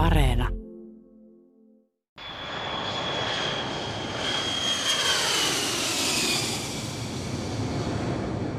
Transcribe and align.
Areena. 0.00 0.48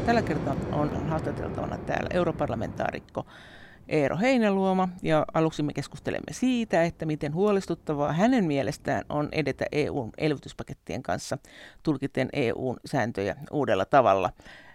Tällä 0.06 0.22
kertaa 0.22 0.56
on 0.72 1.08
haastateltavana 1.08 1.78
täällä 1.78 2.10
europarlamentaarikko 2.14 3.26
Eero 3.88 4.18
Heinäluoma 4.18 4.90
ja 5.02 5.26
aluksi 5.34 5.64
me 5.64 5.74
keskustelemme 5.74 6.34
siitä, 6.34 6.84
että 6.84 7.06
miten 7.06 7.34
huolestuttavaa 7.34 8.14
hänen 8.14 8.46
mielestään 8.46 9.04
on 9.10 9.30
edetä 9.32 9.66
EUn 9.72 10.10
elvytyspakettien 10.18 11.04
kanssa 11.04 11.38
tulkiten 11.84 12.30
EUn 12.34 12.78
sääntöjä 12.86 13.36
uudella 13.52 13.86
tavalla. 13.86 14.30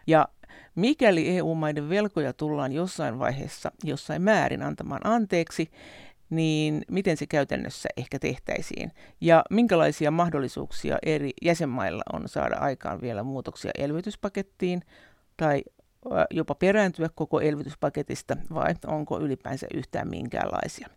Ja 0.07 0.29
mikäli 0.75 1.37
EU-maiden 1.37 1.89
velkoja 1.89 2.33
tullaan 2.33 2.73
jossain 2.73 3.19
vaiheessa 3.19 3.73
jossain 3.85 4.23
määrin 4.23 4.63
antamaan 4.63 5.07
anteeksi, 5.07 5.71
niin 6.31 6.83
miten 6.91 7.17
se 7.17 7.27
käytännössä 7.27 7.89
ehkä 7.97 8.19
tehtäisiin 8.19 8.93
ja 9.21 9.45
minkälaisia 9.51 10.11
mahdollisuuksia 10.11 10.99
eri 11.03 11.31
jäsenmailla 11.43 12.03
on 12.13 12.29
saada 12.29 12.57
aikaan 12.57 13.01
vielä 13.01 13.23
muutoksia 13.23 13.71
elvytyspakettiin 13.79 14.83
tai 15.37 15.63
jopa 16.31 16.55
perääntyä 16.55 17.09
koko 17.15 17.41
elvytyspaketista 17.41 18.37
vai 18.55 18.75
onko 18.87 19.21
ylipäänsä 19.21 19.67
yhtään 19.75 20.09
minkäänlaisia. 20.09 20.89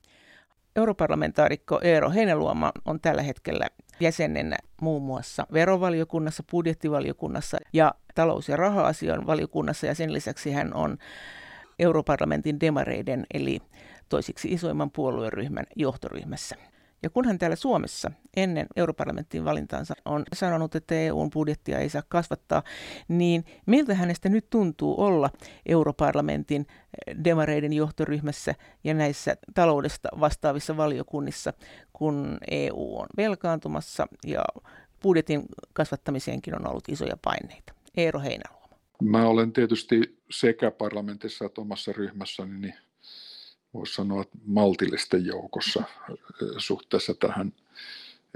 Europarlamentaarikko 0.75 1.79
Eero 1.83 2.09
Heinäluoma 2.09 2.71
on 2.85 2.99
tällä 2.99 3.21
hetkellä 3.21 3.65
jäsenenä 3.99 4.57
muun 4.81 5.03
muassa 5.03 5.47
verovaliokunnassa, 5.53 6.43
budjettivaliokunnassa 6.51 7.57
ja 7.73 7.93
talous- 8.15 8.49
ja 8.49 8.55
raha-asian 8.55 9.27
valiokunnassa 9.27 9.87
ja 9.87 9.95
sen 9.95 10.13
lisäksi 10.13 10.51
hän 10.51 10.73
on 10.73 10.97
europarlamentin 11.79 12.59
demareiden 12.59 13.25
eli 13.33 13.61
toisiksi 14.09 14.47
isoimman 14.47 14.91
puolueryhmän 14.91 15.65
johtoryhmässä. 15.75 16.55
Ja 17.03 17.09
kun 17.09 17.25
hän 17.25 17.39
täällä 17.39 17.55
Suomessa 17.55 18.11
ennen 18.37 18.67
europarlamentin 18.75 19.45
valintaansa 19.45 19.93
on 20.05 20.23
sanonut, 20.35 20.75
että 20.75 20.95
EUn 20.95 21.29
budjettia 21.29 21.79
ei 21.79 21.89
saa 21.89 22.03
kasvattaa, 22.09 22.63
niin 23.07 23.45
miltä 23.65 23.95
hänestä 23.95 24.29
nyt 24.29 24.49
tuntuu 24.49 25.01
olla 25.01 25.29
europarlamentin 25.65 26.67
demareiden 27.23 27.73
johtoryhmässä 27.73 28.55
ja 28.83 28.93
näissä 28.93 29.35
taloudesta 29.53 30.09
vastaavissa 30.19 30.77
valiokunnissa, 30.77 31.53
kun 31.93 32.37
EU 32.51 32.97
on 32.97 33.07
velkaantumassa 33.17 34.07
ja 34.25 34.43
budjetin 35.01 35.45
kasvattamiseenkin 35.73 36.55
on 36.55 36.67
ollut 36.67 36.89
isoja 36.89 37.17
paineita. 37.21 37.73
Eero 37.97 38.19
Heinäluoma. 38.19 38.77
Mä 39.01 39.27
olen 39.27 39.53
tietysti 39.53 40.21
sekä 40.31 40.71
parlamentissa 40.71 41.45
että 41.45 41.61
omassa 41.61 41.91
ryhmässäni 41.91 42.59
niin 42.59 42.73
voisi 43.73 43.93
sanoa, 43.93 44.23
maltillisten 44.45 45.25
joukossa 45.25 45.83
suhteessa 46.57 47.13
tähän 47.13 47.53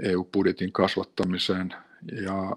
EU-budjetin 0.02 0.72
kasvattamiseen. 0.72 1.74
Ja 2.22 2.56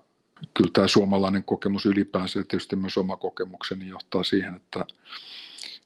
kyllä 0.53 0.69
tämä 0.73 0.87
suomalainen 0.87 1.43
kokemus 1.43 1.85
ylipäänsä 1.85 2.39
ja 2.39 2.45
tietysti 2.47 2.75
myös 2.75 2.97
oma 2.97 3.17
kokemukseni 3.17 3.87
johtaa 3.87 4.23
siihen, 4.23 4.55
että 4.55 4.85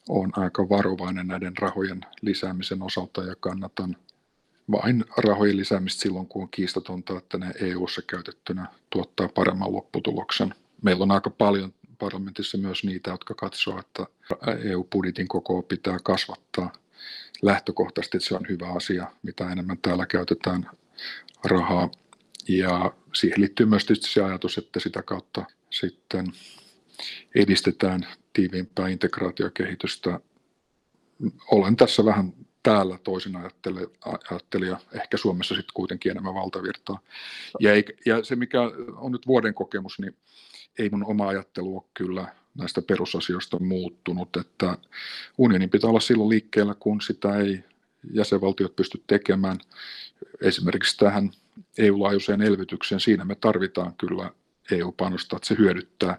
olen 0.10 0.32
aika 0.38 0.70
varovainen 0.70 1.28
näiden 1.28 1.58
rahojen 1.58 2.02
lisäämisen 2.22 2.82
osalta 2.84 3.24
ja 3.24 3.36
kannatan 3.40 3.96
vain 4.72 5.06
rahojen 5.18 5.58
lisäämistä 5.58 6.02
silloin, 6.02 6.28
kun 6.28 6.42
on 6.42 6.50
kiistatonta, 6.52 7.18
että 7.18 7.38
ne 7.38 7.52
EU-ssa 7.60 8.02
käytettynä 8.02 8.68
tuottaa 8.90 9.28
paremman 9.28 9.74
lopputuloksen. 9.74 10.56
Meillä 10.82 11.04
on 11.04 11.12
aika 11.12 11.30
paljon 11.30 11.74
parlamentissa 12.02 12.58
myös 12.58 12.84
niitä, 12.84 13.12
jotka 13.12 13.34
katsoo, 13.34 13.80
että 13.80 14.06
EU-budjetin 14.64 15.28
koko 15.28 15.62
pitää 15.62 15.98
kasvattaa 16.04 16.74
lähtökohtaisesti 17.42 18.20
se 18.20 18.36
on 18.36 18.46
hyvä 18.50 18.70
asia, 18.74 19.12
mitä 19.24 19.52
enemmän 19.52 19.78
täällä 19.78 20.06
käytetään 20.06 20.70
rahaa. 21.44 21.92
Ja 22.48 22.94
siihen 23.14 23.42
liittyy 23.42 23.66
myös 23.66 23.86
tietysti 23.86 24.14
se 24.14 24.24
ajatus, 24.24 24.58
että 24.58 24.80
sitä 24.80 25.04
kautta 25.04 25.46
sitten 25.70 26.26
edistetään 27.36 28.08
tiiviimpää 28.34 28.88
integraatiokehitystä. 28.88 30.20
Olen 31.52 31.76
tässä 31.76 32.06
vähän 32.06 32.34
täällä 32.64 32.98
toisin 32.98 33.34
ajattelija, 34.32 34.80
ehkä 34.94 35.18
Suomessa 35.18 35.56
sitten 35.56 35.74
kuitenkin 35.74 36.12
enemmän 36.12 36.34
valtavirtaa. 36.34 37.00
Ja, 37.60 37.74
ei, 37.74 37.86
ja 38.06 38.24
se 38.24 38.36
mikä 38.36 38.62
on 38.96 39.12
nyt 39.12 39.28
vuoden 39.28 39.54
kokemus, 39.54 40.00
niin 40.00 40.16
ei 40.80 40.90
mun 40.90 41.06
oma 41.06 41.28
ajattelu 41.28 41.78
ole 41.78 41.84
kyllä 41.94 42.36
näistä 42.58 42.82
perusasioista 42.82 43.60
muuttunut, 43.60 44.38
että 44.38 44.78
unionin 45.38 45.70
pitää 45.70 45.90
olla 45.90 46.00
silloin 46.00 46.30
liikkeellä, 46.30 46.76
kun 46.80 47.02
sitä 47.02 47.36
ei 47.38 47.64
jäsenvaltiot 48.14 48.76
pysty 48.76 49.04
tekemään. 49.08 49.60
Esimerkiksi 50.42 50.98
tähän 50.98 51.32
EU-laajuiseen 51.78 52.42
elvytykseen, 52.42 53.02
siinä 53.02 53.26
me 53.26 53.36
tarvitaan 53.36 53.94
kyllä 53.98 54.32
EU-panosta, 54.72 55.36
että 55.36 55.48
se 55.48 55.56
hyödyttää. 55.58 56.18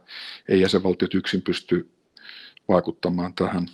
Ei 0.48 0.60
jäsenvaltiot 0.60 1.14
yksin 1.14 1.42
pysty 1.42 1.90
vaikuttamaan 2.68 3.34
tähän 3.34 3.66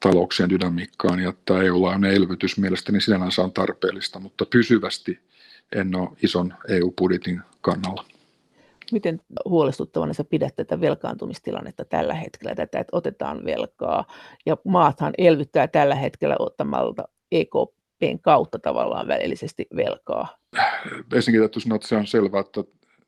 talouksien 0.00 0.50
dynamiikkaan, 0.50 1.20
ja 1.20 1.32
tämä 1.44 1.62
EU-laajuinen 1.62 2.14
elvytys 2.14 2.58
mielestäni 2.58 3.00
sinällänsä 3.00 3.42
on 3.42 3.52
tarpeellista, 3.52 4.20
mutta 4.20 4.46
pysyvästi 4.46 5.18
en 5.72 5.96
ole 5.96 6.16
ison 6.22 6.54
EU-budjetin 6.68 7.40
kannalla. 7.60 8.04
Miten 8.92 9.20
huolestuttavana 9.44 10.12
sä 10.12 10.24
pidät 10.24 10.56
tätä 10.56 10.80
velkaantumistilannetta 10.80 11.84
tällä 11.84 12.14
hetkellä, 12.14 12.54
tätä, 12.54 12.78
että 12.78 12.96
otetaan 12.96 13.44
velkaa, 13.44 14.04
ja 14.46 14.56
maathan 14.64 15.12
elvyttää 15.18 15.68
tällä 15.68 15.94
hetkellä 15.94 16.36
ottamalta 16.38 17.08
EKPn 17.32 18.18
kautta 18.22 18.58
tavallaan 18.58 19.08
välillisesti 19.08 19.66
velkaa? 19.76 20.36
Ensinnäkin 21.14 21.40
täytyy 21.40 21.62
sanoa, 21.62 21.76
että 21.76 21.88
se 21.88 21.96
on 21.96 22.06
selvää, 22.06 22.40
että 22.40 22.64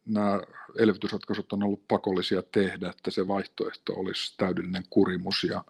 nämä 0.07 0.41
elvytysratkaisut 0.79 1.53
on 1.53 1.63
ollut 1.63 1.89
pakollisia 1.89 2.43
tehdä, 2.43 2.91
että 2.91 3.11
se 3.11 3.29
vaihtoehto 3.29 3.93
olisi 3.93 4.35
täydellinen 4.37 4.85
kurimus 4.91 5.45
ja 5.45 5.65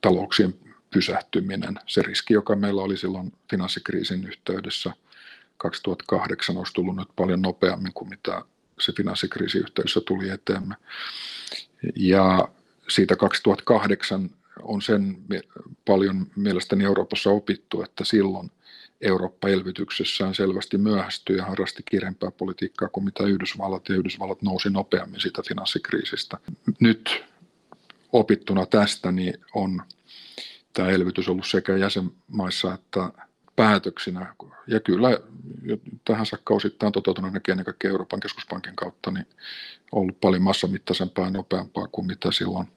talouksien 0.00 0.54
pysähtyminen. 0.90 1.74
Se 1.86 2.02
riski, 2.02 2.34
joka 2.34 2.56
meillä 2.56 2.82
oli 2.82 2.96
silloin 2.96 3.32
finanssikriisin 3.50 4.24
yhteydessä 4.26 4.92
2008, 5.56 6.56
olisi 6.56 6.72
tullut 6.72 6.96
nyt 6.96 7.08
paljon 7.16 7.42
nopeammin 7.42 7.92
kuin 7.92 8.08
mitä 8.08 8.42
se 8.80 8.92
finanssikriisi 8.92 9.58
yhteydessä 9.58 10.00
tuli 10.00 10.28
eteemme. 10.28 10.74
Ja 11.96 12.48
siitä 12.88 13.16
2008 13.16 14.30
on 14.62 14.82
sen 14.82 15.16
paljon 15.84 16.26
mielestäni 16.36 16.84
Euroopassa 16.84 17.30
opittu, 17.30 17.82
että 17.82 18.04
silloin 18.04 18.50
Eurooppa 19.00 19.48
elvytyksessään 19.48 20.34
selvästi 20.34 20.78
myöhästyi 20.78 21.36
ja 21.36 21.44
harrasti 21.44 21.82
kirempää 21.90 22.30
politiikkaa 22.30 22.88
kuin 22.88 23.04
mitä 23.04 23.24
Yhdysvallat, 23.24 23.88
ja 23.88 23.94
Yhdysvallat 23.94 24.42
nousi 24.42 24.70
nopeammin 24.70 25.20
siitä 25.20 25.42
finanssikriisistä. 25.48 26.38
Nyt 26.80 27.24
opittuna 28.12 28.66
tästä 28.66 29.12
niin 29.12 29.34
on 29.54 29.82
tämä 30.72 30.88
elvytys 30.88 31.28
ollut 31.28 31.46
sekä 31.46 31.76
jäsenmaissa 31.76 32.74
että 32.74 33.12
päätöksinä. 33.58 34.34
Ja 34.66 34.80
kyllä 34.80 35.08
tähän 36.04 36.26
saakka 36.26 36.54
osittain 36.54 36.92
toteutunut 36.92 37.48
ennen 37.48 37.64
kaikkea 37.64 37.90
Euroopan 37.90 38.20
keskuspankin 38.20 38.76
kautta, 38.76 39.10
niin 39.10 39.26
ollut 39.92 40.20
paljon 40.20 40.42
massamittaisempaa 40.42 41.24
ja 41.24 41.30
nopeampaa 41.30 41.88
kuin 41.92 42.06
mitä 42.06 42.32
silloin 42.32 42.68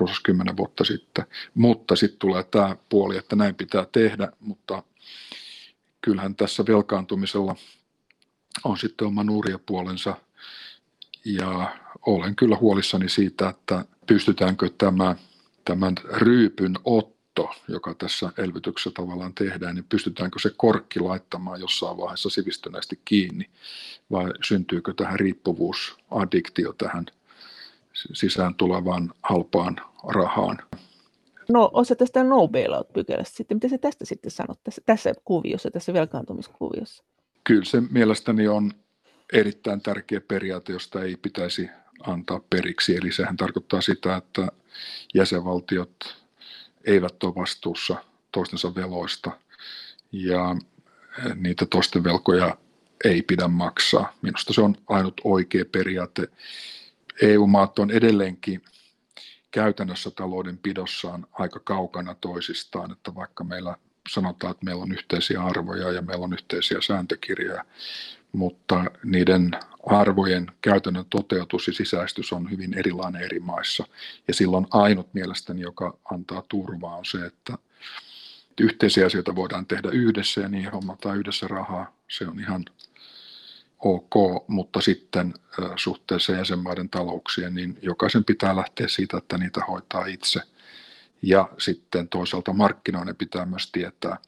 runsas 0.00 0.20
kymmenen 0.20 0.56
vuotta 0.56 0.84
sitten. 0.84 1.24
Mutta 1.54 1.96
sitten 1.96 2.18
tulee 2.18 2.42
tämä 2.42 2.76
puoli, 2.88 3.16
että 3.16 3.36
näin 3.36 3.54
pitää 3.54 3.86
tehdä, 3.92 4.32
mutta 4.40 4.82
kyllähän 6.00 6.34
tässä 6.34 6.64
velkaantumisella 6.68 7.56
on 8.64 8.78
sitten 8.78 9.06
oma 9.06 9.24
nuuria 9.24 9.58
puolensa. 9.66 10.16
Ja 11.24 11.76
olen 12.06 12.36
kyllä 12.36 12.56
huolissani 12.56 13.08
siitä, 13.08 13.48
että 13.48 13.84
pystytäänkö 14.06 14.70
tämä, 14.78 15.16
tämän 15.64 15.94
ryypyn 16.12 16.74
otto 16.84 17.17
katto, 17.46 17.72
joka 17.72 17.94
tässä 17.94 18.32
elvytyksessä 18.38 18.90
tavallaan 18.94 19.34
tehdään, 19.34 19.74
niin 19.74 19.84
pystytäänkö 19.88 20.38
se 20.38 20.50
korkki 20.56 21.00
laittamaan 21.00 21.60
jossain 21.60 21.96
vaiheessa 21.96 22.30
sivistyneesti 22.30 23.00
kiinni 23.04 23.50
vai 24.10 24.32
syntyykö 24.44 24.94
tähän 24.96 25.20
riippuvuus, 25.20 25.96
addiktio 26.10 26.72
tähän 26.72 27.06
sisään 27.92 28.54
tulevaan 28.54 29.12
halpaan 29.22 29.76
rahaan? 30.08 30.58
No 31.48 31.70
osa 31.72 31.96
tästä 31.96 32.24
no 32.24 32.48
bailout-pykälästä 32.48 33.36
sitten, 33.36 33.56
mitä 33.56 33.68
se 33.68 33.78
tästä 33.78 34.04
sitten 34.04 34.30
sanot 34.30 34.58
tässä, 34.64 34.82
tässä 34.86 35.12
kuviossa, 35.24 35.70
tässä 35.70 35.92
velkaantumiskuviossa? 35.92 37.04
Kyllä 37.44 37.64
se 37.64 37.82
mielestäni 37.90 38.48
on 38.48 38.72
erittäin 39.32 39.80
tärkeä 39.80 40.20
periaate, 40.20 40.72
josta 40.72 41.02
ei 41.02 41.16
pitäisi 41.16 41.70
antaa 42.06 42.40
periksi. 42.50 42.96
Eli 42.96 43.12
sehän 43.12 43.36
tarkoittaa 43.36 43.80
sitä, 43.80 44.16
että 44.16 44.48
jäsenvaltiot 45.14 46.18
eivät 46.84 47.22
ole 47.22 47.34
vastuussa 47.34 47.96
toistensa 48.32 48.74
veloista 48.74 49.30
ja 50.12 50.56
niitä 51.34 51.66
toisten 51.66 52.04
velkoja 52.04 52.56
ei 53.04 53.22
pidä 53.22 53.48
maksaa. 53.48 54.12
Minusta 54.22 54.52
se 54.52 54.60
on 54.60 54.76
ainut 54.86 55.20
oikea 55.24 55.64
periaate. 55.72 56.28
EU-maat 57.22 57.78
on 57.78 57.90
edelleenkin 57.90 58.62
käytännössä 59.50 60.10
taloudenpidossaan 60.10 61.26
aika 61.32 61.60
kaukana 61.60 62.14
toisistaan, 62.14 62.92
että 62.92 63.14
vaikka 63.14 63.44
meillä 63.44 63.76
sanotaan, 64.08 64.50
että 64.50 64.64
meillä 64.64 64.82
on 64.82 64.92
yhteisiä 64.92 65.42
arvoja 65.42 65.92
ja 65.92 66.02
meillä 66.02 66.24
on 66.24 66.32
yhteisiä 66.32 66.78
sääntökirjoja, 66.80 67.64
mutta 68.32 68.84
niiden 69.04 69.50
arvojen 69.86 70.46
käytännön 70.62 71.04
toteutus 71.10 71.66
ja 71.66 71.72
sisäistys 71.72 72.32
on 72.32 72.50
hyvin 72.50 72.78
erilainen 72.78 73.22
eri 73.22 73.40
maissa. 73.40 73.84
Ja 74.28 74.34
silloin 74.34 74.66
ainut 74.70 75.14
mielestäni, 75.14 75.60
joka 75.60 75.98
antaa 76.10 76.42
turvaa, 76.48 76.96
on 76.96 77.04
se, 77.04 77.26
että 77.26 77.58
yhteisiä 78.60 79.06
asioita 79.06 79.36
voidaan 79.36 79.66
tehdä 79.66 79.88
yhdessä 79.92 80.40
ja 80.40 80.48
niihin 80.48 80.72
hommataan 80.72 81.18
yhdessä 81.18 81.48
rahaa. 81.48 81.96
Se 82.08 82.26
on 82.26 82.40
ihan 82.40 82.64
ok, 83.78 84.14
mutta 84.48 84.80
sitten 84.80 85.34
suhteessa 85.76 86.32
jäsenmaiden 86.32 86.88
talouksien, 86.88 87.54
niin 87.54 87.78
jokaisen 87.82 88.24
pitää 88.24 88.56
lähteä 88.56 88.88
siitä, 88.88 89.16
että 89.16 89.38
niitä 89.38 89.60
hoitaa 89.68 90.06
itse. 90.06 90.40
Ja 91.22 91.48
sitten 91.58 92.08
toisaalta 92.08 92.52
markkinoiden 92.52 93.16
pitää 93.16 93.46
myös 93.46 93.72
tietää, 93.72 94.18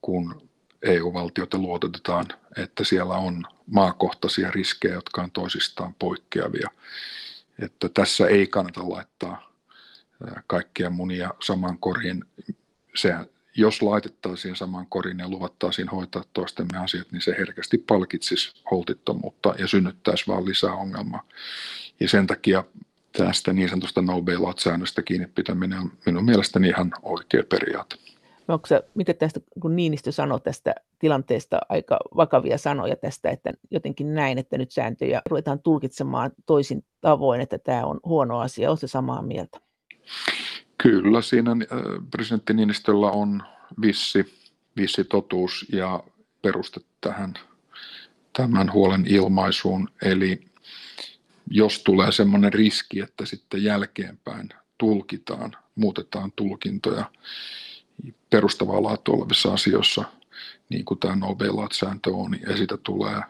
kun 0.00 0.48
EU-valtioita 0.82 1.58
luotetetaan, 1.58 2.26
että 2.56 2.84
siellä 2.84 3.14
on 3.14 3.44
maakohtaisia 3.66 4.50
riskejä, 4.50 4.94
jotka 4.94 5.22
on 5.22 5.30
toisistaan 5.30 5.94
poikkeavia. 5.94 6.70
Että 7.58 7.88
tässä 7.88 8.26
ei 8.26 8.46
kannata 8.46 8.88
laittaa 8.88 9.52
kaikkia 10.46 10.90
munia 10.90 11.30
saman 11.40 11.78
koriin. 11.78 12.24
Se, 12.94 13.14
jos 13.56 13.82
laitettaisiin 13.82 14.56
saman 14.56 14.86
korin 14.86 15.18
ja 15.18 15.28
luvattaisiin 15.28 15.88
hoitaa 15.88 16.24
toistemme 16.32 16.78
asiat, 16.78 17.12
niin 17.12 17.22
se 17.22 17.34
herkästi 17.38 17.78
palkitsisi 17.78 18.62
holtittomuutta 18.70 19.54
ja 19.58 19.68
synnyttäisi 19.68 20.26
vaan 20.26 20.44
lisää 20.44 20.72
ongelmaa. 20.72 21.22
Ja 22.00 22.08
sen 22.08 22.26
takia 22.26 22.64
tästä 23.16 23.52
niin 23.52 23.68
sanotusta 23.68 24.02
no 24.02 24.22
bailout-säännöstä 24.22 25.02
kiinni 25.02 25.26
pitäminen 25.34 25.78
on 25.78 25.92
minun 26.06 26.24
mielestäni 26.24 26.68
ihan 26.68 26.92
oikea 27.02 27.42
periaate. 27.48 27.96
Onko 28.48 28.66
se, 28.66 28.82
miten 28.94 29.16
tästä, 29.16 29.40
kun 29.60 29.76
Niinistö 29.76 30.12
sanoi 30.12 30.40
tästä 30.40 30.74
tilanteesta 30.98 31.58
aika 31.68 31.98
vakavia 32.16 32.58
sanoja 32.58 32.96
tästä, 32.96 33.30
että 33.30 33.52
jotenkin 33.70 34.14
näin, 34.14 34.38
että 34.38 34.58
nyt 34.58 34.70
sääntöjä 34.70 35.22
ruvetaan 35.30 35.60
tulkitsemaan 35.60 36.30
toisin 36.46 36.84
tavoin, 37.00 37.40
että 37.40 37.58
tämä 37.58 37.84
on 37.84 38.00
huono 38.04 38.40
asia. 38.40 38.70
Oletko 38.70 38.86
samaa 38.86 39.22
mieltä? 39.22 39.60
Kyllä, 40.82 41.22
siinä 41.22 41.50
äh, 41.50 41.56
presidentti 42.10 42.54
Niinistöllä 42.54 43.10
on 43.10 43.42
vissi, 43.80 44.34
vissi 44.76 45.04
totuus 45.04 45.66
ja 45.72 46.04
peruste 46.42 46.80
tähän 47.00 47.34
tämän 48.36 48.72
huolen 48.72 49.04
ilmaisuun. 49.06 49.88
Eli 50.02 50.40
jos 51.50 51.78
tulee 51.78 52.12
sellainen 52.12 52.52
riski, 52.52 53.00
että 53.00 53.26
sitten 53.26 53.64
jälkeenpäin 53.64 54.48
tulkitaan, 54.78 55.56
muutetaan 55.74 56.32
tulkintoja 56.36 57.10
perustavaa 58.30 58.82
laatua 58.82 59.14
olevissa 59.14 59.52
asioissa, 59.52 60.04
niin 60.68 60.84
kuin 60.84 61.00
tämä 61.00 61.16
no 61.16 61.36
sääntö 61.72 62.10
on, 62.10 62.40
ja 62.48 62.56
siitä 62.56 62.76
tulee 62.76 63.20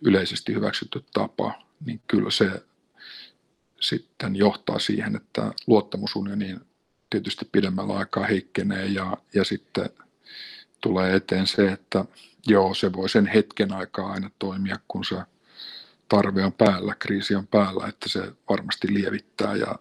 yleisesti 0.00 0.54
hyväksytty 0.54 1.04
tapa, 1.12 1.62
niin 1.86 2.00
kyllä 2.06 2.30
se 2.30 2.62
sitten 3.80 4.36
johtaa 4.36 4.78
siihen, 4.78 5.16
että 5.16 5.52
luottamusunioniin 5.66 6.60
tietysti 7.10 7.48
pidemmällä 7.52 7.94
aikaa 7.94 8.26
heikkenee 8.26 8.86
ja, 8.86 9.16
ja 9.34 9.44
sitten 9.44 9.90
tulee 10.80 11.16
eteen 11.16 11.46
se, 11.46 11.72
että 11.72 12.04
joo, 12.46 12.74
se 12.74 12.92
voi 12.92 13.08
sen 13.08 13.26
hetken 13.26 13.72
aikaa 13.72 14.12
aina 14.12 14.30
toimia, 14.38 14.78
kun 14.88 15.04
se 15.04 15.16
tarve 16.12 16.44
on 16.44 16.52
päällä, 16.52 16.94
kriisi 16.98 17.34
on 17.34 17.46
päällä, 17.46 17.86
että 17.86 18.08
se 18.08 18.32
varmasti 18.48 18.94
lievittää 18.94 19.56
ja 19.56 19.78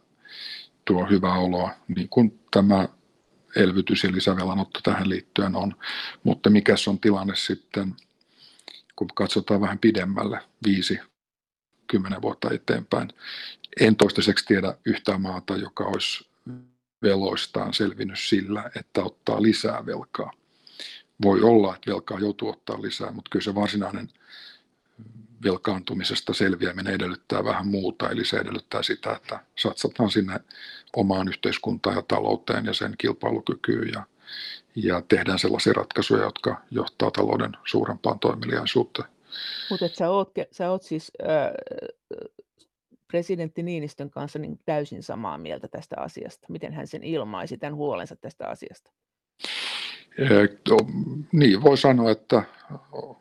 tuo 0.86 1.06
hyvää 1.06 1.33
oloa, 1.33 1.72
niin 1.95 2.10
kuin 2.10 2.39
tämä 2.51 2.89
elvytys 3.56 4.04
ja 4.04 4.12
lisävelanotto 4.12 4.80
tähän 4.83 5.10
liittyen 5.10 5.56
on. 5.56 5.75
Mutta 6.24 6.50
mikä 6.50 6.75
on 6.89 7.00
tilanne 7.00 7.36
sitten, 7.36 7.95
kun 8.95 9.07
katsotaan 9.16 9.62
vähän 9.62 9.80
pidemmälle, 9.80 10.39
viisi, 10.66 11.00
kymmenen 11.88 12.22
vuotta 12.22 12.50
eteenpäin. 12.51 13.10
En 13.80 13.95
toistaiseksi 13.95 14.45
tiedä 14.45 14.78
yhtään 14.86 15.22
maata, 15.22 15.57
joka 15.57 15.83
olisi 15.83 16.30
veloistaan 17.01 17.74
selvinnyt 17.74 18.19
sillä, 18.19 18.72
että 18.80 19.04
ottaa 19.04 19.42
lisää 19.42 19.86
velkaa. 19.86 20.31
Voi 21.24 21.42
olla, 21.42 21.75
että 21.75 21.92
velkaa 21.92 22.19
joutuu 22.19 22.50
ottaa 22.50 22.81
lisää, 22.81 23.12
mutta 23.12 23.30
kyllä 23.30 23.44
se 23.44 23.56
varsinainen 23.56 24.10
velkaantumisesta 25.43 26.33
selviäminen 26.33 26.93
edellyttää 26.93 27.43
vähän 27.43 27.67
muuta, 27.67 28.09
eli 28.09 28.25
se 28.25 28.38
edellyttää 28.38 28.83
sitä, 28.83 29.11
että 29.15 29.39
satsataan 29.57 30.11
sinne 30.11 30.39
omaan 30.95 31.27
yhteiskuntaan 31.27 31.95
ja 31.95 32.01
talouteen 32.01 32.65
ja 32.65 32.73
sen 32.73 32.95
kilpailukykyyn 32.97 33.91
ja, 33.93 34.03
ja 34.75 35.01
tehdään 35.01 35.39
sellaisia 35.39 35.73
ratkaisuja, 35.73 36.23
jotka 36.23 36.61
johtaa 36.71 37.11
talouden 37.11 37.51
suurempaan 37.65 38.19
toimeliaisuuteen. 38.19 39.09
Mutta 39.69 39.88
sä 39.88 40.05
sä 40.51 40.71
oot 40.71 40.83
siis 40.83 41.11
äh, 41.21 41.51
presidentti 43.07 43.63
Niinistön 43.63 44.09
kanssa 44.09 44.39
niin 44.39 44.59
täysin 44.65 45.03
samaa 45.03 45.37
mieltä 45.37 45.67
tästä 45.67 45.95
asiasta. 45.99 46.47
Miten 46.49 46.73
hän 46.73 46.87
sen 46.87 47.03
ilmaisi, 47.03 47.57
tämän 47.57 47.75
huolensa 47.75 48.15
tästä 48.15 48.47
asiasta? 48.47 48.91
Niin, 51.31 51.61
voi 51.61 51.77
sanoa, 51.77 52.11
että 52.11 52.43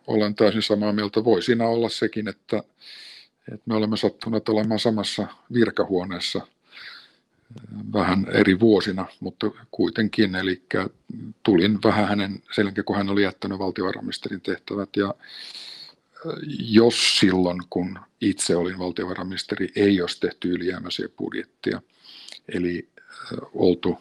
olen 0.07 0.35
täysin 0.35 0.63
samaa 0.63 0.93
mieltä. 0.93 1.25
Voi 1.25 1.43
siinä 1.43 1.69
olla 1.69 1.89
sekin, 1.89 2.29
että, 2.29 2.63
että 3.53 3.65
me 3.67 3.75
olemme 3.75 3.97
sattuneet 3.97 4.49
olemaan 4.49 4.81
samassa 4.81 5.27
virkahuoneessa 5.53 6.47
vähän 7.93 8.27
eri 8.33 8.61
vuosina, 8.61 9.07
mutta 9.21 9.51
kuitenkin. 9.71 10.35
Eli 10.35 10.63
tulin 11.43 11.79
vähän 11.85 12.09
hänen 12.09 12.43
sen 12.55 12.73
kun 12.85 12.97
hän 12.97 13.09
oli 13.09 13.23
jättänyt 13.23 13.59
valtiovarainministerin 13.59 14.41
tehtävät. 14.41 14.97
Ja 14.97 15.15
jos 16.59 17.19
silloin, 17.19 17.63
kun 17.71 17.99
itse 18.21 18.57
olin 18.57 18.79
valtiovarainministeri, 18.79 19.69
ei 19.77 20.01
olisi 20.01 20.21
tehty 20.21 20.49
ylijäämäisiä 20.49 21.09
budjettia, 21.19 21.83
eli 22.49 22.89
oltu 23.55 23.99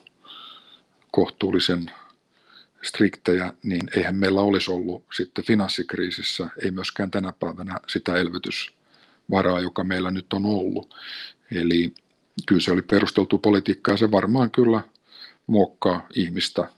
kohtuullisen 1.12 1.91
striktejä, 2.84 3.54
niin 3.64 3.90
eihän 3.96 4.16
meillä 4.16 4.42
olisi 4.42 4.72
ollut 4.72 5.06
sitten 5.16 5.46
finanssikriisissä, 5.46 6.50
ei 6.64 6.72
myöskään 6.72 7.12
tänä 7.12 7.34
päivänä 7.40 7.80
sitä 7.88 8.16
elvytysvaraa, 8.16 9.60
joka 9.60 9.84
meillä 9.84 10.12
nyt 10.12 10.34
on 10.34 10.46
ollut. 10.46 10.96
Eli 11.52 11.94
kyllä 12.46 12.62
se 12.62 12.72
oli 12.72 12.81
perusteltu 12.81 13.38
politiikkaa 13.38 13.94
ja 13.94 13.98
se 13.98 14.12
varmaan 14.12 14.52
kyllä 14.52 14.81
muokkaa 15.48 16.08
ihmistä. 16.16 16.70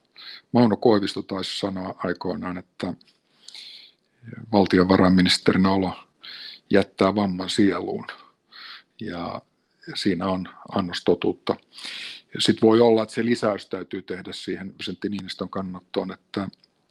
Mauno 0.52 0.78
Koivisto 0.78 1.22
taisi 1.22 1.60
sanoa 1.60 1.96
aikoinaan, 1.98 2.58
että 2.58 2.94
valtiovarainministerin 4.52 5.66
olo 5.66 5.94
jättää 6.70 7.16
vamman 7.16 7.50
sieluun. 7.50 8.08
Ja 9.02 9.42
siinä 9.96 10.28
on 10.28 10.50
annos 10.76 11.04
totuutta. 11.04 11.56
Sitten 12.40 12.68
voi 12.68 12.82
olla, 12.82 13.04
että 13.04 13.16
se 13.16 13.26
lisäys 13.26 13.66
täytyy 13.66 14.02
tehdä 14.02 14.32
siihen 14.34 14.74
presidentti 14.74 15.10
Niinistön 15.10 15.50
kannattoon, 15.50 16.12
että, 16.12 16.48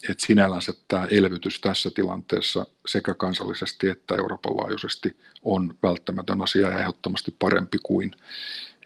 että 0.09 0.27
sinällänsä 0.27 0.73
tämä 0.89 1.07
elvytys 1.11 1.61
tässä 1.61 1.91
tilanteessa 1.95 2.67
sekä 2.87 3.15
kansallisesti 3.15 3.89
että 3.89 4.15
Euroopan 4.15 4.57
laajuisesti 4.57 5.17
on 5.43 5.75
välttämätön 5.83 6.43
asia 6.43 6.71
ja 6.71 6.79
ehdottomasti 6.79 7.37
parempi 7.39 7.79
kuin 7.83 8.13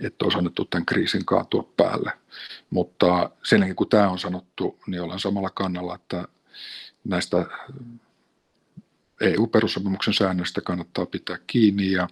että 0.01 0.25
olisi 0.25 0.39
annettu 0.39 0.65
tämän 0.65 0.87
kriisin 0.87 1.25
kaatua 1.25 1.73
päälle. 1.77 2.13
Mutta 2.71 3.31
sen 3.43 3.59
jälkeen 3.59 3.77
kun 3.77 3.89
tämä 3.89 4.11
on 4.11 4.19
sanottu, 4.19 4.79
niin 4.87 5.03
olen 5.03 5.19
samalla 5.19 5.51
kannalla, 5.51 5.95
että 5.95 6.29
näistä 7.05 7.47
EU-perussopimuksen 9.21 10.15
säännöistä 10.15 10.61
kannattaa 10.61 11.07
pitää 11.07 11.39
kiinni 11.47 11.91
ja, 11.91 12.09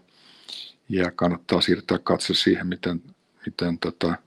ja 0.89 1.11
kannattaa 1.11 1.61
siirtää 1.61 1.99
katse 1.99 2.35
siihen, 2.35 2.67
miten, 2.67 3.03
miten 3.47 3.79
tätä 3.79 4.19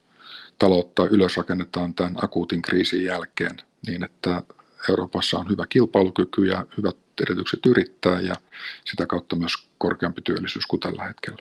taloutta 0.59 1.07
ylösrakennetaan 1.07 1.93
tämän 1.93 2.15
akuutin 2.23 2.61
kriisin 2.61 3.03
jälkeen 3.03 3.57
niin, 3.87 4.03
että 4.03 4.43
Euroopassa 4.89 5.37
on 5.37 5.49
hyvä 5.49 5.65
kilpailukyky 5.69 6.45
ja 6.45 6.65
hyvät 6.77 6.97
edellytykset 7.21 7.65
yrittää 7.65 8.21
ja 8.21 8.35
sitä 8.85 9.05
kautta 9.05 9.35
myös 9.35 9.53
korkeampi 9.77 10.21
työllisyys 10.21 10.65
kuin 10.65 10.79
tällä 10.79 11.03
hetkellä. 11.03 11.37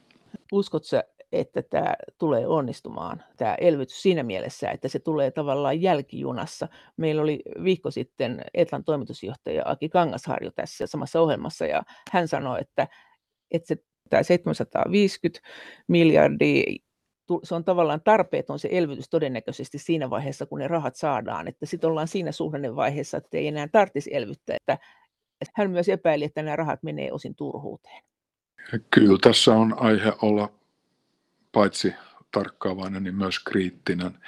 Uskotko 0.53 0.97
että 1.35 1.63
tämä 1.63 1.95
tulee 2.19 2.47
onnistumaan, 2.47 3.25
tämä 3.37 3.55
elvytys 3.55 4.03
siinä 4.03 4.23
mielessä, 4.23 4.71
että 4.71 4.89
se 4.89 4.99
tulee 4.99 5.31
tavallaan 5.31 5.83
jälkijunassa. 5.83 6.69
Meillä 6.97 7.23
oli 7.23 7.43
viikko 7.65 7.91
sitten 7.91 8.45
Etlan 8.55 8.85
toimitusjohtaja 8.85 9.63
Aki 9.67 9.89
Kangasharju 9.89 10.51
tässä 10.51 10.87
samassa 10.87 11.21
ohjelmassa, 11.21 11.67
ja 11.67 11.83
hän 12.13 12.29
sanoi, 12.29 12.61
että, 12.61 12.89
että 13.51 13.69
se, 13.69 13.77
tämä 14.11 14.23
750 14.23 15.49
miljardia 15.89 16.65
se 17.43 17.55
on 17.55 17.65
tavallaan 17.65 18.01
tarpeeton 18.01 18.59
se 18.59 18.69
elvytys 18.73 19.09
todennäköisesti 19.09 19.79
siinä 19.79 20.11
vaiheessa, 20.11 20.47
kun 20.47 20.59
ne 20.59 20.69
rahat 20.69 20.97
saadaan, 20.97 21.49
että 21.49 21.67
sitten 21.67 21.91
ollaan 21.91 22.09
siinä 22.09 22.33
suhdannevaiheessa, 22.33 23.17
että 23.17 23.39
ei 23.39 23.49
enää 23.49 23.69
tarvitsisi 23.69 24.15
elvyttää, 24.15 24.57
että 24.57 24.79
hän 25.55 25.71
myös 25.71 25.89
epäili, 25.89 26.25
että 26.25 26.43
nämä 26.43 26.57
rahat 26.57 26.83
menee 26.83 27.13
osin 27.13 27.35
turhuuteen. 27.35 28.03
Kyllä 28.91 29.19
tässä 29.23 29.53
on 29.53 29.75
aihe 29.79 30.13
olla 30.23 30.53
paitsi 31.53 31.95
tarkkaavainen, 32.31 33.03
niin 33.03 33.15
myös 33.15 33.39
kriittinen. 33.39 34.19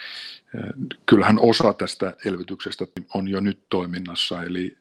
Kyllähän 1.07 1.39
osa 1.41 1.73
tästä 1.73 2.15
elvytyksestä 2.25 2.85
on 3.15 3.29
jo 3.29 3.41
nyt 3.41 3.61
toiminnassa, 3.69 4.43
eli 4.43 4.77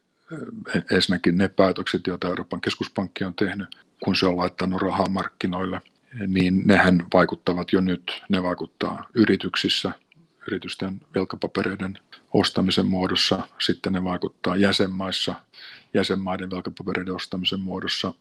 ensinnäkin 0.91 1.37
ne 1.37 1.47
päätökset, 1.47 2.07
joita 2.07 2.27
Euroopan 2.27 2.61
keskuspankki 2.61 3.23
on 3.23 3.35
tehnyt, 3.35 3.75
kun 4.03 4.15
se 4.15 4.25
on 4.25 4.37
laittanut 4.37 4.81
rahaa 4.81 5.09
markkinoille, 5.09 5.81
niin 6.27 6.61
nehän 6.65 7.05
vaikuttavat 7.13 7.73
jo 7.73 7.81
nyt. 7.81 8.21
Ne 8.29 8.43
vaikuttaa 8.43 9.09
yrityksissä, 9.13 9.91
yritysten 10.47 11.01
velkapapereiden 11.15 11.99
ostamisen 12.33 12.85
muodossa, 12.85 13.47
sitten 13.59 13.93
ne 13.93 14.03
vaikuttaa 14.03 14.55
jäsenmaissa, 14.55 15.35
jäsenmaiden 15.93 16.51
velkapapereiden 16.51 17.15
ostamisen 17.15 17.59
muodossa. 17.59 18.13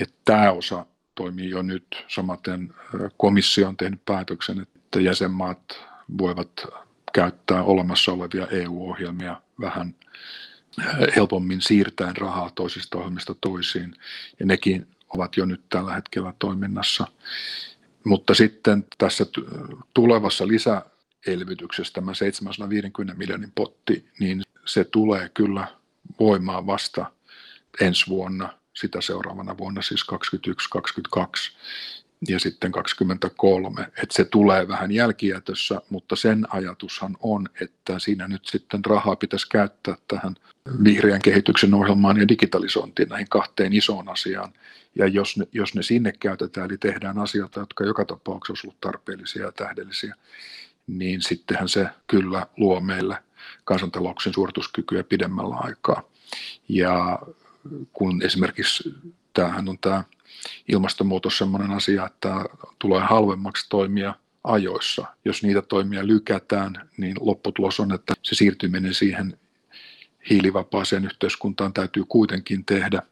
Että 0.00 0.14
tämä 0.24 0.52
osa 0.52 0.86
toimii 1.14 1.50
jo 1.50 1.62
nyt. 1.62 2.04
Samaten 2.08 2.74
komissio 3.16 3.68
on 3.68 3.76
tehnyt 3.76 4.04
päätöksen, 4.04 4.60
että 4.60 5.00
jäsenmaat 5.00 5.80
voivat 6.18 6.50
käyttää 7.12 7.62
olemassa 7.62 8.12
olevia 8.12 8.46
EU-ohjelmia 8.46 9.40
vähän 9.60 9.94
helpommin 11.16 11.60
siirtäen 11.62 12.16
rahaa 12.16 12.50
toisista 12.54 12.98
ohjelmista 12.98 13.34
toisiin. 13.40 13.94
Ja 14.40 14.46
nekin 14.46 14.86
ovat 15.14 15.36
jo 15.36 15.44
nyt 15.44 15.64
tällä 15.68 15.94
hetkellä 15.94 16.34
toiminnassa. 16.38 17.06
Mutta 18.04 18.34
sitten 18.34 18.86
tässä 18.98 19.26
tulevassa 19.94 20.48
lisäelvytyksessä 20.48 21.92
tämä 21.92 22.14
750 22.14 23.18
miljoonin 23.18 23.52
potti, 23.54 24.08
niin 24.20 24.42
se 24.64 24.84
tulee 24.84 25.28
kyllä 25.28 25.66
voimaan 26.20 26.66
vasta 26.66 27.12
ensi 27.80 28.06
vuonna, 28.08 28.58
sitä 28.74 29.00
seuraavana 29.00 29.58
vuonna 29.58 29.82
siis 29.82 30.06
2021-2022 30.12 30.16
ja 32.28 32.40
sitten 32.40 32.72
23, 32.72 33.82
että 33.82 34.04
se 34.10 34.24
tulee 34.24 34.68
vähän 34.68 34.92
jälkijätössä, 34.92 35.80
mutta 35.90 36.16
sen 36.16 36.46
ajatushan 36.48 37.16
on, 37.20 37.48
että 37.60 37.98
siinä 37.98 38.28
nyt 38.28 38.46
sitten 38.46 38.84
rahaa 38.84 39.16
pitäisi 39.16 39.48
käyttää 39.48 39.96
tähän 40.08 40.34
vihreän 40.84 41.22
kehityksen 41.22 41.74
ohjelmaan 41.74 42.20
ja 42.20 42.28
digitalisointiin 42.28 43.08
näihin 43.08 43.28
kahteen 43.30 43.72
isoon 43.72 44.08
asiaan. 44.08 44.52
Ja 44.94 45.06
jos 45.06 45.36
ne, 45.36 45.48
jos 45.52 45.74
ne 45.74 45.82
sinne 45.82 46.12
käytetään, 46.12 46.70
eli 46.70 46.78
tehdään 46.78 47.18
asioita, 47.18 47.60
jotka 47.60 47.84
joka 47.84 48.04
tapauksessa 48.04 48.68
ovat 48.68 48.80
tarpeellisia 48.80 49.44
ja 49.44 49.52
tähdellisiä, 49.52 50.14
niin 50.86 51.22
sittenhän 51.22 51.68
se 51.68 51.86
kyllä 52.06 52.46
luo 52.56 52.80
meille 52.80 53.18
kansantalouksien 53.64 54.34
suorituskykyä 54.34 55.04
pidemmällä 55.04 55.56
aikaa. 55.56 56.02
Ja 56.68 57.18
kun 57.92 58.22
esimerkiksi 58.22 58.94
tämähän 59.34 59.68
on 59.68 59.78
tämä 59.78 60.04
ilmastonmuutos 60.72 61.38
sellainen 61.38 61.70
asia, 61.70 62.06
että 62.06 62.44
tulee 62.78 63.02
halvemmaksi 63.02 63.66
toimia 63.68 64.14
ajoissa. 64.44 65.06
Jos 65.24 65.42
niitä 65.42 65.62
toimia 65.62 66.06
lykätään, 66.06 66.90
niin 66.96 67.16
lopputulos 67.20 67.80
on, 67.80 67.92
että 67.92 68.14
se 68.22 68.34
siirtyminen 68.34 68.94
siihen 68.94 69.38
hiilivapaaseen 70.30 71.04
yhteiskuntaan 71.04 71.72
täytyy 71.72 72.04
kuitenkin 72.08 72.64
tehdä. 72.64 73.02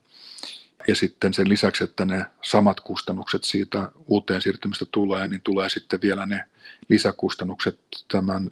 Ja 0.88 0.94
sitten 0.94 1.34
sen 1.34 1.48
lisäksi, 1.48 1.84
että 1.84 2.04
ne 2.04 2.26
samat 2.42 2.80
kustannukset 2.80 3.44
siitä 3.44 3.92
uuteen 4.06 4.42
siirtymistä 4.42 4.84
tulee, 4.90 5.28
niin 5.28 5.40
tulee 5.40 5.68
sitten 5.68 6.00
vielä 6.02 6.26
ne 6.26 6.44
lisäkustannukset 6.88 7.80
tämän 8.08 8.50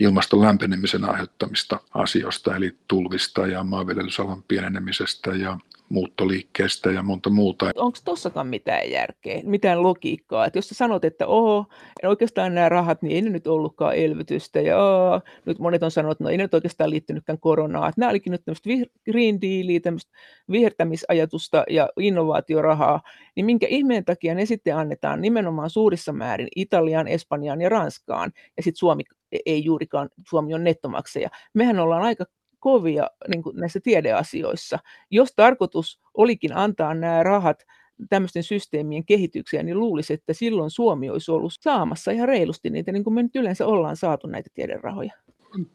ilmaston 0.00 0.40
lämpenemisen 0.40 1.10
aiheuttamista 1.10 1.80
asioista, 1.94 2.56
eli 2.56 2.76
tulvista 2.88 3.46
ja 3.46 3.64
maanviljelysalan 3.64 4.42
pienenemisestä 4.42 5.30
ja 5.30 5.58
muuttoliikkeestä 5.88 6.90
ja 6.90 7.02
monta 7.02 7.30
muuta. 7.30 7.70
Onko 7.76 7.98
tuossakaan 8.04 8.46
mitään 8.46 8.90
järkeä, 8.90 9.40
mitään 9.44 9.82
logiikkaa? 9.82 10.46
Että 10.46 10.58
jos 10.58 10.68
sä 10.68 10.74
sanot, 10.74 11.04
että 11.04 11.26
oho, 11.26 11.64
oikeastaan 12.04 12.54
nämä 12.54 12.68
rahat, 12.68 13.02
niin 13.02 13.14
ei 13.14 13.22
ne 13.22 13.30
nyt 13.30 13.46
ollutkaan 13.46 13.94
elvytystä, 13.94 14.60
ja 14.60 14.78
oho, 14.78 15.20
nyt 15.44 15.58
monet 15.58 15.82
on 15.82 15.90
sanonut, 15.90 16.14
että 16.14 16.24
no 16.24 16.30
ei 16.30 16.36
ne 16.36 16.44
nyt 16.44 16.54
oikeastaan 16.54 16.90
liittynytkään 16.90 17.40
koronaan, 17.40 17.92
nämä 17.96 18.10
olikin 18.10 18.30
nyt 18.30 18.44
tämmöistä 18.44 18.70
green 19.10 19.40
dealia, 19.40 19.80
tämmöistä 19.80 20.12
vihertämisajatusta 20.50 21.64
ja 21.70 21.88
innovaatiorahaa, 22.00 23.02
niin 23.36 23.46
minkä 23.46 23.66
ihmeen 23.66 24.04
takia 24.04 24.34
ne 24.34 24.46
sitten 24.46 24.76
annetaan 24.76 25.20
nimenomaan 25.20 25.70
suurissa 25.70 26.12
määrin 26.12 26.48
Italiaan, 26.56 27.08
Espanjaan 27.08 27.60
ja 27.60 27.68
Ranskaan, 27.68 28.32
ja 28.56 28.62
sitten 28.62 28.78
Suomi 28.78 29.02
ei 29.46 29.64
juurikaan, 29.64 30.08
Suomi 30.28 30.54
on 30.54 30.64
nettomaksaja. 30.64 31.28
Mehän 31.54 31.78
ollaan 31.78 32.02
aika 32.02 32.24
kovia 32.58 33.10
niin 33.28 33.42
kuin 33.42 33.56
näissä 33.56 33.80
tiedeasioissa. 33.80 34.78
Jos 35.10 35.32
tarkoitus 35.36 36.00
olikin 36.14 36.56
antaa 36.56 36.94
nämä 36.94 37.22
rahat 37.22 37.64
tämmöisten 38.08 38.42
systeemien 38.42 39.04
kehitykseen, 39.04 39.66
niin 39.66 39.78
luulisi, 39.78 40.12
että 40.12 40.32
silloin 40.32 40.70
Suomi 40.70 41.10
olisi 41.10 41.30
ollut 41.30 41.52
saamassa 41.60 42.10
ihan 42.10 42.28
reilusti 42.28 42.70
niitä, 42.70 42.92
niin 42.92 43.04
kuin 43.04 43.14
me 43.14 43.22
nyt 43.22 43.36
yleensä 43.36 43.66
ollaan 43.66 43.96
saatu 43.96 44.26
näitä 44.26 44.50
tiederahoja. 44.54 45.12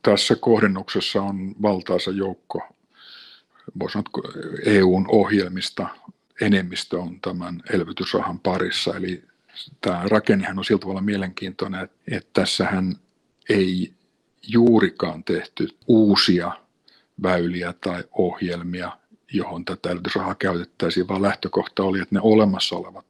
Tässä 0.01 0.35
kohdennuksessa 0.35 1.21
on 1.21 1.55
valtaisa 1.61 2.11
joukko, 2.11 2.61
voisi 3.79 3.93
sanoa, 3.93 4.33
EUn 4.65 5.05
ohjelmista 5.07 5.87
enemmistö 6.41 6.99
on 6.99 7.21
tämän 7.21 7.61
elvytysrahan 7.73 8.39
parissa, 8.39 8.95
eli 8.95 9.23
tämä 9.81 10.03
rakennehan 10.07 10.57
on 10.57 10.65
sillä 10.65 10.79
tavalla 10.79 11.01
mielenkiintoinen, 11.01 11.89
että 12.11 12.29
tässähän 12.33 12.95
ei 13.49 13.93
juurikaan 14.47 15.23
tehty 15.23 15.67
uusia 15.87 16.51
väyliä 17.23 17.73
tai 17.81 18.03
ohjelmia, 18.11 18.97
johon 19.31 19.65
tätä 19.65 19.89
elvytysrahaa 19.89 20.35
käytettäisiin, 20.35 21.07
vaan 21.07 21.21
lähtökohta 21.21 21.83
oli, 21.83 21.99
että 21.99 22.15
ne 22.15 22.21
olemassa 22.23 22.75
olevat 22.75 23.05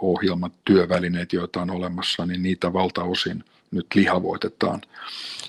ohjelmat, 0.00 0.52
työvälineet, 0.64 1.32
joita 1.32 1.62
on 1.62 1.70
olemassa, 1.70 2.26
niin 2.26 2.42
niitä 2.42 2.72
valtaosin 2.72 3.44
nyt 3.70 3.86
lihavoitetaan. 3.94 4.82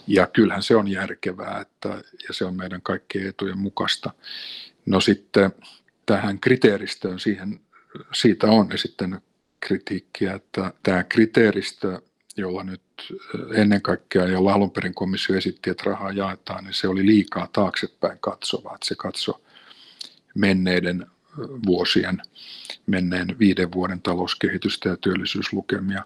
Ja 0.08 0.28
kyllähän 0.28 0.64
se 0.64 0.76
on 0.76 0.88
järkevää, 0.88 1.62
että, 1.62 1.90
ja 2.28 2.34
se 2.34 2.46
on 2.46 2.58
meidän 2.58 2.82
kaikkien 2.82 3.28
etujen 3.28 3.58
mukaista. 3.58 4.14
No 4.86 5.02
sitten 5.02 5.52
tähän 6.06 6.40
kriteeristöön, 6.40 7.20
siihen, 7.20 7.60
siitä 8.14 8.48
on 8.48 8.70
sitten 8.76 9.22
kritiikkiä, 9.60 10.34
että 10.34 10.74
tämä 10.84 11.04
kriteeristö 11.04 12.02
jolla 12.40 12.64
nyt 12.64 12.82
ennen 13.56 13.82
kaikkea, 13.82 14.28
jolla 14.28 14.54
alun 14.54 14.72
perin 14.72 14.94
komissio 14.94 15.38
esitti, 15.38 15.70
että 15.70 15.84
rahaa 15.86 16.12
jaetaan, 16.12 16.64
niin 16.64 16.74
se 16.74 16.88
oli 16.88 17.06
liikaa 17.06 17.48
taaksepäin 17.54 18.18
katsovaa, 18.20 18.76
että 18.76 18.88
se 18.88 18.96
katsoi 18.96 19.40
menneiden 20.36 21.06
vuosien, 21.66 22.22
menneen 22.86 23.40
viiden 23.40 23.72
vuoden 23.72 24.02
talouskehitystä 24.02 24.90
ja 24.90 24.98
työllisyyslukemia, 24.98 26.04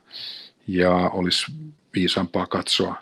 ja 0.68 0.92
olisi 0.92 1.52
viisampaa 1.96 2.48
katsoa, 2.48 2.96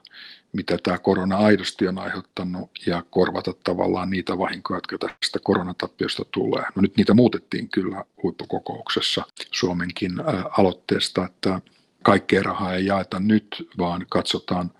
mitä 0.53 0.77
tämä 0.83 0.97
korona 0.97 1.37
aidosti 1.37 1.87
on 1.87 1.97
aiheuttanut 1.97 2.71
ja 2.85 3.03
korvata 3.09 3.53
tavallaan 3.63 4.09
niitä 4.09 4.37
vahinkoja, 4.37 4.77
jotka 4.77 4.97
tästä 4.97 5.39
koronatappiosta 5.43 6.25
tulee. 6.31 6.63
No 6.75 6.81
nyt 6.81 6.97
niitä 6.97 7.13
muutettiin 7.13 7.69
kyllä 7.69 8.05
huippukokouksessa 8.23 9.23
Suomenkin 9.51 10.11
aloitteesta, 10.57 11.25
että 11.25 11.61
kaikkea 12.03 12.43
rahaa 12.43 12.73
ei 12.73 12.85
jaeta 12.85 13.19
nyt, 13.19 13.69
vaan 13.77 14.05
katsotaan 14.09 14.71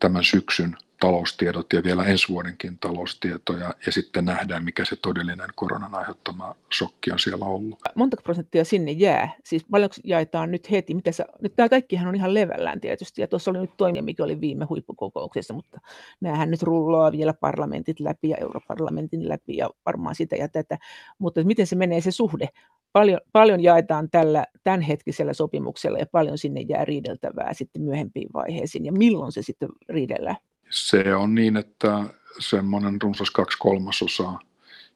tämän 0.00 0.24
syksyn 0.24 0.76
taloustiedot 1.00 1.72
ja 1.72 1.82
vielä 1.84 2.04
ensi 2.04 2.28
vuodenkin 2.28 2.78
taloustietoja 2.78 3.74
ja 3.86 3.92
sitten 3.92 4.24
nähdään, 4.24 4.64
mikä 4.64 4.84
se 4.84 4.96
todellinen 4.96 5.48
koronan 5.54 5.94
aiheuttama 5.94 6.54
shokki 6.78 7.12
on 7.12 7.18
siellä 7.18 7.44
ollut. 7.44 7.78
Montako 7.94 8.22
prosenttia 8.22 8.64
sinne 8.64 8.90
jää? 8.90 9.34
Siis 9.44 9.64
paljonko 9.70 9.96
jaetaan 10.04 10.50
nyt 10.50 10.70
heti? 10.70 10.94
Mitä 10.94 11.12
sä, 11.12 11.24
nyt 11.40 11.56
tämä 11.56 11.68
kaikkihan 11.68 12.08
on 12.08 12.14
ihan 12.14 12.34
levällään 12.34 12.80
tietysti 12.80 13.20
ja 13.20 13.28
tuossa 13.28 13.50
oli 13.50 13.58
nyt 13.58 13.76
toimia, 13.76 14.02
mikä 14.02 14.24
oli 14.24 14.40
viime 14.40 14.64
huippukokouksessa, 14.64 15.54
mutta 15.54 15.80
näähän 16.20 16.50
nyt 16.50 16.62
rullaa 16.62 17.12
vielä 17.12 17.34
parlamentit 17.34 18.00
läpi 18.00 18.28
ja 18.28 18.36
europarlamentin 18.36 19.28
läpi 19.28 19.56
ja 19.56 19.70
varmaan 19.86 20.14
sitä 20.14 20.36
ja 20.36 20.48
tätä, 20.48 20.78
mutta 21.18 21.44
miten 21.44 21.66
se 21.66 21.76
menee 21.76 22.00
se 22.00 22.10
suhde? 22.10 22.48
Paljon, 22.94 23.20
paljon 23.32 23.62
jaetaan 23.62 24.10
tällä 24.10 24.46
tämänhetkisellä 24.64 25.32
sopimuksella 25.32 25.98
ja 25.98 26.06
paljon 26.12 26.38
sinne 26.38 26.60
jää 26.60 26.84
riideltävää 26.84 27.54
sitten 27.54 27.82
myöhempiin 27.82 28.28
vaiheisiin 28.34 28.84
ja 28.84 28.92
milloin 28.92 29.32
se 29.32 29.42
sitten 29.42 29.68
riidellään? 29.88 30.36
Se 30.70 31.14
on 31.14 31.34
niin, 31.34 31.56
että 31.56 32.04
semmoinen 32.38 33.02
runsas 33.02 33.30
kaksi 33.30 33.58
kolmasosaa 33.58 34.40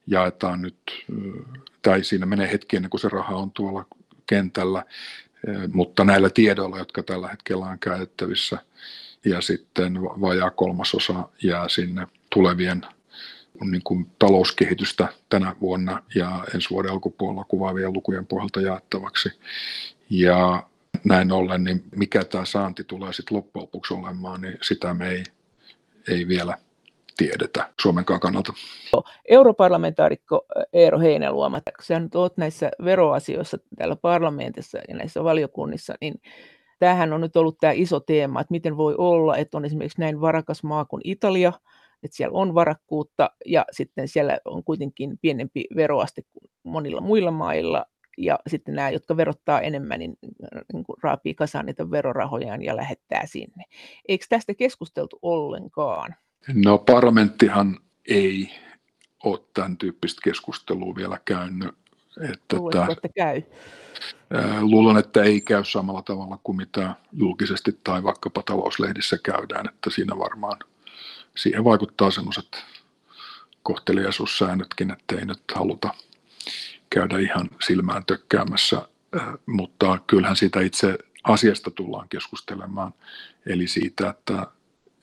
jaetaan 0.07 0.63
nyt, 0.63 1.07
tai 1.83 2.05
siinä 2.05 2.27
menee 2.27 2.53
hetki 2.53 2.77
ennen 2.77 2.91
kuin 2.91 3.01
se 3.01 3.09
raha 3.09 3.37
on 3.37 3.51
tuolla 3.51 3.85
kentällä, 4.27 4.85
mutta 5.73 6.05
näillä 6.05 6.31
tiedoilla, 6.31 6.79
jotka 6.79 7.03
tällä 7.03 7.29
hetkellä 7.29 7.67
on 7.67 7.79
käytettävissä, 7.79 8.59
ja 9.25 9.41
sitten 9.41 10.03
vajaa 10.03 10.51
kolmasosa 10.51 11.29
jää 11.43 11.69
sinne 11.69 12.07
tulevien 12.35 12.83
niin 13.65 13.83
kuin 13.85 14.11
talouskehitystä 14.19 15.09
tänä 15.29 15.57
vuonna 15.61 16.03
ja 16.15 16.45
ensi 16.55 16.71
vuoden 16.71 16.93
alkupuolella 16.93 17.45
kuvaavien 17.45 17.93
lukujen 17.93 18.27
pohjalta 18.27 18.61
jaettavaksi. 18.61 19.29
Ja 20.11 20.63
näin 21.05 21.33
ollen, 21.33 21.65
niin 21.65 21.83
mikä 21.97 22.25
tämä 22.25 22.45
saanti 22.45 22.85
tulee 22.85 23.13
sitten 23.13 23.37
loppujen 23.37 23.63
lopuksi 23.63 23.95
olemaan, 23.95 24.41
niin 24.41 24.59
sitä 24.63 24.95
me 24.95 25.09
ei 25.09 25.25
ei 26.09 26.29
vielä 26.29 26.59
tiedetä 27.17 27.69
Suomen 27.81 28.05
kannalta. 28.05 28.53
Europarlamentaarikko 29.29 30.47
Eero 30.73 30.99
Heinäluoma, 30.99 31.61
sä 31.83 32.01
nyt 32.01 32.15
olet 32.15 32.37
näissä 32.37 32.71
veroasioissa 32.85 33.59
täällä 33.77 33.97
parlamentissa 33.97 34.79
ja 34.89 34.95
näissä 34.97 35.25
valiokunnissa, 35.25 35.95
niin 36.01 36.15
tämähän 36.79 37.13
on 37.13 37.21
nyt 37.21 37.37
ollut 37.37 37.59
tämä 37.61 37.73
iso 37.73 38.01
teema, 38.01 38.41
että 38.41 38.53
miten 38.53 38.77
voi 38.77 38.95
olla, 38.99 39.37
että 39.37 39.57
on 39.57 39.65
esimerkiksi 39.65 40.01
näin 40.01 40.21
varakas 40.21 40.63
maa 40.63 40.85
kuin 40.85 41.01
Italia, 41.05 41.53
että 42.03 42.17
siellä 42.17 42.39
on 42.39 42.55
varakkuutta 42.55 43.31
ja 43.47 43.65
sitten 43.73 44.09
siellä 44.09 44.39
on 44.45 44.65
kuitenkin 44.65 45.19
pienempi 45.23 45.65
veroaste 45.77 46.23
kuin 46.33 46.51
monilla 46.63 47.01
muilla 47.01 47.31
mailla, 47.31 47.87
ja 48.19 48.39
sitten 48.47 48.75
nämä, 48.75 48.91
jotka 48.91 49.17
verottaa 49.17 49.61
enemmän, 49.61 49.99
niin, 49.99 50.19
niin 50.73 50.85
kuin 50.85 50.97
raapii 51.03 51.35
kasaan 51.35 51.67
niitä 51.67 51.91
verorahojaan 51.91 52.63
ja 52.63 52.77
lähettää 52.77 53.27
sinne. 53.27 53.65
Eikö 54.09 54.27
tästä 54.29 54.55
keskusteltu 54.55 55.19
ollenkaan? 55.23 56.15
No 56.55 56.79
parlamenttihan 56.79 57.79
ei 58.09 58.51
ole 59.25 59.41
tämän 59.55 59.77
tyyppistä 59.77 60.21
keskustelua 60.25 60.95
vielä 60.95 61.21
käynyt. 61.25 61.75
Että 62.33 62.57
Luuletko, 62.57 62.93
että 62.93 63.09
käy? 63.09 63.43
Luulen, 64.61 64.97
että 64.97 65.23
ei 65.23 65.41
käy 65.41 65.65
samalla 65.65 66.03
tavalla 66.03 66.39
kuin 66.43 66.57
mitä 66.57 66.95
julkisesti 67.13 67.81
tai 67.85 68.03
vaikkapa 68.03 68.43
talouslehdissä 68.43 69.19
käydään, 69.25 69.69
että 69.69 69.91
siinä 69.91 70.19
varmaan 70.19 70.57
siihen 71.39 71.65
vaikuttaa 71.65 72.11
sellaiset 72.11 72.65
kohteliaisuussäännötkin, 73.63 74.91
että 74.91 75.17
ei 75.17 75.25
nyt 75.25 75.43
haluta 75.55 75.95
käydä 76.91 77.19
ihan 77.19 77.51
silmään 77.67 78.05
tökkäämässä, 78.05 78.89
mutta 79.47 79.99
kyllähän 80.07 80.37
siitä 80.37 80.61
itse 80.61 80.99
asiasta 81.25 81.71
tullaan 81.71 82.09
keskustelemaan, 82.09 82.95
eli 83.47 83.69
siitä, 83.69 84.11
että, 84.11 84.47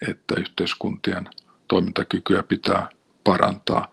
että 0.10 0.36
yhteiskuntien 0.38 1.30
toimintakykyä 1.68 2.44
pitää 2.44 2.90
parantaa 3.24 3.92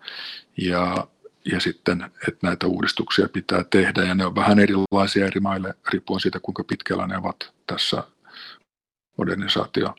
ja, 0.57 1.07
ja 1.51 1.59
sitten, 1.59 2.11
että 2.27 2.47
näitä 2.47 2.67
uudistuksia 2.67 3.29
pitää 3.29 3.63
tehdä. 3.63 4.03
Ja 4.03 4.15
ne 4.15 4.25
on 4.25 4.35
vähän 4.35 4.59
erilaisia 4.59 5.25
eri 5.25 5.39
maille 5.39 5.75
riippuen 5.89 6.19
siitä, 6.19 6.39
kuinka 6.39 6.63
pitkällä 6.63 7.07
ne 7.07 7.17
ovat 7.17 7.53
tässä 7.67 8.03
modernisaatio 9.17 9.95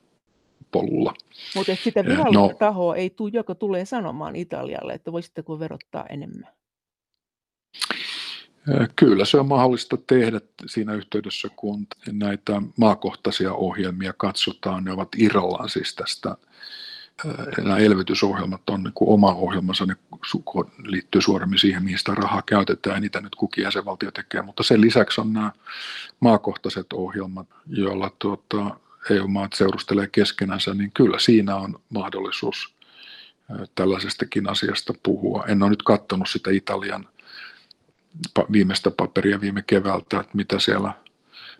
polulla. 0.75 1.15
Mutta 1.55 1.77
sitä 1.85 2.05
virallista 2.05 2.41
no, 2.41 2.53
tahoa 2.59 2.97
ei 2.97 3.11
tule, 3.11 3.31
joka 3.33 3.55
tulee 3.55 3.85
sanomaan 3.85 4.37
Italialle, 4.37 4.93
että 4.93 5.13
voisitteko 5.13 5.59
verottaa 5.59 6.07
enemmän? 6.07 6.49
Kyllä 8.97 9.25
se 9.25 9.37
on 9.37 9.49
mahdollista 9.49 9.97
tehdä 9.97 10.41
siinä 10.67 10.95
yhteydessä, 10.95 11.49
kun 11.57 11.87
näitä 12.13 12.63
maakohtaisia 12.77 13.53
ohjelmia 13.53 14.13
katsotaan. 14.17 14.85
Ne 14.85 14.93
ovat 14.93 15.09
irrallaan 15.19 15.69
siis 15.69 15.95
tästä 15.95 16.37
nämä 17.59 17.77
elvytysohjelmat 17.77 18.71
on 18.71 18.83
niin 18.83 18.93
oma 19.01 19.35
ohjelmansa, 19.35 19.87
ne 19.87 19.97
liittyy 20.85 21.21
suoremmin 21.21 21.59
siihen, 21.59 21.85
mihin 21.85 21.99
sitä 21.99 22.15
rahaa 22.15 22.43
käytetään, 22.47 22.97
ja 22.97 23.01
niitä 23.01 23.21
nyt 23.21 23.35
kukin 23.35 23.65
jäsenvaltio 23.65 24.11
tekee. 24.11 24.43
Mutta 24.43 24.63
sen 24.63 24.81
lisäksi 24.81 25.21
on 25.21 25.33
nämä 25.33 25.53
maakohtaiset 26.21 26.93
ohjelmat, 26.93 27.47
joilla 27.67 28.11
tuota, 28.19 28.77
EU-maat 29.11 29.53
seurustelee 29.53 30.07
keskenänsä, 30.07 30.75
niin 30.75 30.93
kyllä 30.93 31.19
siinä 31.19 31.57
on 31.57 31.81
mahdollisuus 31.89 32.75
tällaisestakin 33.75 34.51
asiasta 34.51 34.95
puhua. 35.03 35.45
En 35.49 35.63
ole 35.63 35.71
nyt 35.71 35.83
katsonut 35.83 36.29
sitä 36.29 36.51
Italian 36.51 37.09
viimeistä 38.53 38.91
paperia 38.91 39.41
viime 39.41 39.63
keväältä, 39.67 40.21
että 40.21 40.37
mitä 40.37 40.59
siellä, 40.59 40.93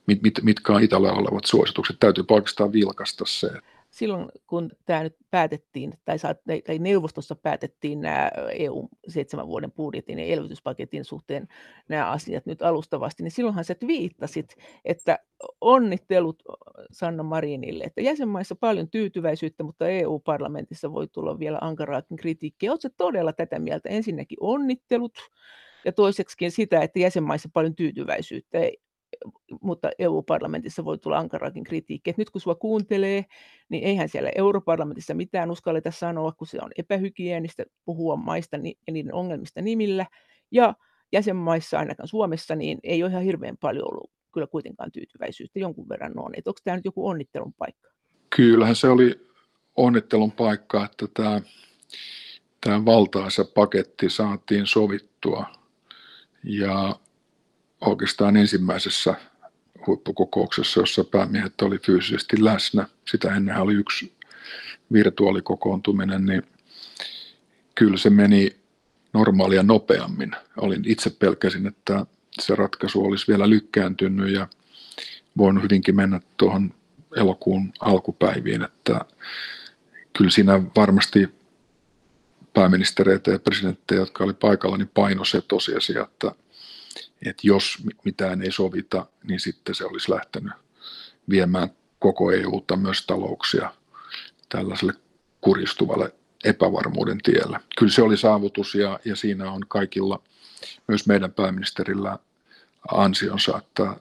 mit, 0.07 0.23
mit, 0.23 0.41
mitkä 0.43 0.73
on 0.73 0.83
Italialla 0.83 1.21
olevat 1.21 1.45
suositukset. 1.45 1.97
Täytyy 2.01 2.25
oikeastaan 2.31 2.73
vilkaista 2.73 3.25
se, 3.27 3.51
silloin 3.95 4.29
kun 4.47 4.71
tämä 4.87 5.03
nyt 5.03 5.17
päätettiin, 5.31 5.95
tai, 6.05 6.19
tai 6.67 6.79
neuvostossa 6.79 7.37
päätettiin 7.37 8.01
nämä 8.01 8.31
EU 8.53 8.89
seitsemän 9.09 9.47
vuoden 9.47 9.73
budjetin 9.73 10.19
ja 10.19 10.25
elvytyspaketin 10.25 11.05
suhteen 11.05 11.49
nämä 11.89 12.11
asiat 12.11 12.47
nyt 12.47 12.63
alustavasti, 12.63 13.23
niin 13.23 13.31
silloinhan 13.31 13.65
sä 13.65 13.75
viittasit, 13.87 14.57
että 14.85 15.19
onnittelut 15.61 16.43
Sanna 16.93 17.23
Marinille, 17.23 17.85
että 17.85 18.01
jäsenmaissa 18.01 18.57
paljon 18.57 18.91
tyytyväisyyttä, 18.91 19.65
mutta 19.65 19.89
EU-parlamentissa 19.89 20.93
voi 20.93 21.09
tulla 21.09 21.39
vielä 21.39 21.59
ankaraakin 21.61 22.17
kritiikkiä. 22.17 22.71
Oletko 22.71 22.89
todella 22.97 23.33
tätä 23.33 23.59
mieltä? 23.59 23.89
Ensinnäkin 23.89 24.39
onnittelut, 24.41 25.13
ja 25.85 25.93
toiseksikin 25.93 26.51
sitä, 26.51 26.81
että 26.81 26.99
jäsenmaissa 26.99 27.49
paljon 27.53 27.75
tyytyväisyyttä 27.75 28.59
mutta 29.61 29.91
EU-parlamentissa 29.99 30.85
voi 30.85 30.99
tulla 30.99 31.19
ankaraakin 31.19 31.65
kritiikkiä. 31.65 32.11
Et 32.11 32.19
nyt 32.19 32.31
kun 32.31 32.41
sinua 32.41 32.55
kuuntelee, 32.55 33.25
niin 33.69 33.85
eihän 33.85 34.09
siellä 34.09 34.31
europarlamentissa 34.35 35.15
mitään 35.15 35.51
uskalleta 35.51 35.91
sanoa, 35.91 36.33
kun 36.33 36.47
se 36.47 36.59
on 36.63 36.71
epähygienistä 36.79 37.65
puhua 37.85 38.17
maista 38.17 38.57
ja 38.57 38.93
niiden 38.93 39.15
ongelmista 39.15 39.63
nimillä. 39.63 40.07
Ja 40.51 40.75
jäsenmaissa, 41.13 41.79
ainakaan 41.79 42.09
Suomessa, 42.09 42.55
niin 42.55 42.79
ei 42.83 43.03
ole 43.03 43.11
ihan 43.11 43.23
hirveän 43.23 43.57
paljon 43.57 43.89
ollut 43.91 44.11
kyllä 44.35 44.47
kuitenkaan 44.47 44.93
tyytyväisyyttä. 44.93 45.59
Jonkun 45.59 45.89
verran 45.89 46.19
on. 46.19 46.33
Et 46.37 46.49
onko 46.49 46.61
tämä 46.65 46.77
nyt 46.77 46.85
joku 46.85 47.09
onnittelun 47.09 47.55
paikka? 47.59 47.91
Kyllähän 48.37 48.77
se 48.77 48.89
oli 48.89 49.29
onnittelun 49.77 50.33
paikka, 50.33 50.85
että 50.85 51.07
tämä, 51.15 51.41
tämä 52.61 52.85
valtaisa 52.85 53.45
paketti 53.45 54.11
saatiin 54.11 54.67
sovittua. 54.67 55.47
Ja 56.45 56.97
oikeastaan 57.87 58.37
ensimmäisessä 58.37 59.15
huippukokouksessa, 59.87 60.81
jossa 60.81 61.05
päämiehet 61.05 61.63
oli 61.63 61.79
fyysisesti 61.79 62.45
läsnä. 62.45 62.87
Sitä 63.11 63.35
ennen 63.35 63.57
oli 63.57 63.75
yksi 63.75 64.13
virtuaalikokoontuminen, 64.93 66.27
niin 66.27 66.43
kyllä 67.75 67.97
se 67.97 68.11
meni 68.11 68.57
normaalia 69.13 69.63
nopeammin. 69.63 70.31
Olin 70.57 70.83
itse 70.87 71.11
pelkäsin, 71.11 71.67
että 71.67 72.07
se 72.41 72.55
ratkaisu 72.55 73.05
olisi 73.05 73.29
vielä 73.29 73.51
lykkääntynyt 73.51 74.31
ja 74.31 74.49
voinut 75.37 75.63
hyvinkin 75.63 75.97
mennä 75.97 76.21
tuohon 76.37 76.75
elokuun 77.17 77.73
alkupäiviin, 77.81 78.63
että 78.63 79.01
kyllä 80.19 80.31
siinä 80.31 80.63
varmasti 80.77 81.29
pääministereitä 82.55 83.31
ja 83.31 83.39
presidenttejä, 83.39 84.01
jotka 84.01 84.25
oli 84.25 84.33
paikalla, 84.33 84.77
niin 84.77 84.91
paino 84.95 85.25
se 85.25 85.41
tosiasia, 85.41 86.03
että 86.03 86.33
että 87.27 87.47
jos 87.47 87.79
mitään 88.05 88.43
ei 88.43 88.53
sovita, 88.53 89.07
niin 89.25 89.41
sitten 89.41 89.75
se 89.75 89.85
olisi 89.85 90.11
lähtenyt 90.11 90.53
viemään 91.31 91.69
koko 91.99 92.33
EUta 92.33 92.77
myös 92.77 93.07
talouksia 93.07 93.75
tällaiselle 94.49 94.93
kuristuvalle 95.41 96.15
epävarmuuden 96.45 97.19
tiellä. 97.23 97.61
Kyllä 97.79 97.93
se 97.93 98.03
oli 98.03 98.17
saavutus 98.17 98.75
ja, 98.75 99.01
ja 99.05 99.17
siinä 99.17 99.51
on 99.51 99.61
kaikilla, 99.69 100.23
myös 100.89 101.07
meidän 101.07 101.33
pääministerillä 101.33 102.19
ansionsa, 102.93 103.59
että, 103.59 103.97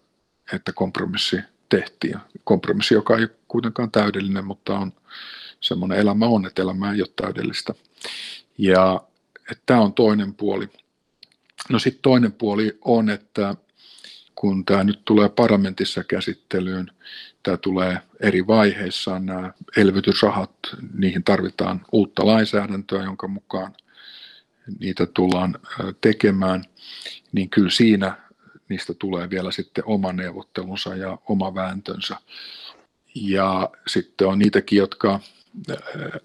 että 0.53 0.73
kompromissi 0.73 1.37
tehtiin. 1.69 2.17
Kompromissi, 2.43 2.93
joka 2.93 3.17
ei 3.17 3.27
kuitenkaan 3.47 3.91
täydellinen, 3.91 4.45
mutta 4.45 4.77
on 4.77 4.93
semmoinen 5.59 5.99
elämä 5.99 6.25
on, 6.25 6.45
että 6.45 6.61
elämä 6.61 6.93
ei 6.93 7.01
ole 7.01 7.09
täydellistä. 7.15 7.73
Ja 8.57 9.01
tämä 9.65 9.81
on 9.81 9.93
toinen 9.93 10.33
puoli. 10.33 10.69
No 11.69 11.79
sitten 11.79 12.01
toinen 12.01 12.33
puoli 12.33 12.77
on, 12.81 13.09
että 13.09 13.55
kun 14.35 14.65
tämä 14.65 14.83
nyt 14.83 15.01
tulee 15.05 15.29
parlamentissa 15.29 16.03
käsittelyyn, 16.03 16.91
tämä 17.43 17.57
tulee 17.57 17.97
eri 18.19 18.47
vaiheissa, 18.47 19.19
nämä 19.19 19.53
elvytysrahat, 19.77 20.51
niihin 20.93 21.23
tarvitaan 21.23 21.85
uutta 21.91 22.25
lainsäädäntöä, 22.25 23.03
jonka 23.03 23.27
mukaan 23.27 23.75
niitä 24.79 25.05
tullaan 25.05 25.59
tekemään, 26.01 26.63
niin 27.31 27.49
kyllä 27.49 27.69
siinä 27.69 28.17
niistä 28.69 28.93
tulee 28.93 29.29
vielä 29.29 29.51
sitten 29.51 29.83
oma 29.87 30.13
neuvottelunsa 30.13 30.95
ja 30.95 31.17
oma 31.27 31.55
vääntönsä. 31.55 32.17
Ja 33.15 33.69
sitten 33.87 34.27
on 34.27 34.39
niitäkin, 34.39 34.77
jotka 34.77 35.19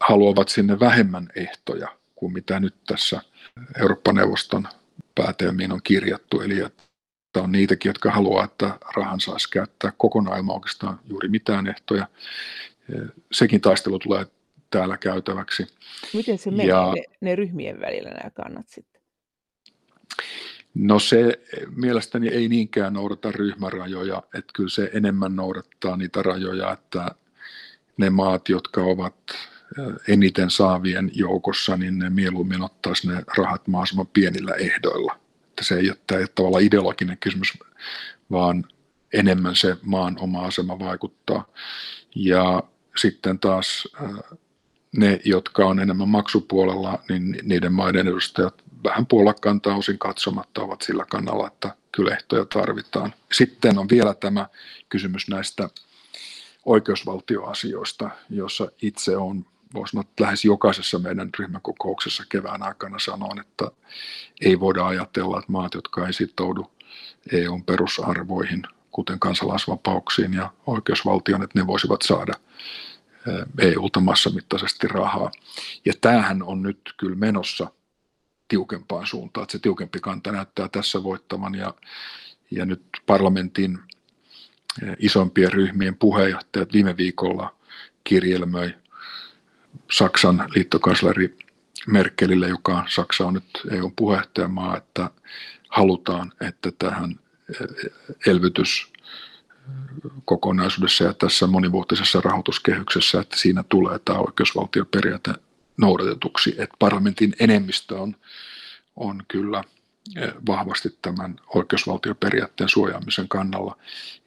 haluavat 0.00 0.48
sinne 0.48 0.80
vähemmän 0.80 1.28
ehtoja 1.34 1.88
kuin 2.14 2.32
mitä 2.32 2.60
nyt 2.60 2.74
tässä 2.86 3.20
Eurooppa-neuvoston 3.80 4.68
päätelmiin 5.18 5.72
on 5.72 5.80
kirjattu. 5.84 6.40
Eli 6.40 6.60
että 6.60 7.42
on 7.42 7.52
niitäkin, 7.52 7.90
jotka 7.90 8.10
haluaa, 8.10 8.44
että 8.44 8.78
rahan 8.96 9.20
saisi 9.20 9.50
käyttää 9.50 9.92
kokonaan 9.96 10.38
ilman 10.38 10.54
oikeastaan 10.54 11.00
juuri 11.08 11.28
mitään 11.28 11.66
ehtoja. 11.66 12.08
Sekin 13.32 13.60
taistelu 13.60 13.98
tulee 13.98 14.26
täällä 14.70 14.96
käytäväksi. 14.96 15.66
Miten 16.14 16.38
se 16.38 16.50
menee 16.50 16.66
ja, 16.66 16.92
ne, 16.94 17.04
ne 17.20 17.36
ryhmien 17.36 17.80
välillä 17.80 18.10
nämä 18.10 18.30
kannat 18.30 18.68
sitten? 18.68 19.02
No 20.74 20.98
se 20.98 21.40
mielestäni 21.76 22.28
ei 22.28 22.48
niinkään 22.48 22.92
noudata 22.92 23.32
ryhmärajoja, 23.32 24.22
että 24.34 24.52
kyllä 24.54 24.70
se 24.70 24.90
enemmän 24.92 25.36
noudattaa 25.36 25.96
niitä 25.96 26.22
rajoja, 26.22 26.72
että 26.72 27.14
ne 27.96 28.10
maat, 28.10 28.48
jotka 28.48 28.82
ovat 28.82 29.14
eniten 30.08 30.50
saavien 30.50 31.10
joukossa, 31.14 31.76
niin 31.76 31.98
ne 31.98 32.10
mieluummin 32.10 32.62
ottaisi 32.62 33.08
ne 33.08 33.22
rahat 33.36 33.68
mahdollisimman 33.68 34.06
pienillä 34.06 34.54
ehdoilla. 34.54 35.18
Että 35.48 35.64
se 35.64 35.74
ei 35.74 35.90
ole, 35.90 35.98
tämä 36.06 36.26
tavallaan 36.34 36.64
ideologinen 36.64 37.18
kysymys, 37.18 37.52
vaan 38.30 38.64
enemmän 39.12 39.56
se 39.56 39.76
maan 39.82 40.16
oma 40.20 40.44
asema 40.44 40.78
vaikuttaa. 40.78 41.46
Ja 42.14 42.62
sitten 42.96 43.38
taas 43.38 43.88
ne, 44.96 45.20
jotka 45.24 45.66
on 45.66 45.80
enemmän 45.80 46.08
maksupuolella, 46.08 46.98
niin 47.08 47.38
niiden 47.42 47.72
maiden 47.72 48.08
edustajat 48.08 48.62
vähän 48.84 49.06
puolakkantaa 49.06 49.76
osin 49.76 49.98
katsomatta 49.98 50.62
ovat 50.62 50.82
sillä 50.82 51.04
kannalla, 51.10 51.46
että 51.46 51.74
kyllä 51.92 52.14
ehtoja 52.14 52.44
tarvitaan. 52.44 53.14
Sitten 53.32 53.78
on 53.78 53.88
vielä 53.88 54.14
tämä 54.14 54.46
kysymys 54.88 55.28
näistä 55.28 55.70
oikeusvaltioasioista, 56.64 58.10
jossa 58.30 58.68
itse 58.82 59.16
on 59.16 59.46
voisi 59.74 59.90
sanoa, 59.90 60.04
että 60.10 60.24
lähes 60.24 60.44
jokaisessa 60.44 60.98
meidän 60.98 61.30
ryhmäkokouksessa 61.38 62.24
kevään 62.28 62.62
aikana 62.62 62.98
sanon, 62.98 63.40
että 63.40 63.70
ei 64.40 64.60
voida 64.60 64.86
ajatella, 64.86 65.38
että 65.38 65.52
maat, 65.52 65.74
jotka 65.74 66.06
ei 66.06 66.12
sitoudu 66.12 66.70
EUn 67.32 67.64
perusarvoihin, 67.64 68.62
kuten 68.90 69.20
kansalaisvapauksiin 69.20 70.34
ja 70.34 70.50
oikeusvaltioon, 70.66 71.42
että 71.42 71.58
ne 71.58 71.66
voisivat 71.66 72.02
saada 72.02 72.32
EUlta 73.58 74.00
massamittaisesti 74.00 74.88
rahaa. 74.88 75.30
Ja 75.84 75.92
tämähän 76.00 76.42
on 76.42 76.62
nyt 76.62 76.94
kyllä 76.96 77.16
menossa 77.16 77.70
tiukempaan 78.48 79.06
suuntaan, 79.06 79.42
että 79.42 79.52
se 79.52 79.58
tiukempi 79.58 80.00
kanta 80.00 80.32
näyttää 80.32 80.68
tässä 80.68 81.02
voittavan 81.02 81.54
ja, 81.54 81.74
ja 82.50 82.64
nyt 82.64 82.82
parlamentin 83.06 83.78
isompien 84.98 85.52
ryhmien 85.52 85.96
puheenjohtajat 85.96 86.72
viime 86.72 86.96
viikolla 86.96 87.56
kirjelmöi 88.04 88.74
Saksan 89.92 90.48
liittokansleri 90.54 91.38
Merkelille, 91.86 92.48
joka 92.48 92.84
Saksa 92.88 93.26
on 93.26 93.34
nyt 93.34 93.60
EUn 93.70 93.92
puheenjohtajamaa, 93.96 94.76
että 94.76 95.10
halutaan, 95.68 96.32
että 96.40 96.72
tähän 96.78 97.20
elvytys 98.26 98.92
kokonaisuudessa 100.24 101.04
ja 101.04 101.12
tässä 101.12 101.46
monivuotisessa 101.46 102.20
rahoituskehyksessä, 102.20 103.20
että 103.20 103.36
siinä 103.36 103.64
tulee 103.68 103.98
tämä 104.04 104.18
oikeusvaltioperiaate 104.18 105.34
noudatetuksi. 105.76 106.50
Että 106.50 106.76
parlamentin 106.78 107.32
enemmistö 107.40 108.00
on, 108.00 108.16
on 108.96 109.22
kyllä 109.28 109.64
vahvasti 110.46 110.98
tämän 111.02 111.40
oikeusvaltioperiaatteen 111.54 112.68
suojaamisen 112.68 113.28
kannalla. 113.28 113.76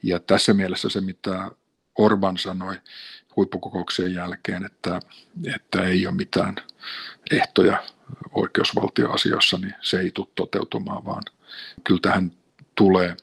Ja 0.02 0.18
tässä 0.18 0.54
mielessä 0.54 0.88
se, 0.88 1.00
mitä 1.00 1.50
Orban 1.98 2.38
sanoi 2.38 2.76
huippukokouksen 3.36 4.14
jälkeen, 4.14 4.64
että, 4.64 5.00
että 5.54 5.84
ei 5.84 6.06
ole 6.06 6.14
mitään 6.14 6.56
ehtoja 7.30 7.82
oikeusvaltioasioissa, 8.32 9.58
niin 9.58 9.74
se 9.80 10.00
ei 10.00 10.10
tule 10.10 10.26
toteutumaan, 10.34 11.04
vaan 11.04 11.22
kyllä 11.84 12.00
tähän 12.02 12.32
tulee 12.74 13.16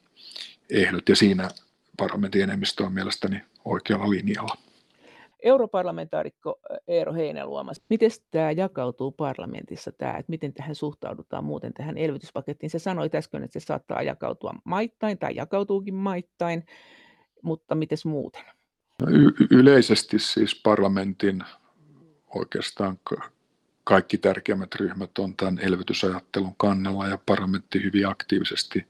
ehdot 0.69 1.09
ja 1.09 1.15
siinä 1.15 1.49
parlamentin 1.97 2.41
enemmistö 2.41 2.83
on 2.83 2.93
mielestäni 2.93 3.41
oikealla 3.65 4.09
linjalla. 4.09 4.55
Europarlamentaarikko 5.43 6.59
Eero 6.87 7.13
Heinäluoma, 7.13 7.71
miten 7.89 8.11
tämä 8.31 8.51
jakautuu 8.51 9.11
parlamentissa, 9.11 9.91
tämä, 9.91 10.11
että 10.11 10.29
miten 10.29 10.53
tähän 10.53 10.75
suhtaudutaan 10.75 11.43
muuten 11.43 11.73
tähän 11.73 11.97
elvytyspakettiin? 11.97 12.69
Se 12.69 12.79
sanoi 12.79 13.09
äsken, 13.15 13.43
että 13.43 13.59
se 13.59 13.65
saattaa 13.65 14.01
jakautua 14.01 14.53
maittain 14.63 15.17
tai 15.17 15.35
jakautuukin 15.35 15.95
maittain, 15.95 16.65
mutta 17.43 17.75
miten 17.75 17.97
muuten? 18.05 18.43
Y- 19.07 19.47
yleisesti 19.49 20.19
siis 20.19 20.55
parlamentin 20.55 21.43
oikeastaan 22.35 22.99
kaikki 23.83 24.17
tärkeimmät 24.17 24.75
ryhmät 24.75 25.17
on 25.17 25.35
tämän 25.35 25.59
elvytysajattelun 25.59 26.55
kannalla 26.57 27.07
ja 27.07 27.17
parlamentti 27.25 27.83
hyvin 27.83 28.07
aktiivisesti 28.07 28.87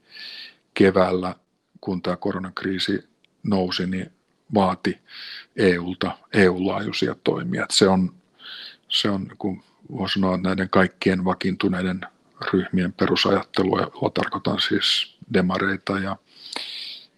keväällä, 0.74 1.34
kun 1.80 2.02
tämä 2.02 2.16
koronakriisi 2.16 3.08
nousi, 3.42 3.86
niin 3.86 4.12
vaati 4.54 4.98
EUlta 5.56 6.18
EU-laajuisia 6.32 7.14
toimia. 7.24 7.66
se 7.70 7.88
on, 7.88 8.14
se 8.88 9.10
on 9.10 9.32
kun 9.38 9.62
voisi 9.90 10.14
sanoa, 10.14 10.36
näiden 10.36 10.70
kaikkien 10.70 11.24
vakiintuneiden 11.24 12.00
ryhmien 12.52 12.92
perusajattelua, 12.92 13.80
jolla 13.80 14.10
tarkoitan 14.14 14.60
siis 14.60 15.16
demareita 15.34 15.98
ja 15.98 16.16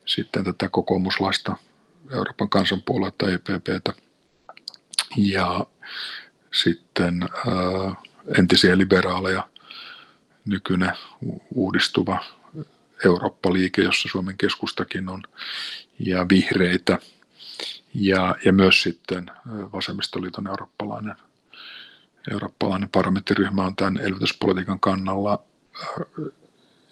sitten 0.05 0.45
tätä 0.45 0.69
kokoomuslaista 0.69 1.57
Euroopan 2.13 2.49
kansanpuoluetta 2.49 3.27
EPPtä 3.31 3.93
ja 5.17 5.67
sitten 6.53 7.23
ää, 7.23 7.95
entisiä 8.39 8.79
liberaaleja, 8.79 9.49
nykyinen 10.45 10.93
uudistuva 11.55 12.25
Eurooppa-liike, 13.05 13.83
jossa 13.83 14.09
Suomen 14.09 14.39
keskustakin 14.39 15.09
on, 15.09 15.23
ja 15.99 16.27
vihreitä, 16.29 16.99
ja, 17.95 18.37
ja 18.45 18.53
myös 18.53 18.83
sitten 18.83 19.31
vasemmistoliiton 19.73 20.47
eurooppalainen, 20.47 21.17
eurooppalainen 22.33 22.89
parlamenttiryhmä 22.89 23.65
on 23.65 23.77
tämän 23.77 23.97
elvytyspolitiikan 23.97 24.81
kannalla. 24.81 25.45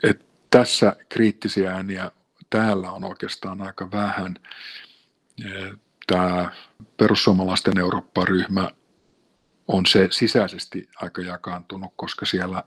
Et 0.02 0.24
tässä 0.50 0.96
kriittisiä 1.08 1.72
ääniä 1.72 2.10
täällä 2.50 2.90
on 2.90 3.04
oikeastaan 3.04 3.62
aika 3.62 3.90
vähän. 3.90 4.36
Tämä 6.06 6.50
perussuomalaisten 6.96 7.78
Eurooppa-ryhmä 7.78 8.70
on 9.68 9.86
se 9.86 10.08
sisäisesti 10.10 10.88
aika 10.96 11.22
jakaantunut, 11.22 11.92
koska 11.96 12.26
siellä 12.26 12.64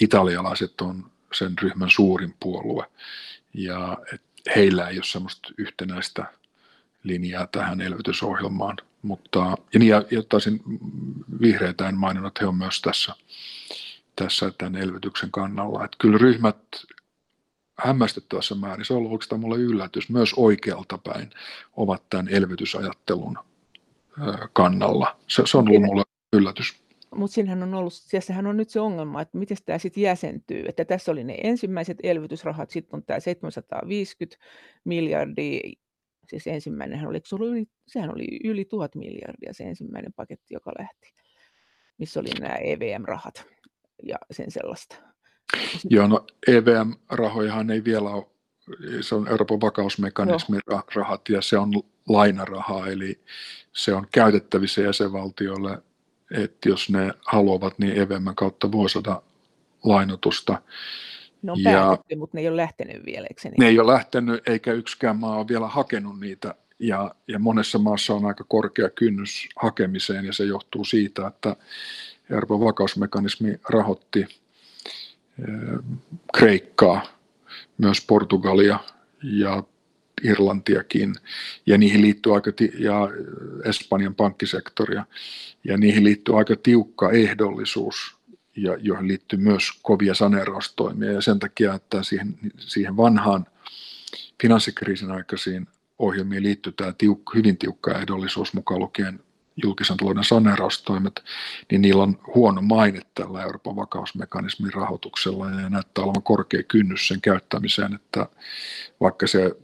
italialaiset 0.00 0.80
on 0.80 1.10
sen 1.32 1.58
ryhmän 1.62 1.90
suurin 1.90 2.34
puolue 2.40 2.86
ja 3.54 3.98
heillä 4.56 4.88
ei 4.88 4.96
ole 4.96 5.04
sellaista 5.04 5.48
yhtenäistä 5.58 6.24
linjaa 7.02 7.46
tähän 7.46 7.80
elvytysohjelmaan. 7.80 8.76
Mutta, 9.02 9.38
ja, 9.72 9.78
niin, 9.78 9.88
ja, 9.88 10.04
ja 10.10 10.22
taisin 10.28 10.62
vihreitä 11.40 11.88
en 11.88 11.96
maininnut, 11.96 12.30
että 12.30 12.40
he 12.44 12.46
on 12.48 12.56
myös 12.56 12.80
tässä, 12.80 13.14
tässä 14.16 14.52
tämän 14.58 14.82
elvytyksen 14.82 15.30
kannalla. 15.30 15.84
Että 15.84 15.96
kyllä 16.00 16.18
ryhmät 16.18 16.58
hämmästyttävässä 17.78 18.54
määrin, 18.54 18.84
se 18.84 18.92
on 18.92 18.98
ollut 18.98 19.12
oikeastaan 19.12 19.40
mulle 19.40 19.56
yllätys, 19.56 20.10
myös 20.10 20.34
oikealta 20.36 20.98
päin 20.98 21.30
ovat 21.76 22.02
tämän 22.10 22.28
elvytysajattelun 22.28 23.38
kannalla. 24.52 25.16
Se, 25.28 25.42
se 25.46 25.58
on 25.58 25.68
ollut 25.68 25.82
mulle 25.82 26.02
yllätys. 26.32 26.82
Mutta 27.14 27.34
siinähän 27.34 27.62
on 27.62 27.74
ollut, 27.74 27.92
sehän 28.20 28.46
on 28.46 28.56
nyt 28.56 28.70
se 28.70 28.80
ongelma, 28.80 29.20
että 29.20 29.38
miten 29.38 29.56
tämä 29.64 29.78
sitten 29.78 30.02
jäsentyy. 30.02 30.64
Että 30.68 30.84
tässä 30.84 31.12
oli 31.12 31.24
ne 31.24 31.36
ensimmäiset 31.42 31.98
elvytysrahat, 32.02 32.70
sitten 32.70 32.96
on 32.96 33.02
tämä 33.04 33.20
750 33.20 34.44
miljardia, 34.84 35.60
siis 36.28 36.46
ensimmäinen 36.46 37.06
oli, 37.06 37.20
se 37.24 37.34
oli 37.34 37.48
yli, 37.48 37.64
sehän 37.86 38.12
oli 38.12 38.26
yli 38.44 38.64
tuhat 38.64 38.94
miljardia 38.94 39.54
se 39.54 39.64
ensimmäinen 39.64 40.12
paketti, 40.12 40.54
joka 40.54 40.72
lähti, 40.78 41.14
missä 41.98 42.20
oli 42.20 42.30
nämä 42.40 42.54
EVM-rahat 42.54 43.44
ja 44.02 44.16
sen 44.30 44.50
sellaista. 44.50 45.11
Joo, 45.90 46.06
no 46.06 46.26
EVM-rahojahan 46.46 47.70
ei 47.70 47.84
vielä 47.84 48.10
ole, 48.10 48.26
se 49.00 49.14
on 49.14 49.28
Euroopan 49.28 49.60
vakausmekanismin 49.60 50.60
Joo. 50.70 50.82
rahat 50.94 51.28
ja 51.28 51.42
se 51.42 51.58
on 51.58 51.72
lainarahaa, 52.08 52.88
eli 52.88 53.20
se 53.72 53.94
on 53.94 54.06
käytettävissä 54.10 54.80
jäsenvaltioille, 54.80 55.82
että 56.30 56.68
jos 56.68 56.90
ne 56.90 57.12
haluavat, 57.26 57.78
niin 57.78 57.98
EVM 57.98 58.28
kautta 58.36 58.72
voi 58.72 58.90
saada 58.90 59.22
lainotusta. 59.84 60.62
Ne 61.42 61.52
on 61.52 61.62
ja 61.62 61.70
päätetty, 61.70 62.16
mutta 62.16 62.36
ne 62.36 62.40
ei 62.40 62.48
ole 62.48 62.56
lähtenyt 62.56 63.06
vielä, 63.06 63.26
eikö 63.26 63.40
niin? 63.44 63.54
Ne 63.58 63.68
ei 63.68 63.78
ole 63.78 63.92
lähtenyt, 63.92 64.48
eikä 64.48 64.72
yksikään 64.72 65.16
maa 65.16 65.36
ole 65.36 65.48
vielä 65.48 65.66
hakenut 65.66 66.20
niitä. 66.20 66.54
Ja, 66.78 67.14
ja 67.28 67.38
monessa 67.38 67.78
maassa 67.78 68.14
on 68.14 68.24
aika 68.24 68.44
korkea 68.48 68.90
kynnys 68.90 69.48
hakemiseen, 69.56 70.24
ja 70.24 70.32
se 70.32 70.44
johtuu 70.44 70.84
siitä, 70.84 71.26
että 71.26 71.56
Euroopan 72.30 72.60
vakausmekanismi 72.60 73.54
rahoitti 73.68 74.41
Kreikkaa, 76.34 77.02
myös 77.78 78.04
Portugalia 78.06 78.78
ja 79.22 79.62
Irlantiakin, 80.22 81.14
ja 81.66 81.78
niihin 81.78 82.02
liittyy 82.02 82.34
aika, 82.34 82.50
ja 82.78 83.08
Espanjan 83.64 84.14
pankkisektoria, 84.14 85.06
ja 85.64 85.76
niihin 85.76 86.04
liittyy 86.04 86.38
aika 86.38 86.56
tiukka 86.62 87.10
ehdollisuus, 87.10 88.16
ja 88.56 88.76
joihin 88.80 89.08
liittyy 89.08 89.38
myös 89.38 89.70
kovia 89.82 90.14
saneeraustoimia, 90.14 91.12
ja 91.12 91.20
sen 91.20 91.38
takia, 91.38 91.74
että 91.74 92.02
siihen, 92.02 92.38
siihen 92.58 92.96
vanhaan 92.96 93.46
finanssikriisin 94.42 95.10
aikaisiin 95.10 95.68
ohjelmiin 95.98 96.42
liittyy 96.42 96.72
tämä 96.72 96.92
tiuk, 96.98 97.34
hyvin 97.34 97.58
tiukka 97.58 97.98
ehdollisuus 97.98 98.54
mukaan 98.54 98.80
lukien 98.80 99.20
julkisen 99.62 99.96
talouden 99.96 100.24
saneeraustoimet, 100.24 101.24
niin 101.70 101.82
niillä 101.82 102.02
on 102.02 102.18
huono 102.34 102.62
maine 102.62 103.00
tällä 103.14 103.42
Euroopan 103.42 103.76
vakausmekanismin 103.76 104.72
rahoituksella 104.72 105.50
ja 105.50 105.68
näyttää 105.68 106.04
olevan 106.04 106.22
korkea 106.22 106.62
kynnys 106.62 107.08
sen 107.08 107.20
käyttämiseen, 107.20 107.94
että 107.94 108.26
vaikka 109.00 109.26
se 109.26 109.56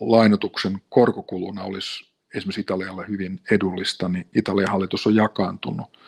lainotuksen 0.00 0.82
korkokuluna 0.88 1.62
olisi 1.62 2.12
esimerkiksi 2.34 2.60
Italialle 2.60 3.04
hyvin 3.08 3.40
edullista, 3.50 4.08
niin 4.08 4.26
Italian 4.34 4.70
hallitus 4.70 5.06
on 5.06 5.14
jakaantunut. 5.14 5.98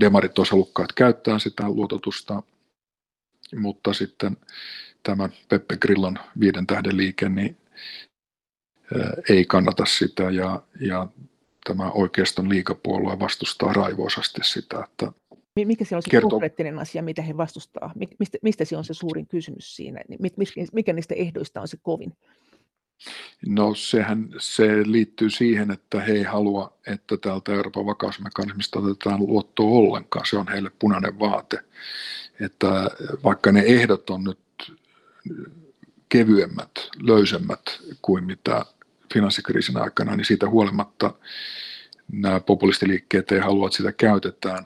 Demarit 0.00 0.38
olisi 0.38 0.52
halukkaat 0.52 0.92
käyttää 0.92 1.38
sitä 1.38 1.68
luototusta, 1.68 2.42
mutta 3.56 3.92
sitten 3.92 4.36
tämä 5.02 5.28
Peppe 5.48 5.76
Grillon 5.76 6.18
viiden 6.40 6.66
tähden 6.66 6.96
liike, 6.96 7.28
niin 7.28 7.56
ei 9.28 9.44
kannata 9.44 9.86
sitä 9.86 10.22
ja, 10.22 10.62
ja 10.80 11.06
tämä 11.68 11.90
oikeiston 11.90 12.48
liikapuolue 12.48 13.18
vastustaa 13.18 13.72
raivoisasti 13.72 14.40
sitä. 14.44 14.84
Että 14.84 15.12
mikä 15.56 15.84
se 15.84 15.96
on 15.96 16.02
se 16.02 16.10
kertoo... 16.10 16.30
konkreettinen 16.30 16.78
asia, 16.78 17.02
mitä 17.02 17.22
he 17.22 17.36
vastustaa? 17.36 17.92
Mistä, 18.18 18.38
mistä 18.42 18.64
se 18.64 18.76
on 18.76 18.84
se 18.84 18.94
suurin 18.94 19.26
kysymys 19.26 19.76
siinä? 19.76 20.00
Mikä 20.72 20.92
niistä 20.92 21.14
ehdoista 21.14 21.60
on 21.60 21.68
se 21.68 21.78
kovin? 21.82 22.12
No 23.46 23.74
sehän 23.74 24.28
se 24.38 24.68
liittyy 24.86 25.30
siihen, 25.30 25.70
että 25.70 26.00
he 26.00 26.12
ei 26.12 26.22
halua, 26.22 26.78
että 26.86 27.16
täältä 27.16 27.52
Euroopan 27.52 27.86
vakausmekanismista 27.86 28.78
otetaan 28.78 29.20
luottoa 29.20 29.70
ollenkaan. 29.70 30.26
Se 30.26 30.36
on 30.36 30.48
heille 30.48 30.70
punainen 30.78 31.18
vaate. 31.18 31.60
Että 32.40 32.90
vaikka 33.24 33.52
ne 33.52 33.60
ehdot 33.60 34.10
on 34.10 34.24
nyt 34.24 34.38
kevyemmät, 36.08 36.70
löysemmät 37.02 37.62
kuin 38.02 38.24
mitä 38.24 38.66
finanssikriisin 39.14 39.76
aikana, 39.76 40.16
niin 40.16 40.24
siitä 40.24 40.48
huolimatta 40.48 41.14
nämä 42.12 42.40
populistiliikkeet 42.40 43.32
ei 43.32 43.38
halua, 43.38 43.66
että 43.66 43.76
sitä 43.76 43.92
käytetään. 43.92 44.64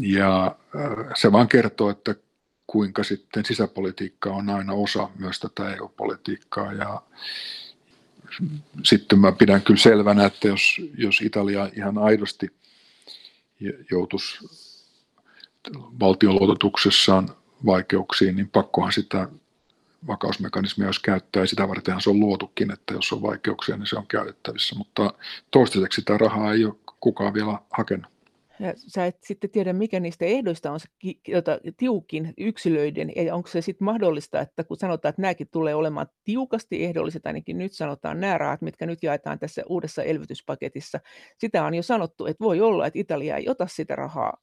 Ja 0.00 0.46
äh, 0.46 1.12
se 1.14 1.32
vaan 1.32 1.48
kertoo, 1.48 1.90
että 1.90 2.14
kuinka 2.66 3.04
sitten 3.04 3.44
sisäpolitiikka 3.44 4.30
on 4.30 4.50
aina 4.50 4.72
osa 4.72 5.08
myös 5.18 5.40
tätä 5.40 5.74
EU-politiikkaa. 5.74 6.72
Ja 6.72 7.02
sitten 8.84 9.18
mä 9.18 9.32
pidän 9.32 9.62
kyllä 9.62 9.80
selvänä, 9.80 10.26
että 10.26 10.48
jos, 10.48 10.76
jos 10.98 11.20
Italia 11.20 11.70
ihan 11.76 11.98
aidosti 11.98 12.50
joutuisi 13.90 14.38
valtioluototuksessaan 16.00 17.28
vaikeuksiin, 17.66 18.36
niin 18.36 18.48
pakkohan 18.48 18.92
sitä 18.92 19.28
vakausmekanismia 20.06 20.86
jos 20.86 20.98
käyttää, 20.98 21.42
ja 21.42 21.46
sitä 21.46 21.68
vartenhan 21.68 22.02
se 22.02 22.10
on 22.10 22.20
luotukin, 22.20 22.72
että 22.72 22.94
jos 22.94 23.12
on 23.12 23.22
vaikeuksia, 23.22 23.76
niin 23.76 23.86
se 23.86 23.96
on 23.96 24.06
käytettävissä, 24.06 24.74
mutta 24.74 25.14
toistaiseksi 25.50 26.00
sitä 26.00 26.18
rahaa 26.18 26.52
ei 26.52 26.64
ole 26.64 26.74
kukaan 27.00 27.34
vielä 27.34 27.58
hakenut. 27.70 28.16
Ja 28.60 28.72
sä 28.76 29.06
et 29.06 29.16
sitten 29.24 29.50
tiedä, 29.50 29.72
mikä 29.72 30.00
niistä 30.00 30.24
ehdoista 30.24 30.72
on 30.72 30.80
se 30.80 30.86
jota, 31.28 31.58
tiukin 31.76 32.34
yksilöiden, 32.38 33.12
ja 33.16 33.34
onko 33.34 33.48
se 33.48 33.60
sitten 33.60 33.84
mahdollista, 33.84 34.40
että 34.40 34.64
kun 34.64 34.76
sanotaan, 34.76 35.10
että 35.10 35.22
nämäkin 35.22 35.48
tulee 35.50 35.74
olemaan 35.74 36.06
tiukasti 36.24 36.84
ehdolliset, 36.84 37.26
ainakin 37.26 37.58
nyt 37.58 37.72
sanotaan 37.72 38.20
nämä 38.20 38.38
rahat, 38.38 38.62
mitkä 38.62 38.86
nyt 38.86 39.02
jaetaan 39.02 39.38
tässä 39.38 39.62
uudessa 39.68 40.02
elvytyspaketissa, 40.02 41.00
sitä 41.38 41.64
on 41.64 41.74
jo 41.74 41.82
sanottu, 41.82 42.26
että 42.26 42.44
voi 42.44 42.60
olla, 42.60 42.86
että 42.86 42.98
Italia 42.98 43.36
ei 43.36 43.48
ota 43.48 43.66
sitä 43.66 43.96
rahaa 43.96 44.36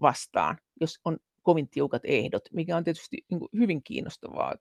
vastaan, 0.00 0.58
jos 0.80 1.00
on 1.04 1.16
kovin 1.42 1.68
tiukat 1.68 2.02
ehdot, 2.04 2.44
mikä 2.52 2.76
on 2.76 2.84
tietysti 2.84 3.24
niin 3.30 3.38
kuin 3.38 3.48
hyvin 3.58 3.82
kiinnostavaa. 3.82 4.54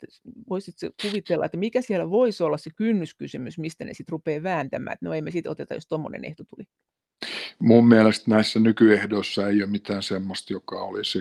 Voisitko 0.49 0.87
kuvitella, 1.01 1.45
että 1.45 1.57
mikä 1.57 1.81
siellä 1.81 2.09
voisi 2.09 2.43
olla 2.43 2.57
se 2.57 2.69
kynnyskysymys, 2.75 3.57
mistä 3.57 3.85
ne 3.85 3.93
sitten 3.93 4.11
rupeaa 4.11 4.43
vääntämään, 4.43 4.93
että 4.93 5.05
no 5.05 5.13
ei 5.13 5.21
me 5.21 5.31
sitten 5.31 5.51
oteta, 5.51 5.73
jos 5.73 5.87
tuommoinen 5.87 6.25
ehto 6.25 6.43
tuli? 6.43 6.67
Mun 7.59 7.87
mielestä 7.87 8.31
näissä 8.31 8.59
nykyehdoissa 8.59 9.47
ei 9.47 9.63
ole 9.63 9.71
mitään 9.71 10.03
semmoista, 10.03 10.53
joka 10.53 10.81
olisi 10.81 11.19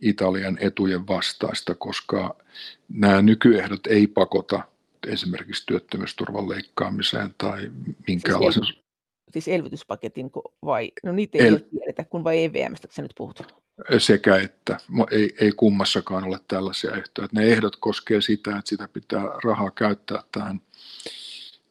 Italian 0.00 0.58
etujen 0.60 1.06
vastaista, 1.06 1.74
koska 1.74 2.36
nämä 2.88 3.22
nykyehdot 3.22 3.86
ei 3.86 4.06
pakota 4.06 4.62
esimerkiksi 5.06 5.66
työttömyysturvan 5.66 6.48
leikkaamiseen 6.48 7.34
tai 7.38 7.72
minkäänlaisen... 8.08 8.64
Siis, 8.64 8.84
siis 9.30 9.48
elvytyspaketin 9.48 10.30
vai? 10.64 10.92
No 11.02 11.12
niitä 11.12 11.38
ei 11.38 11.46
El... 11.46 11.56
tiedetä, 11.56 12.04
kun 12.04 12.24
vai 12.24 12.44
EVMstä 12.44 12.88
sä 12.90 13.02
nyt 13.02 13.12
puhut? 13.16 13.63
Sekä 13.98 14.36
että. 14.36 14.76
Ei, 15.10 15.34
ei 15.40 15.52
kummassakaan 15.52 16.24
ole 16.24 16.40
tällaisia 16.48 16.96
ehtoja. 16.96 17.28
Ne 17.32 17.42
ehdot 17.42 17.76
koskee 17.76 18.20
sitä, 18.20 18.50
että 18.50 18.68
sitä 18.68 18.88
pitää 18.88 19.22
rahaa 19.44 19.70
käyttää 19.70 20.22
tähän, 20.32 20.60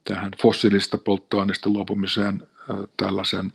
tähän 0.03 0.31
fossiilista 0.41 0.97
polttoaineista 0.97 1.69
luopumiseen 1.69 2.47
tällaisen 2.97 3.53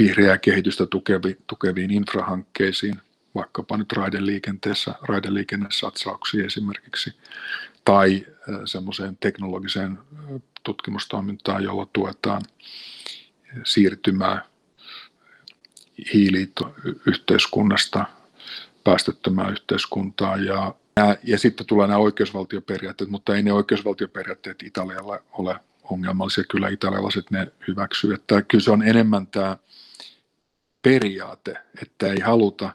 vihreää 0.00 0.38
kehitystä 0.38 0.86
tukevi, 0.86 1.36
tukeviin 1.46 1.90
infrahankkeisiin, 1.90 2.94
vaikkapa 3.34 3.76
nyt 3.76 3.92
raideliikenteessä, 3.92 4.94
raideliikennesatsauksiin 5.02 6.46
esimerkiksi, 6.46 7.12
tai 7.84 8.26
semmoiseen 8.64 9.16
teknologiseen 9.16 9.98
tutkimustoimintaan, 10.62 11.64
jolla 11.64 11.86
tuetaan 11.92 12.42
siirtymää 13.64 14.44
hiiliyhteiskunnasta 16.14 18.04
päästöttömään 18.84 19.52
yhteiskuntaan. 19.52 20.44
Ja, 20.44 20.74
ja 21.24 21.38
sitten 21.38 21.66
tulee 21.66 21.86
nämä 21.86 21.98
oikeusvaltioperiaatteet, 21.98 23.10
mutta 23.10 23.36
ei 23.36 23.42
ne 23.42 23.52
oikeusvaltioperiaatteet 23.52 24.62
Italialla 24.62 25.18
ole 25.32 25.56
ongelmallisia. 25.84 26.44
Kyllä 26.44 26.68
italialaiset 26.68 27.30
ne 27.30 27.52
hyväksyy. 27.68 28.14
Että 28.14 28.42
kyllä 28.42 28.64
se 28.64 28.70
on 28.70 28.82
enemmän 28.82 29.26
tämä 29.26 29.56
periaate, 30.82 31.54
että 31.82 32.06
ei 32.06 32.20
haluta, 32.20 32.72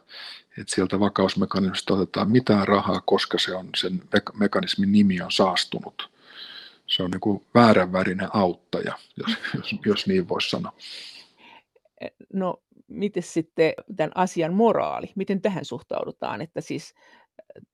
että 0.58 0.76
sieltä 0.76 1.00
vakausmekanismista 1.00 1.94
otetaan 1.94 2.32
mitään 2.32 2.68
rahaa, 2.68 3.02
koska 3.02 3.40
se 3.40 3.56
on, 3.56 3.70
sen 3.78 4.02
mekanismin 4.34 4.92
nimi 4.92 5.22
on 5.22 5.32
saastunut. 5.32 6.12
Se 6.88 7.04
on 7.04 7.12
niin 7.12 7.22
kuin 7.22 7.46
vääränvärinen 7.54 8.30
auttaja, 8.34 8.98
jos, 9.18 9.38
jos, 9.56 9.76
jos 9.86 10.08
niin 10.08 10.30
voisi 10.30 10.50
sanoa. 10.50 10.74
No, 12.34 12.62
miten 12.92 13.24
sitten 13.24 13.74
tämän 13.96 14.12
asian 14.16 14.54
moraali, 14.54 15.12
miten 15.16 15.42
tähän 15.42 15.66
suhtaudutaan, 15.66 16.42
että 16.42 16.62
siis 16.62 16.94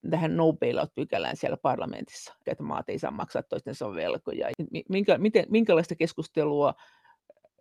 tähän 0.10 0.38
no 0.38 0.54
bailout-pykälään 0.54 1.38
siellä 1.38 1.58
parlamentissa, 1.58 2.34
että 2.46 2.64
maat 2.64 2.90
ei 2.90 3.00
saa 3.00 3.12
maksaa 3.12 3.44
toistensa 3.44 3.96
velkoja. 3.96 4.50
Minkä, 4.90 5.18
miten, 5.18 5.46
minkälaista 5.50 5.96
keskustelua 5.96 6.74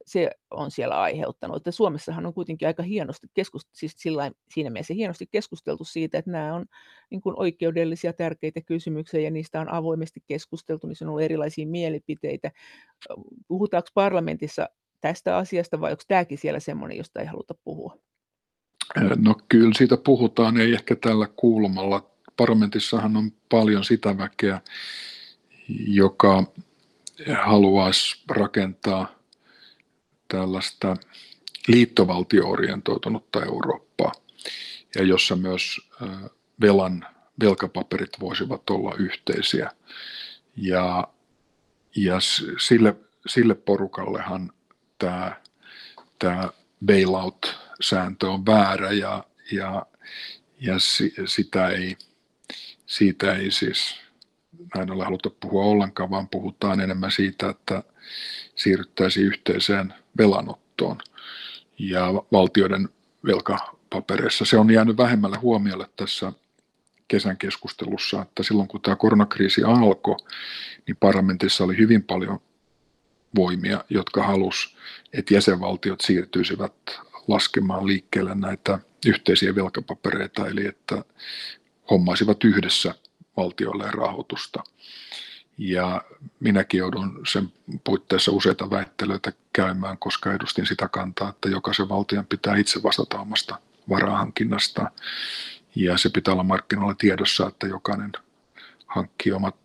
se 0.06 0.30
on 0.50 0.70
siellä 0.70 1.00
aiheuttanut. 1.00 1.56
Että 1.56 1.70
Suomessahan 1.70 2.26
on 2.26 2.34
kuitenkin 2.34 2.68
aika 2.68 2.82
hienosti 2.82 3.26
keskust- 3.40 3.70
siis 3.72 3.94
sillä, 3.96 4.30
siinä 4.54 4.70
mielessä 4.70 4.94
hienosti 4.94 5.26
keskusteltu 5.26 5.84
siitä, 5.84 6.18
että 6.18 6.30
nämä 6.30 6.54
on 6.54 6.66
niin 7.10 7.20
kuin 7.20 7.38
oikeudellisia 7.38 8.12
tärkeitä 8.12 8.60
kysymyksiä 8.60 9.20
ja 9.20 9.30
niistä 9.30 9.60
on 9.60 9.72
avoimesti 9.72 10.20
keskusteltu, 10.26 10.86
niin 10.86 10.96
on 11.02 11.08
ollut 11.08 11.22
erilaisia 11.22 11.66
mielipiteitä. 11.66 12.50
Puhutaanko 13.48 13.88
parlamentissa 13.94 14.68
tästä 15.06 15.36
asiasta 15.36 15.80
vai 15.80 15.90
onko 15.90 16.02
tämäkin 16.08 16.38
siellä 16.38 16.60
semmoinen, 16.60 16.98
josta 16.98 17.20
ei 17.20 17.26
haluta 17.26 17.54
puhua? 17.64 17.98
No 19.16 19.34
kyllä 19.48 19.72
siitä 19.76 19.96
puhutaan, 19.96 20.56
ei 20.56 20.72
ehkä 20.72 20.96
tällä 20.96 21.28
kulmalla. 21.36 22.10
Parlamentissahan 22.36 23.16
on 23.16 23.32
paljon 23.48 23.84
sitä 23.84 24.18
väkeä, 24.18 24.60
joka 25.88 26.44
haluaisi 27.42 28.22
rakentaa 28.28 29.14
tällaista 30.28 30.96
liittovaltioorientoitunutta 31.68 33.44
Eurooppaa, 33.44 34.12
ja 34.94 35.04
jossa 35.04 35.36
myös 35.36 35.80
velan, 36.60 37.06
velkapaperit 37.40 38.20
voisivat 38.20 38.70
olla 38.70 38.94
yhteisiä. 38.98 39.70
Ja, 40.56 41.08
ja 41.96 42.16
sille, 42.58 42.96
sille 43.26 43.54
porukallehan 43.54 44.52
tämä, 44.98 45.36
tämä 46.18 46.50
bailout-sääntö 46.86 48.30
on 48.30 48.46
väärä 48.46 48.92
ja, 48.92 49.24
ja, 49.52 49.86
ja 50.60 50.74
sitä 51.26 51.68
ei, 51.68 51.96
siitä 52.86 53.34
ei 53.34 53.50
siis 53.50 54.00
näin 54.74 54.90
ole 54.90 55.04
haluta 55.04 55.30
puhua 55.30 55.64
ollenkaan, 55.64 56.10
vaan 56.10 56.28
puhutaan 56.28 56.80
enemmän 56.80 57.10
siitä, 57.10 57.48
että 57.48 57.82
siirryttäisiin 58.54 59.26
yhteiseen 59.26 59.94
velanottoon 60.18 60.98
ja 61.78 62.06
valtioiden 62.32 62.88
velkapapereissa. 63.26 64.44
Se 64.44 64.58
on 64.58 64.70
jäänyt 64.70 64.96
vähemmälle 64.96 65.36
huomiolle 65.36 65.88
tässä 65.96 66.32
kesän 67.08 67.36
keskustelussa, 67.36 68.22
että 68.22 68.42
silloin 68.42 68.68
kun 68.68 68.80
tämä 68.80 68.96
koronakriisi 68.96 69.64
alkoi, 69.64 70.16
niin 70.86 70.96
parlamentissa 70.96 71.64
oli 71.64 71.78
hyvin 71.78 72.02
paljon 72.02 72.40
voimia, 73.36 73.84
jotka 73.90 74.26
halus, 74.26 74.76
että 75.12 75.34
jäsenvaltiot 75.34 76.00
siirtyisivät 76.00 76.72
laskemaan 77.28 77.86
liikkeelle 77.86 78.34
näitä 78.34 78.78
yhteisiä 79.06 79.54
velkapapereita, 79.54 80.48
eli 80.48 80.66
että 80.66 81.04
hommaisivat 81.90 82.44
yhdessä 82.44 82.94
valtioille 83.36 83.90
rahoitusta. 83.90 84.62
Ja 85.58 86.04
minäkin 86.40 86.78
joudun 86.78 87.22
sen 87.32 87.52
puitteissa 87.84 88.32
useita 88.32 88.70
väittelyitä 88.70 89.32
käymään, 89.52 89.98
koska 89.98 90.32
edustin 90.32 90.66
sitä 90.66 90.88
kantaa, 90.88 91.28
että 91.28 91.48
jokaisen 91.48 91.88
valtion 91.88 92.26
pitää 92.26 92.56
itse 92.56 92.82
vastata 92.82 93.18
omasta 93.20 93.58
varahankinnasta. 93.88 94.90
Ja 95.74 95.98
se 95.98 96.10
pitää 96.10 96.32
olla 96.32 96.42
markkinoilla 96.42 96.94
tiedossa, 96.94 97.46
että 97.46 97.66
jokainen 97.66 98.12
hankkii 98.86 99.32
omat 99.32 99.56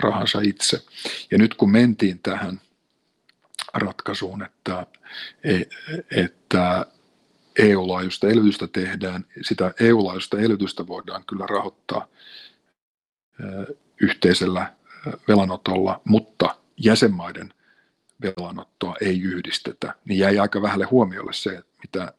rahansa 0.00 0.40
itse. 0.40 0.84
Ja 1.30 1.38
nyt 1.38 1.54
kun 1.54 1.70
mentiin 1.70 2.18
tähän 2.18 2.60
ratkaisuun, 3.74 4.42
että, 4.42 4.86
e, 5.44 5.60
että 6.10 6.86
EU-laajuista 7.58 8.28
elvytystä 8.28 8.66
tehdään, 8.66 9.24
sitä 9.42 9.74
EU-laajuista 9.80 10.38
elvytystä 10.38 10.86
voidaan 10.86 11.24
kyllä 11.28 11.46
rahoittaa 11.46 12.08
yhteisellä 14.00 14.72
velanotolla, 15.28 16.00
mutta 16.04 16.56
jäsenmaiden 16.76 17.54
velanottoa 18.22 18.96
ei 19.00 19.20
yhdistetä, 19.20 19.94
niin 20.04 20.18
jäi 20.18 20.38
aika 20.38 20.62
vähälle 20.62 20.84
huomiolle 20.84 21.32
se, 21.32 21.62
mitä, 21.82 22.12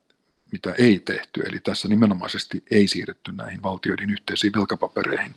mitä 0.52 0.74
ei 0.78 1.00
tehty. 1.00 1.42
Eli 1.42 1.60
tässä 1.60 1.88
nimenomaisesti 1.88 2.64
ei 2.72 2.88
siirretty 2.88 3.32
näihin 3.32 3.64
valtioiden 3.64 4.10
yhteisiin 4.10 4.54
velkapapereihin. 4.56 5.36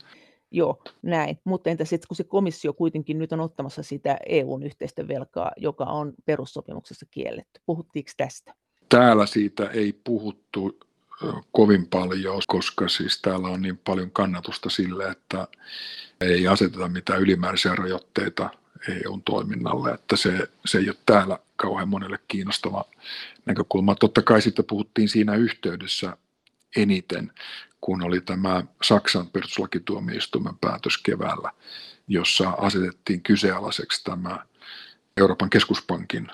Joo, 0.51 0.83
näin. 1.01 1.39
Mutta 1.43 1.69
entä 1.69 1.85
sitten, 1.85 2.07
kun 2.07 2.17
se 2.17 2.23
komissio 2.23 2.73
kuitenkin 2.73 3.19
nyt 3.19 3.31
on 3.31 3.39
ottamassa 3.39 3.83
sitä 3.83 4.17
EUn 4.25 4.63
yhteistä 4.63 5.07
velkaa, 5.07 5.51
joka 5.57 5.83
on 5.83 6.13
perussopimuksessa 6.25 7.05
kielletty. 7.11 7.61
Puhuttiinko 7.65 8.11
tästä? 8.17 8.53
Täällä 8.89 9.25
siitä 9.25 9.69
ei 9.69 9.93
puhuttu 10.03 10.79
kovin 11.51 11.87
paljon, 11.87 12.41
koska 12.47 12.89
siis 12.89 13.21
täällä 13.21 13.47
on 13.47 13.61
niin 13.61 13.77
paljon 13.77 14.11
kannatusta 14.11 14.69
sille, 14.69 15.09
että 15.09 15.47
ei 16.21 16.47
aseteta 16.47 16.87
mitään 16.87 17.21
ylimääräisiä 17.21 17.75
rajoitteita 17.75 18.49
EUn 18.89 19.23
toiminnalle, 19.23 19.91
että 19.91 20.15
se, 20.15 20.47
se 20.65 20.77
ei 20.77 20.89
ole 20.89 20.97
täällä 21.05 21.39
kauhean 21.55 21.89
monelle 21.89 22.19
kiinnostava 22.27 22.85
näkökulma. 23.45 23.95
Totta 23.95 24.21
kai 24.21 24.41
sitten 24.41 24.65
puhuttiin 24.65 25.09
siinä 25.09 25.35
yhteydessä 25.35 26.17
eniten, 26.75 27.31
kun 27.81 28.03
oli 28.03 28.21
tämä 28.21 28.63
Saksan 28.83 29.27
perustuslakituomioistuimen 29.27 30.57
päätös 30.57 30.97
keväällä, 30.97 31.51
jossa 32.07 32.49
asetettiin 32.49 33.23
kyseenalaiseksi 33.23 34.03
tämä 34.03 34.45
Euroopan 35.17 35.49
keskuspankin 35.49 36.27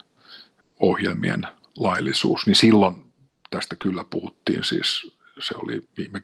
ohjelmien 0.80 1.48
laillisuus, 1.78 2.46
niin 2.48 2.56
silloin 2.56 3.14
tästä 3.50 3.76
kyllä 3.76 4.04
puhuttiin 4.10 4.64
siis, 4.64 5.18
se 5.40 5.56
oli 5.58 5.88
viime 5.98 6.24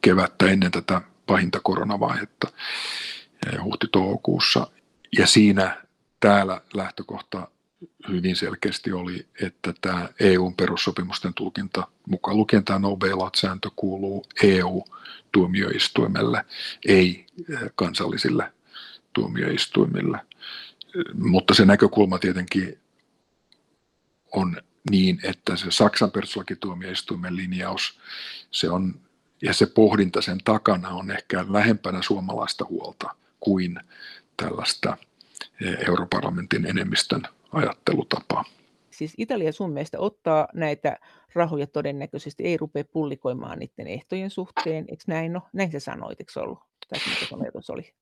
kevättä 0.00 0.46
ennen 0.46 0.70
tätä 0.70 1.00
pahinta 1.26 1.60
koronavaihetta 1.62 2.52
huhti-toukokuussa. 3.62 4.66
Ja 5.18 5.26
siinä 5.26 5.84
täällä 6.20 6.60
lähtökohta 6.74 7.48
hyvin 8.08 8.36
selkeästi 8.36 8.92
oli, 8.92 9.26
että 9.42 9.74
tämä 9.80 10.08
EUn 10.20 10.54
perussopimusten 10.54 11.34
tulkinta, 11.34 11.86
mukaan 12.06 12.36
lukien 12.36 12.64
tämä 12.64 12.78
no 12.78 12.96
bailout-sääntö, 12.96 13.70
kuuluu 13.76 14.24
EU-tuomioistuimelle, 14.42 16.44
ei 16.86 17.26
kansallisille 17.74 18.52
tuomioistuimille. 19.12 20.18
Mutta 21.14 21.54
se 21.54 21.64
näkökulma 21.64 22.18
tietenkin 22.18 22.78
on 24.32 24.56
niin, 24.90 25.20
että 25.22 25.56
se 25.56 25.66
Saksan 25.70 26.10
perustuslakituomioistuimen 26.10 27.36
linjaus, 27.36 28.00
se 28.50 28.70
on, 28.70 29.00
ja 29.42 29.52
se 29.52 29.66
pohdinta 29.66 30.22
sen 30.22 30.38
takana 30.44 30.88
on 30.88 31.10
ehkä 31.10 31.44
lähempänä 31.48 32.02
suomalaista 32.02 32.66
huolta 32.68 33.14
kuin 33.40 33.80
tällaista 34.36 34.96
europarlamentin 35.86 36.66
enemmistön 36.66 37.22
ajattelutapaa. 37.52 38.44
Siis 38.90 39.14
Italia 39.18 39.52
sun 39.52 39.72
mielestä 39.72 39.98
ottaa 39.98 40.48
näitä 40.54 40.98
rahoja 41.34 41.66
todennäköisesti, 41.66 42.42
ei 42.44 42.56
rupea 42.56 42.84
pullikoimaan 42.84 43.58
niiden 43.58 43.86
ehtojen 43.86 44.30
suhteen, 44.30 44.84
eikö 44.88 45.04
näin? 45.06 45.32
No, 45.32 45.42
näin 45.52 45.72
sä 45.72 45.80
sanoit, 45.80 46.20
eikö 46.20 46.40
ollut? 46.40 46.58
Tai 46.88 47.00
oli? 47.68 47.92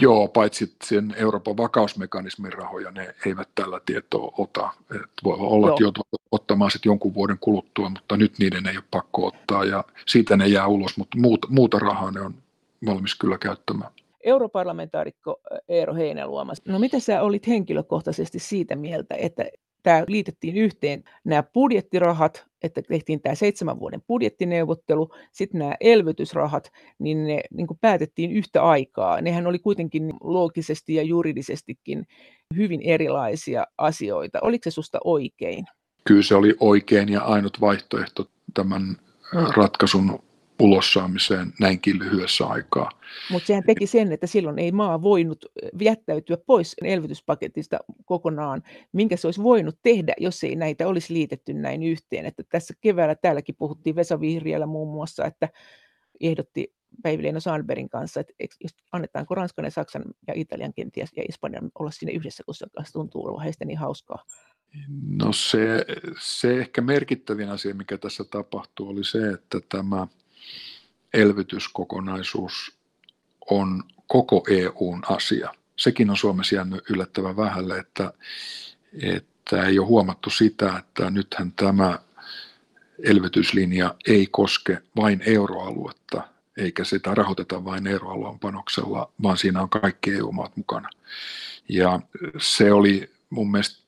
Joo, 0.00 0.28
paitsi 0.28 0.76
sen 0.84 1.14
Euroopan 1.16 1.56
vakausmekanismin 1.56 2.52
rahoja, 2.52 2.90
ne 2.90 3.14
eivät 3.26 3.48
tällä 3.54 3.80
tietoa 3.86 4.32
ota. 4.38 4.70
Et 4.94 5.10
voi 5.24 5.36
olla, 5.38 5.68
että 5.68 5.82
joutuu 5.82 6.04
ottamaan 6.30 6.70
sitten 6.70 6.90
jonkun 6.90 7.14
vuoden 7.14 7.38
kuluttua, 7.40 7.88
mutta 7.88 8.16
nyt 8.16 8.38
niiden 8.38 8.66
ei 8.66 8.76
ole 8.76 8.84
pakko 8.90 9.26
ottaa 9.26 9.64
ja 9.64 9.84
siitä 10.06 10.36
ne 10.36 10.46
jää 10.46 10.66
ulos, 10.66 10.96
mutta 10.96 11.18
muuta, 11.18 11.48
muuta 11.50 11.78
rahaa 11.78 12.10
ne 12.10 12.20
on 12.20 12.34
valmis 12.86 13.14
kyllä 13.14 13.38
käyttämään. 13.38 13.92
Europarlamentaarikko 14.24 15.40
Eero 15.68 15.94
Heinäluoma, 15.94 16.52
no 16.68 16.78
mitä 16.78 17.00
sä 17.00 17.22
olit 17.22 17.46
henkilökohtaisesti 17.46 18.38
siitä 18.38 18.76
mieltä, 18.76 19.14
että 19.14 19.44
tämä 19.82 20.04
liitettiin 20.08 20.56
yhteen 20.56 21.04
nämä 21.24 21.42
budjettirahat, 21.42 22.44
että 22.62 22.82
tehtiin 22.82 23.20
tämä 23.20 23.34
seitsemän 23.34 23.80
vuoden 23.80 24.02
budjettineuvottelu, 24.06 25.10
sitten 25.32 25.58
nämä 25.58 25.74
elvytysrahat, 25.80 26.70
niin 26.98 27.24
ne 27.24 27.40
niin 27.50 27.66
kuin 27.66 27.78
päätettiin 27.80 28.32
yhtä 28.32 28.62
aikaa. 28.62 29.20
Nehän 29.20 29.46
oli 29.46 29.58
kuitenkin 29.58 30.12
loogisesti 30.20 30.94
ja 30.94 31.02
juridisestikin 31.02 32.06
hyvin 32.56 32.80
erilaisia 32.82 33.66
asioita. 33.78 34.38
Oliko 34.42 34.62
se 34.64 34.70
susta 34.70 34.98
oikein? 35.04 35.64
Kyllä 36.04 36.22
se 36.22 36.34
oli 36.34 36.54
oikein 36.60 37.08
ja 37.08 37.20
ainut 37.20 37.60
vaihtoehto 37.60 38.26
tämän 38.54 38.96
ratkaisun 39.56 40.18
ulossaamiseen 40.60 41.52
näinkin 41.60 41.98
lyhyessä 41.98 42.46
aikaa. 42.46 42.90
Mutta 43.30 43.46
sehän 43.46 43.64
teki 43.66 43.86
sen, 43.86 44.12
että 44.12 44.26
silloin 44.26 44.58
ei 44.58 44.72
maa 44.72 45.02
voinut 45.02 45.44
jättäytyä 45.80 46.36
pois 46.46 46.76
elvytyspaketista 46.84 47.78
kokonaan, 48.04 48.62
minkä 48.92 49.16
se 49.16 49.26
olisi 49.26 49.42
voinut 49.42 49.78
tehdä, 49.82 50.14
jos 50.18 50.44
ei 50.44 50.56
näitä 50.56 50.88
olisi 50.88 51.14
liitetty 51.14 51.54
näin 51.54 51.82
yhteen. 51.82 52.26
Että 52.26 52.42
tässä 52.48 52.74
keväällä 52.80 53.14
täälläkin 53.14 53.56
puhuttiin 53.58 53.96
Vesa 53.96 54.20
Vihriällä 54.20 54.66
muun 54.66 54.94
muassa, 54.94 55.24
että 55.24 55.48
ehdotti 56.20 56.74
Päivi-Leino 57.02 57.40
Sandbergin 57.40 57.88
kanssa, 57.88 58.20
että 58.20 58.34
annetaanko 58.92 59.34
Ranskan 59.34 59.64
ja 59.64 59.70
Saksan 59.70 60.04
ja 60.26 60.34
Italian 60.36 60.74
kenties 60.74 61.10
ja 61.16 61.22
Espanjan 61.28 61.70
olla 61.78 61.90
sinne 61.90 62.12
yhdessä, 62.12 62.42
koska 62.46 62.66
se 62.84 62.92
tuntuu 62.92 63.26
olevan 63.26 63.44
heistä 63.44 63.64
niin 63.64 63.78
hauskaa. 63.78 64.24
No 65.18 65.32
se, 65.32 65.86
se 66.20 66.58
ehkä 66.58 66.80
merkittävin 66.80 67.48
asia, 67.48 67.74
mikä 67.74 67.98
tässä 67.98 68.24
tapahtuu, 68.24 68.88
oli 68.88 69.04
se, 69.04 69.30
että 69.30 69.60
tämä– 69.68 70.06
elvytyskokonaisuus 71.14 72.72
on 73.50 73.82
koko 74.06 74.44
EUn 74.50 75.02
asia. 75.08 75.54
Sekin 75.76 76.10
on 76.10 76.16
Suomessa 76.16 76.54
jäänyt 76.54 76.90
yllättävän 76.90 77.36
vähälle, 77.36 77.78
että, 77.78 78.12
että 79.02 79.62
ei 79.62 79.78
ole 79.78 79.86
huomattu 79.86 80.30
sitä, 80.30 80.78
että 80.78 81.10
nythän 81.10 81.52
tämä 81.52 81.98
elvytyslinja 83.02 83.94
ei 84.06 84.26
koske 84.30 84.82
vain 84.96 85.22
euroaluetta, 85.26 86.28
eikä 86.56 86.84
sitä 86.84 87.14
rahoiteta 87.14 87.64
vain 87.64 87.86
euroalueen 87.86 88.38
panoksella, 88.38 89.12
vaan 89.22 89.38
siinä 89.38 89.62
on 89.62 89.70
kaikki 89.70 90.10
EU-maat 90.10 90.56
mukana. 90.56 90.88
Ja 91.68 92.00
se 92.38 92.72
oli 92.72 93.10
mun 93.30 93.50
mielestä 93.50 93.80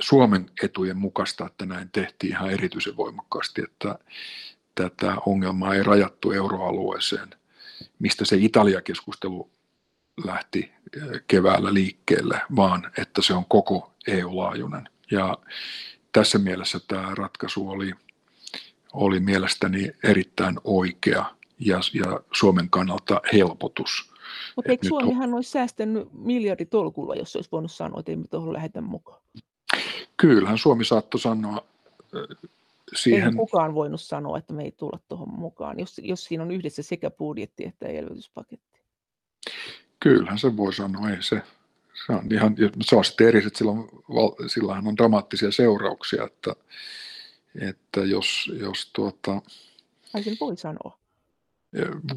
Suomen 0.00 0.50
etujen 0.62 0.96
mukaista, 0.96 1.46
että 1.46 1.66
näin 1.66 1.90
tehtiin 1.92 2.32
ihan 2.32 2.50
erityisen 2.50 2.96
voimakkaasti, 2.96 3.62
että 3.62 3.98
tätä 4.78 5.16
ongelmaa 5.26 5.74
ei 5.74 5.82
rajattu 5.82 6.32
euroalueeseen, 6.32 7.28
mistä 7.98 8.24
se 8.24 8.36
Italia-keskustelu 8.36 9.50
lähti 10.24 10.72
eh, 10.96 11.22
keväällä 11.28 11.74
liikkeelle, 11.74 12.40
vaan 12.56 12.90
että 12.98 13.22
se 13.22 13.34
on 13.34 13.44
koko 13.48 13.92
EU-laajuinen. 14.06 14.88
Ja 15.10 15.38
tässä 16.12 16.38
mielessä 16.38 16.80
tämä 16.88 17.14
ratkaisu 17.14 17.68
oli, 17.68 17.92
oli 18.92 19.20
mielestäni 19.20 19.90
erittäin 20.02 20.60
oikea 20.64 21.24
ja, 21.58 21.80
ja 21.94 22.20
Suomen 22.32 22.70
kannalta 22.70 23.20
helpotus. 23.32 24.12
Mutta 24.56 24.72
eikö 24.72 24.88
Suomihan 24.88 25.28
on... 25.28 25.34
olisi 25.34 25.50
säästänyt 25.50 26.08
miljarditolkulla, 26.12 27.14
jos 27.14 27.36
olisi 27.36 27.50
voinut 27.52 27.72
sanoa, 27.72 28.00
että 28.00 28.12
ei 28.12 28.16
me 28.16 28.24
tuohon 28.30 28.52
lähetä 28.52 28.80
mukaan? 28.80 29.20
Kyllähän 30.16 30.58
Suomi 30.58 30.84
saattoi 30.84 31.20
sanoa 31.20 31.64
eh, 32.14 32.50
siihen... 32.94 33.18
Eihän 33.18 33.36
kukaan 33.36 33.74
voinut 33.74 34.00
sanoa, 34.00 34.38
että 34.38 34.52
me 34.52 34.64
ei 34.64 34.72
tulla 34.72 34.98
tuohon 35.08 35.28
mukaan, 35.28 35.78
jos, 35.78 36.00
jos 36.04 36.24
siinä 36.24 36.42
on 36.42 36.50
yhdessä 36.50 36.82
sekä 36.82 37.10
budjetti 37.10 37.64
että 37.64 37.86
elvytyspaketti. 37.86 38.80
Kyllähän 40.00 40.38
se 40.38 40.56
voi 40.56 40.72
sanoa, 40.72 41.10
ei 41.10 41.22
se. 41.22 41.42
Se 42.06 42.12
on, 42.12 42.32
ihan, 42.32 42.56
se 42.80 42.96
on 42.96 43.04
sitten 43.04 43.28
eri, 43.28 43.46
että 43.46 43.58
silloin, 43.58 43.88
sillähän 44.46 44.86
on 44.86 44.96
dramaattisia 44.96 45.52
seurauksia, 45.52 46.24
että, 46.24 46.54
että 47.60 48.00
jos, 48.00 48.52
jos 48.60 48.90
tuota... 48.92 49.42
Ai 50.14 50.22
sen 50.22 50.36
voi 50.40 50.56
sanoa. 50.56 50.97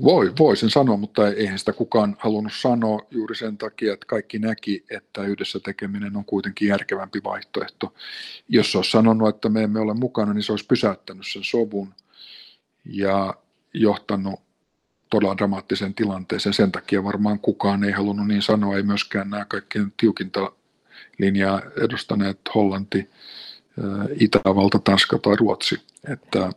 Voi, 0.04 0.34
voi 0.40 0.58
sen 0.58 0.70
sanoa, 0.70 0.98
mutta 0.98 1.28
eihän 1.28 1.60
sitä 1.60 1.74
kukaan 1.74 2.16
halunnut 2.20 2.54
sanoa 2.56 3.00
juuri 3.12 3.36
sen 3.36 3.58
takia, 3.58 3.94
että 3.94 4.06
kaikki 4.06 4.40
näki, 4.40 4.86
että 4.90 5.24
yhdessä 5.24 5.60
tekeminen 5.60 6.18
on 6.18 6.26
kuitenkin 6.26 6.68
järkevämpi 6.68 7.22
vaihtoehto. 7.24 7.94
Jos 8.50 8.72
se 8.72 8.78
olisi 8.78 8.92
sanonut, 8.92 9.36
että 9.36 9.50
me 9.50 9.64
emme 9.64 9.80
ole 9.80 9.94
mukana, 9.94 10.34
niin 10.34 10.44
se 10.44 10.52
olisi 10.52 10.66
pysäyttänyt 10.66 11.28
sen 11.28 11.44
sovun 11.44 11.94
ja 12.86 13.34
johtanut 13.74 14.40
todella 15.10 15.38
dramaattiseen 15.38 15.94
tilanteeseen. 15.94 16.54
Sen 16.54 16.72
takia 16.72 17.04
varmaan 17.04 17.40
kukaan 17.40 17.84
ei 17.84 17.92
halunnut 17.92 18.28
niin 18.28 18.42
sanoa, 18.42 18.78
ei 18.78 18.84
myöskään 18.84 19.30
nämä 19.30 19.46
kaikkien 19.46 19.94
tiukinta 19.98 20.52
linjaa 21.17 21.62
edustaneet 21.84 22.40
Hollanti, 22.56 23.10
Itävalta, 24.19 24.80
Tanska 24.80 25.17
tai 25.17 25.36
Ruotsi. 25.36 25.82
Että 26.08 26.50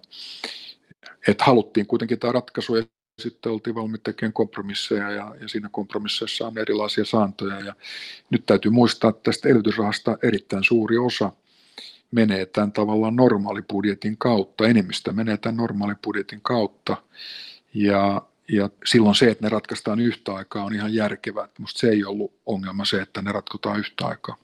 että 1.29 1.45
haluttiin 1.45 1.87
kuitenkin 1.87 2.19
tämä 2.19 2.33
ratkaisu 2.33 2.77
ja 2.77 2.85
sitten 3.19 3.53
oltiin 3.53 3.75
valmiit 3.75 4.03
tekemään 4.03 4.33
kompromisseja 4.33 5.11
ja, 5.11 5.35
ja 5.41 5.49
siinä 5.49 5.69
kompromisseissa 5.73 6.47
on 6.47 6.59
erilaisia 6.59 7.05
saantoja. 7.05 7.61
Ja 7.61 7.75
nyt 8.31 8.47
täytyy 8.47 8.71
muistaa, 8.71 9.11
että 9.11 9.23
tästä 9.23 9.49
elvytysrahasta 9.49 10.19
erittäin 10.23 10.65
suuri 10.65 10.99
osa 10.99 11.33
menee 12.11 12.47
tämän 12.47 12.73
tavallaan 12.73 13.17
normaalibudjetin 13.17 14.19
kautta, 14.19 14.67
enemmistö 14.67 15.13
menee 15.13 15.37
tämän 15.37 15.57
normaalibudjetin 15.57 16.41
kautta. 16.41 16.97
Ja, 17.75 18.23
ja 18.49 18.71
silloin 18.85 19.15
se, 19.15 19.31
että 19.31 19.47
ne 19.47 19.49
ratkaistaan 19.49 20.01
yhtä 20.01 20.35
aikaa 20.35 20.65
on 20.65 20.75
ihan 20.75 20.95
järkevää. 20.95 21.49
Minusta 21.59 21.79
se 21.79 21.89
ei 21.89 22.05
ollut 22.05 22.33
ongelma 22.47 22.85
se, 22.85 23.03
että 23.03 23.23
ne 23.23 23.33
ratkotaan 23.33 23.79
yhtä 23.79 24.07
aikaa. 24.07 24.37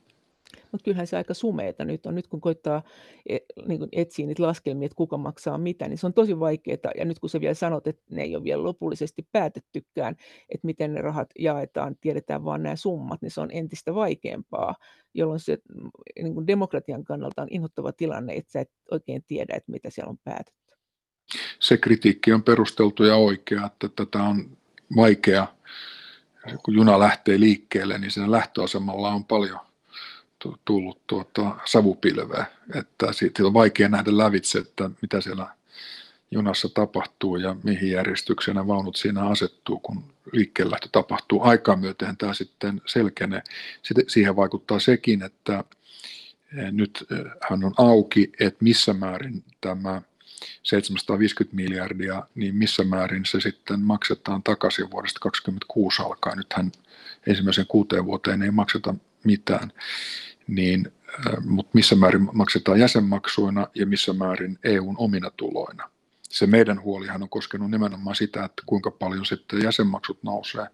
Mutta 0.73 0.85
kyllähän 0.85 1.07
se 1.07 1.17
aika 1.17 1.35
sumeeta 1.35 1.85
nyt 1.85 2.07
on. 2.07 2.15
Nyt 2.15 2.27
kun 2.27 2.41
koittaa 2.41 2.83
e, 3.29 3.39
niin 3.67 3.79
kun 3.79 3.89
etsiä 3.93 4.27
niitä 4.27 4.43
laskelmia, 4.43 4.87
että 4.87 4.97
kuka 4.97 5.17
maksaa 5.17 5.59
mitä, 5.59 5.89
niin 5.89 5.99
se 5.99 6.07
on 6.07 6.15
tosi 6.15 6.41
vaikeaa. 6.41 6.93
Ja 6.97 7.05
nyt 7.05 7.19
kun 7.19 7.31
sä 7.31 7.41
vielä 7.41 7.55
sanot, 7.55 7.87
että 7.87 8.03
ne 8.11 8.23
ei 8.23 8.37
ole 8.37 8.45
vielä 8.45 8.63
lopullisesti 8.63 9.27
päätettykään, 9.33 10.17
että 10.49 10.67
miten 10.67 10.93
ne 10.93 11.01
rahat 11.01 11.29
jaetaan, 11.39 11.97
tiedetään 12.01 12.45
vaan 12.45 12.63
nämä 12.63 12.77
summat, 12.77 13.23
niin 13.23 13.31
se 13.31 13.41
on 13.41 13.51
entistä 13.53 13.95
vaikeampaa, 13.95 14.75
jolloin 15.15 15.41
se 15.41 15.59
niin 16.23 16.35
kuin 16.35 16.47
demokratian 16.47 17.05
kannalta 17.05 17.43
on 17.43 17.49
inhottava 17.51 17.93
tilanne, 17.93 18.33
että 18.33 18.53
sä 18.53 18.61
et 18.61 18.71
oikein 18.91 19.25
tiedä, 19.27 19.55
että 19.57 19.73
mitä 19.73 19.91
siellä 19.91 20.11
on 20.11 20.19
päätetty. 20.25 20.61
Se 21.61 21.77
kritiikki 21.77 22.33
on 22.33 22.43
perusteltu 22.43 23.05
ja 23.05 23.17
oikea, 23.17 23.67
että 23.67 23.89
tätä 23.89 24.23
on 24.23 24.59
vaikea, 24.97 25.47
kun 26.65 26.75
juna 26.75 26.99
lähtee 26.99 27.41
liikkeelle, 27.41 27.99
niin 27.99 28.11
siinä 28.11 28.31
lähtöasemalla 28.31 29.11
on 29.11 29.25
paljon 29.25 29.61
tullut 30.65 31.07
tuota 31.07 31.57
savupilveä, 31.65 32.45
että 32.75 33.13
siitä 33.13 33.47
on 33.47 33.55
vaikea 33.55 33.89
nähdä 33.89 34.19
lävitse, 34.19 34.59
että 34.59 34.91
mitä 35.03 35.21
siellä 35.21 35.47
junassa 36.31 36.69
tapahtuu 36.69 37.37
ja 37.37 37.57
mihin 37.63 37.91
järjestykseen 37.91 38.55
nämä 38.55 38.67
vaunut 38.67 38.97
siinä 38.97 39.29
asettuu, 39.29 39.79
kun 39.79 40.05
liikkeellähtö 40.33 40.89
tapahtuu. 40.93 41.43
Aikaa 41.43 41.77
myöten 41.77 42.17
tämä 42.17 42.35
sitten 42.35 42.83
selkenee. 42.87 43.43
Siihen 44.09 44.37
vaikuttaa 44.37 44.81
sekin, 44.81 45.23
että 45.23 45.65
eh, 46.57 46.73
nyt 46.73 47.07
eh, 47.11 47.33
hän 47.51 47.65
on 47.65 47.75
auki, 47.79 48.33
että 48.41 48.65
missä 48.65 48.93
määrin 48.93 49.45
tämä 49.61 50.03
750 50.63 51.57
miljardia, 51.57 52.23
niin 52.35 52.55
missä 52.55 52.85
määrin 52.85 53.25
se 53.25 53.41
sitten 53.41 53.81
maksetaan 53.81 54.43
takaisin 54.43 54.91
vuodesta 54.91 55.21
2026 55.21 56.03
alkaen. 56.03 56.39
Nythän 56.39 56.73
ensimmäisen 57.27 57.67
kuuteen 57.67 58.05
vuoteen 58.05 58.43
ei 58.43 58.51
makseta 58.51 58.95
mitään 59.25 59.73
niin, 60.51 60.93
äh, 61.09 61.45
mutta 61.45 61.71
missä 61.75 61.97
määrin 61.97 62.29
maksetaan 62.33 62.81
jäsenmaksuina 62.81 63.67
ja 63.75 63.87
missä 63.87 64.13
määrin 64.13 64.59
EUn 64.65 64.95
omina 64.99 65.31
tuloina. 65.37 65.91
Se 66.23 66.47
meidän 66.47 66.83
huolihan 66.83 67.23
on 67.23 67.29
koskenut 67.29 67.71
nimenomaan 67.71 68.17
sitä, 68.17 68.45
että 68.45 68.63
kuinka 68.67 68.91
paljon 68.91 69.27
sitten 69.27 69.63
jäsenmaksut 69.63 70.23
nousee. 70.23 70.67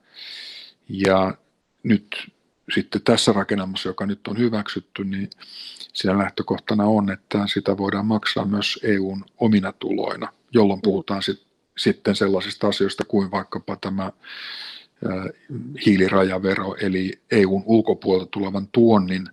Ja 0.88 1.34
nyt 1.82 2.32
sitten 2.74 3.02
tässä 3.02 3.32
rakennelmassa, 3.32 3.88
joka 3.88 4.06
nyt 4.06 4.28
on 4.28 4.38
hyväksytty, 4.38 5.04
niin 5.04 5.30
siinä 5.92 6.18
lähtökohtana 6.18 6.84
on, 6.84 7.10
että 7.10 7.46
sitä 7.46 7.76
voidaan 7.76 8.06
maksaa 8.06 8.44
myös 8.44 8.78
EUn 8.82 9.24
omina 9.38 9.72
tuloina, 9.72 10.32
jolloin 10.52 10.82
puhutaan 10.82 11.22
sit, 11.22 11.42
sitten 11.78 12.16
sellaisista 12.16 12.68
asioista 12.68 13.04
kuin 13.04 13.30
vaikkapa 13.30 13.76
tämä 13.76 14.04
äh, 14.04 14.12
hiilirajavero, 15.86 16.76
eli 16.80 17.20
EUn 17.30 17.62
ulkopuolelta 17.66 18.30
tulevan 18.30 18.68
tuonnin 18.72 19.28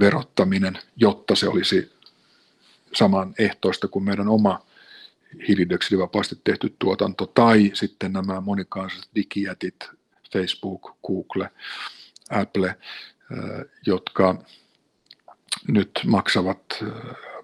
verottaminen, 0.00 0.78
jotta 0.96 1.36
se 1.36 1.48
olisi 1.48 1.92
saman 2.94 3.34
ehtoista 3.38 3.88
kuin 3.88 4.04
meidän 4.04 4.28
oma 4.28 4.66
hiilidioksidivapaasti 5.48 6.40
tehty 6.44 6.76
tuotanto, 6.78 7.26
tai 7.26 7.70
sitten 7.74 8.12
nämä 8.12 8.40
monikansalliset 8.40 9.10
digijätit, 9.14 9.74
Facebook, 10.32 10.96
Google, 11.06 11.50
Apple, 12.30 12.76
jotka 13.86 14.44
nyt 15.68 15.90
maksavat 16.06 16.84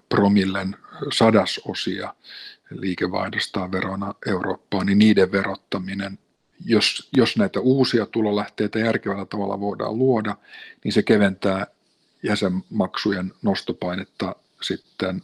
promillen 0.09 0.75
sadasosia 1.13 2.13
liikevaihdostaan 2.69 3.71
verona 3.71 4.13
Eurooppaan, 4.27 4.85
niin 4.85 4.97
niiden 4.97 5.31
verottaminen, 5.31 6.19
jos, 6.65 7.09
jos 7.17 7.37
näitä 7.37 7.59
uusia 7.59 8.05
tulolähteitä 8.05 8.79
järkevällä 8.79 9.25
tavalla 9.25 9.59
voidaan 9.59 9.97
luoda, 9.97 10.35
niin 10.83 10.93
se 10.93 11.03
keventää 11.03 11.67
jäsenmaksujen 12.25 13.33
nostopainetta 13.41 14.35
sitten 14.61 15.21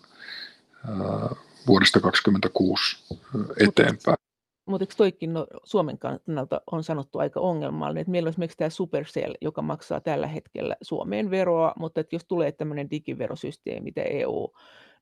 vuodesta 1.67 1.99
2026 1.99 3.15
eteenpäin. 3.59 4.17
Mutta 4.65 4.83
eikö 4.83 4.93
toikin 4.97 5.33
no, 5.33 5.47
Suomen 5.63 5.97
kannalta 5.97 6.61
on 6.71 6.83
sanottu 6.83 7.19
aika 7.19 7.39
ongelmallinen, 7.39 8.01
että 8.01 8.11
meillä 8.11 8.27
on 8.27 8.29
esimerkiksi 8.29 8.57
tämä 8.57 8.69
Supercell, 8.69 9.33
joka 9.41 9.61
maksaa 9.61 10.01
tällä 10.01 10.27
hetkellä 10.27 10.75
Suomeen 10.81 11.31
veroa, 11.31 11.73
mutta 11.79 12.01
että 12.01 12.15
jos 12.15 12.25
tulee 12.27 12.51
tämmöinen 12.51 12.89
digiverosysteemi, 12.89 13.83
mitä 13.83 14.01
EU 14.01 14.53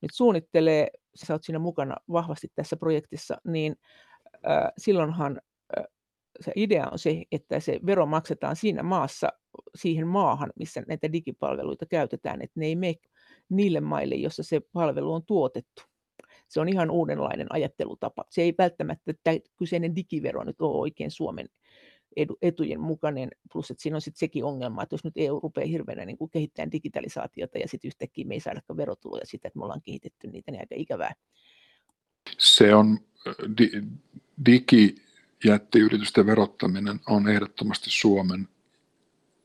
nyt 0.01 0.11
suunnittelee, 0.13 0.87
sä 1.15 1.33
oot 1.33 1.43
siinä 1.43 1.59
mukana 1.59 1.95
vahvasti 2.11 2.47
tässä 2.55 2.75
projektissa, 2.77 3.37
niin 3.43 3.75
äh, 4.33 4.71
silloinhan 4.77 5.41
äh, 5.77 5.85
se 6.41 6.51
idea 6.55 6.89
on 6.91 6.99
se, 6.99 7.23
että 7.31 7.59
se 7.59 7.79
vero 7.85 8.05
maksetaan 8.05 8.55
siinä 8.55 8.83
maassa, 8.83 9.29
siihen 9.75 10.07
maahan, 10.07 10.51
missä 10.59 10.83
näitä 10.87 11.11
digipalveluita 11.11 11.85
käytetään, 11.85 12.41
että 12.41 12.59
ne 12.59 12.65
ei 12.65 12.75
mene 12.75 12.95
niille 13.49 13.81
maille, 13.81 14.15
jossa 14.15 14.43
se 14.43 14.59
palvelu 14.73 15.13
on 15.13 15.25
tuotettu. 15.25 15.83
Se 16.47 16.61
on 16.61 16.69
ihan 16.69 16.91
uudenlainen 16.91 17.47
ajattelutapa. 17.49 18.25
Se 18.29 18.41
ei 18.41 18.55
välttämättä, 18.57 19.11
että 19.11 19.49
kyseinen 19.57 19.95
digivero 19.95 20.43
nyt 20.43 20.61
ole 20.61 20.77
oikein 20.77 21.11
Suomen 21.11 21.49
etujen 22.41 22.79
mukainen, 22.79 23.29
plus 23.53 23.71
että 23.71 23.83
siinä 23.83 23.97
on 23.97 24.01
sitten 24.01 24.19
sekin 24.19 24.43
ongelma, 24.43 24.83
että 24.83 24.93
jos 24.93 25.03
nyt 25.03 25.13
EU 25.15 25.39
rupeaa 25.39 25.67
hirveänä 25.67 26.05
niin 26.05 26.17
kuin 26.17 26.31
kehittämään 26.31 26.71
digitalisaatiota 26.71 27.57
ja 27.57 27.67
sitten 27.67 27.87
yhtäkkiä 27.87 28.25
me 28.25 28.33
ei 28.33 28.39
saada 28.39 28.61
verotuloja 28.77 29.25
sitä, 29.25 29.47
että 29.47 29.59
me 29.59 29.65
ollaan 29.65 29.81
kehitetty 29.81 30.27
niitä, 30.27 30.51
niin 30.51 30.61
aika 30.61 30.75
ikävää. 30.77 31.13
Se 32.37 32.75
on 32.75 32.99
di, 34.45 34.95
digijättiyritysten 35.43 36.25
verottaminen 36.25 36.99
on 37.07 37.29
ehdottomasti 37.29 37.89
Suomen 37.89 38.47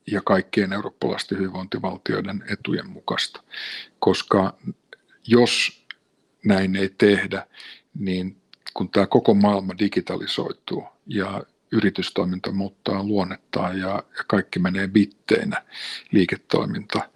ja 0.06 0.20
kaikkien 0.24 0.72
eurooppalaisten 0.72 1.38
hyvinvointivaltioiden 1.38 2.44
etujen 2.48 2.90
mukaista. 2.90 3.42
Koska 3.98 4.58
jos 5.26 5.84
näin 6.44 6.76
ei 6.76 6.88
tehdä, 6.98 7.46
niin 7.98 8.36
kun 8.74 8.90
tämä 8.90 9.06
koko 9.06 9.34
maailma 9.34 9.78
digitalisoituu 9.78 10.84
ja 11.06 11.42
yritystoiminta 11.72 12.52
muuttaa 12.52 13.04
luonnettaan 13.04 13.78
ja, 13.78 13.88
ja 13.88 14.24
kaikki 14.26 14.58
menee 14.58 14.88
bitteinä 14.88 15.62
liiketoiminta, 16.12 17.08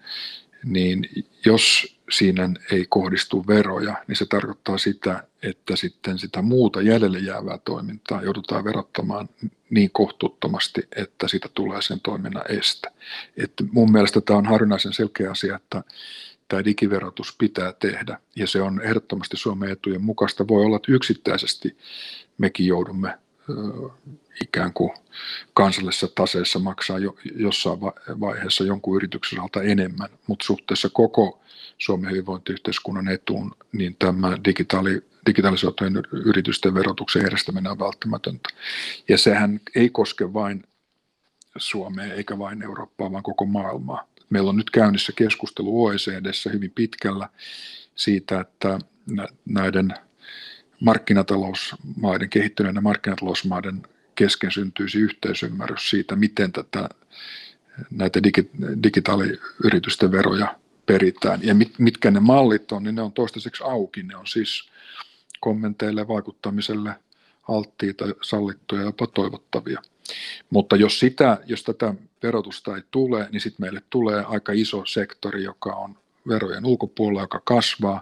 niin 0.65 1.09
jos 1.47 1.97
siinä 2.11 2.51
ei 2.73 2.87
kohdistu 2.89 3.47
veroja, 3.47 4.05
niin 4.09 4.17
se 4.17 4.27
tarkoittaa 4.27 4.79
sitä, 4.79 5.28
että 5.43 5.77
sitten 5.77 6.19
sitä 6.19 6.43
muuta 6.43 6.83
jäljelle 6.83 7.19
jäävää 7.19 7.59
toimintaa 7.59 8.23
joudutaan 8.23 8.65
verottamaan 8.65 9.29
niin 9.71 9.91
kohtuuttomasti, 9.93 10.89
että 10.97 11.29
siitä 11.29 11.49
tulee 11.55 11.83
sen 11.83 12.01
toiminnan 12.01 12.45
este. 12.49 12.89
Että 13.37 13.65
mun 13.73 13.93
mielestä 13.93 14.21
tämä 14.21 14.39
on 14.39 14.47
harvinaisen 14.47 14.93
selkeä 14.93 15.31
asia, 15.31 15.57
että 15.57 15.85
tämä 16.49 16.65
digiverotus 16.65 17.35
pitää 17.39 17.73
tehdä, 17.73 18.19
ja 18.37 18.47
se 18.47 18.63
on 18.63 18.81
ehdottomasti 18.83 19.37
Suomen 19.37 19.71
etujen 19.71 20.03
mukaista. 20.03 20.49
Voi 20.49 20.65
olla, 20.65 20.77
että 20.77 20.93
yksittäisesti 20.93 21.77
mekin 22.39 22.67
joudumme 22.67 23.19
ikään 24.43 24.73
kuin 24.73 24.91
kansallisessa 25.55 26.09
taseessa 26.15 26.59
maksaa 26.59 26.99
jo, 26.99 27.17
jossain 27.37 27.81
vaiheessa 28.21 28.65
jonkun 28.65 28.97
yrityksen 28.97 29.39
osalta 29.39 29.63
enemmän, 29.63 30.09
mutta 30.27 30.45
suhteessa 30.45 30.89
koko 30.93 31.41
Suomen 31.79 32.11
hyvinvointiyhteiskunnan 32.11 33.09
etuun, 33.09 33.55
niin 33.73 33.97
tämä 33.99 34.37
digitaali, 34.45 35.05
digitalisoitujen 35.29 36.03
yritysten 36.13 36.75
verotuksen 36.75 37.23
järjestäminen 37.23 37.73
on 37.73 37.79
välttämätöntä. 37.79 38.49
Ja 39.09 39.19
sehän 39.19 39.61
ei 39.75 39.91
koske 39.91 40.33
vain 40.33 40.65
Suomea 41.57 42.15
eikä 42.15 42.39
vain 42.39 42.63
Eurooppaa, 42.63 43.13
vaan 43.13 43.23
koko 43.23 43.45
maailmaa. 43.45 44.09
Meillä 44.31 44.51
on 44.51 44.57
nyt 44.57 44.71
käynnissä 44.71 45.13
keskustelu 45.17 45.85
OECDssä 45.85 46.51
hyvin 46.51 46.73
pitkällä 46.75 47.29
siitä, 47.95 48.41
että 48.41 48.79
näiden 49.45 49.95
markkinatalousmaiden, 50.81 52.31
kehittyneiden 52.31 52.83
markkinatalousmaiden 52.83 53.83
kesken 54.15 54.51
syntyisi 54.51 54.99
yhteisymmärrys 54.99 55.91
siitä, 55.91 56.17
miten 56.17 56.53
tätä, 56.53 56.89
näitä 57.91 58.23
digi, 58.23 58.51
digitaaliyritysten 58.83 60.13
veroja 60.13 60.55
peritään. 60.87 61.41
Ja 61.43 61.55
mit, 61.55 61.79
mitkä 61.79 62.11
ne 62.11 62.21
mallit 62.21 62.73
on, 62.73 62.83
niin 62.83 62.95
ne 62.95 63.03
on 63.03 63.13
toistaiseksi 63.13 63.65
auki. 63.65 64.03
Ne 64.03 64.17
on 64.17 64.27
siis 64.27 64.71
kommenteille 65.41 66.09
vaikuttamiselle 66.09 66.95
alttiita, 67.49 68.05
sallittuja 68.23 68.81
ja 68.81 68.87
jopa 68.87 69.07
toivottavia. 69.07 69.83
Mutta 70.51 70.77
jos, 70.77 70.99
sitä, 70.99 71.39
jos 71.47 71.63
tätä 71.63 71.95
verotusta 72.23 72.77
ei 72.77 72.83
tule, 72.91 73.29
niin 73.33 73.41
sitten 73.41 73.65
meille 73.65 73.83
tulee 73.91 74.25
aika 74.25 74.53
iso 74.53 74.85
sektori, 74.87 75.45
joka 75.45 75.75
on 75.75 75.99
verojen 76.29 76.67
ulkopuolella, 76.67 77.21
joka 77.21 77.41
kasvaa, 77.45 78.01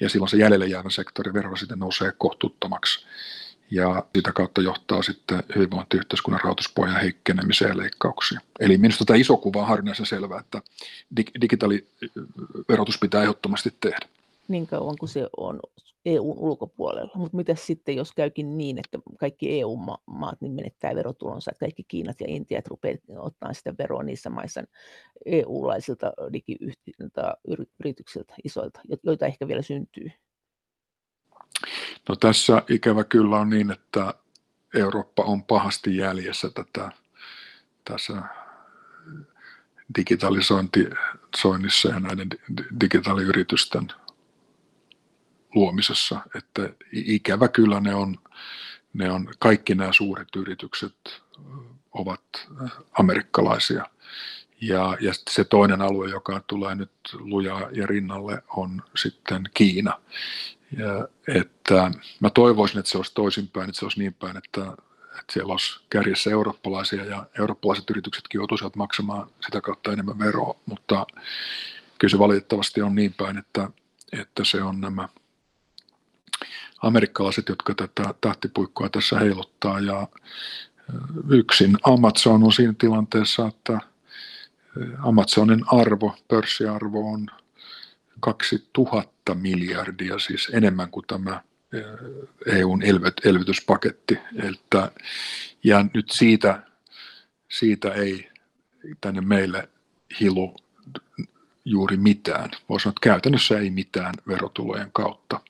ja 0.00 0.08
silloin 0.08 0.28
se 0.28 0.36
jäljelle 0.36 0.66
jäävä 0.66 0.90
sektori 0.90 1.34
verolla 1.34 1.56
sitten 1.56 1.78
nousee 1.78 2.12
kohtuuttomaksi. 2.18 3.06
Ja 3.70 4.06
sitä 4.16 4.32
kautta 4.32 4.62
johtaa 4.62 5.02
sitten 5.02 5.42
hyvinvointiyhteiskunnan 5.54 6.40
rahoituspohjan 6.40 7.00
heikkenemiseen 7.00 7.68
ja 7.68 7.76
leikkauksiin. 7.76 8.40
Eli 8.60 8.78
minusta 8.78 9.04
tämä 9.04 9.16
iso 9.16 9.36
kuva 9.36 9.60
on 9.60 9.68
harvinaisen 9.68 10.06
selvää, 10.06 10.40
että 10.40 10.62
digitaaliverotus 11.40 12.98
pitää 13.00 13.22
ehdottomasti 13.22 13.74
tehdä. 13.80 14.08
niin 14.48 14.66
kauan 14.66 14.98
kuin 14.98 15.08
se 15.08 15.28
on 15.36 15.60
EUn 16.06 16.38
ulkopuolella. 16.38 17.10
Mutta 17.14 17.36
mitä 17.36 17.54
sitten, 17.54 17.96
jos 17.96 18.12
käykin 18.12 18.58
niin, 18.58 18.78
että 18.78 18.98
kaikki 19.20 19.60
EU-maat 19.60 20.40
niin 20.40 20.52
menettää 20.52 20.94
verotulonsa, 20.94 21.50
että 21.50 21.60
kaikki 21.60 21.84
Kiinat 21.88 22.20
ja 22.20 22.26
Intiat 22.28 22.66
rupeavat 22.66 23.00
ottaa 23.18 23.52
sitä 23.52 23.74
veroa 23.78 24.02
niissä 24.02 24.30
maissa 24.30 24.62
EU-laisilta 25.24 26.12
digiyrityksiltä 26.32 28.34
isoilta, 28.44 28.80
joita 29.02 29.26
ehkä 29.26 29.48
vielä 29.48 29.62
syntyy? 29.62 30.10
No 32.08 32.16
tässä 32.16 32.62
ikävä 32.70 33.04
kyllä 33.04 33.36
on 33.36 33.50
niin, 33.50 33.70
että 33.70 34.14
Eurooppa 34.74 35.22
on 35.22 35.44
pahasti 35.44 35.96
jäljessä 35.96 36.50
tätä 36.50 36.90
tässä 37.84 38.22
digitalisoinnissa 39.96 41.88
ja 41.88 42.00
näiden 42.00 42.28
digitaaliyritysten 42.80 43.88
luomisessa. 45.56 46.20
Että 46.34 46.72
ikävä 46.92 47.48
kyllä 47.48 47.80
ne 47.80 47.94
on, 47.94 48.18
ne 48.92 49.10
on, 49.10 49.28
kaikki 49.38 49.74
nämä 49.74 49.92
suuret 49.92 50.28
yritykset 50.36 51.22
ovat 51.92 52.48
amerikkalaisia. 52.98 53.86
Ja, 54.60 54.96
ja 55.00 55.12
se 55.30 55.44
toinen 55.44 55.82
alue, 55.82 56.10
joka 56.10 56.42
tulee 56.46 56.74
nyt 56.74 56.90
lujaa 57.12 57.68
ja 57.72 57.86
rinnalle, 57.86 58.42
on 58.48 58.82
sitten 58.96 59.42
Kiina. 59.54 60.00
Ja, 60.78 61.08
että 61.28 61.90
mä 62.20 62.30
toivoisin, 62.30 62.78
että 62.78 62.90
se 62.90 62.96
olisi 62.96 63.14
toisinpäin, 63.14 63.68
että 63.68 63.78
se 63.78 63.84
olisi 63.84 63.98
niin 63.98 64.14
päin, 64.14 64.36
että, 64.36 64.62
että 65.02 65.32
siellä 65.32 65.52
olisi 65.52 65.80
kärjessä 65.90 66.30
eurooppalaisia 66.30 67.04
ja 67.04 67.26
eurooppalaiset 67.38 67.90
yrityksetkin 67.90 68.38
joutuisivat 68.38 68.76
maksamaan 68.76 69.30
sitä 69.46 69.60
kautta 69.60 69.92
enemmän 69.92 70.18
veroa, 70.18 70.56
mutta 70.66 71.06
kyllä 71.98 72.12
se 72.12 72.18
valitettavasti 72.18 72.82
on 72.82 72.94
niin 72.94 73.14
päin, 73.14 73.38
että, 73.38 73.70
että 74.12 74.44
se 74.44 74.62
on 74.62 74.80
nämä 74.80 75.08
amerikkalaiset, 76.82 77.48
jotka 77.48 77.74
tätä 77.74 78.14
tahtipuikkoa 78.20 78.88
tässä 78.88 79.18
heiluttaa 79.18 79.80
ja 79.80 80.08
yksin 81.28 81.76
Amazon 81.82 82.44
on 82.44 82.52
siinä 82.52 82.74
tilanteessa, 82.78 83.46
että 83.46 83.78
Amazonin 84.98 85.64
arvo, 85.66 86.16
pörssiarvo 86.28 87.12
on 87.12 87.26
2000 88.20 89.34
miljardia, 89.34 90.18
siis 90.18 90.48
enemmän 90.52 90.90
kuin 90.90 91.06
tämä 91.06 91.42
EUn 92.46 92.82
elvytyspaketti. 93.24 94.18
Että, 94.42 94.92
ja 95.64 95.84
nyt 95.94 96.10
siitä, 96.10 96.62
siitä 97.48 97.92
ei 97.92 98.30
tänne 99.00 99.20
meille 99.20 99.68
hilu 100.20 100.56
juuri 101.64 101.96
mitään. 101.96 102.50
Voisi 102.68 102.82
sanoa, 102.82 102.90
että 102.90 103.08
käytännössä 103.08 103.58
ei 103.58 103.70
mitään 103.70 104.14
verotulojen 104.28 104.92
kautta. 104.92 105.40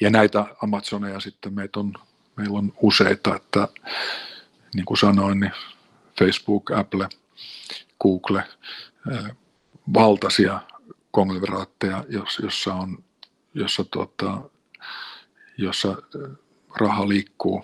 Ja 0.00 0.10
näitä 0.10 0.46
Amazoneja 0.62 1.20
sitten 1.20 1.54
meitä 1.54 1.80
on, 1.80 1.94
meillä 2.36 2.58
on 2.58 2.72
useita, 2.82 3.36
että 3.36 3.68
niin 4.74 4.84
kuin 4.84 4.98
sanoin, 4.98 5.40
niin 5.40 5.52
Facebook, 6.18 6.70
Apple, 6.70 7.08
Google, 8.02 8.44
valtaisia 9.94 10.60
konglomeraatteja, 11.10 12.04
jossa, 12.42 12.74
on, 12.74 13.04
jossa, 13.54 13.84
tuota, 13.84 14.40
jossa 15.58 15.96
raha 16.76 17.08
liikkuu 17.08 17.62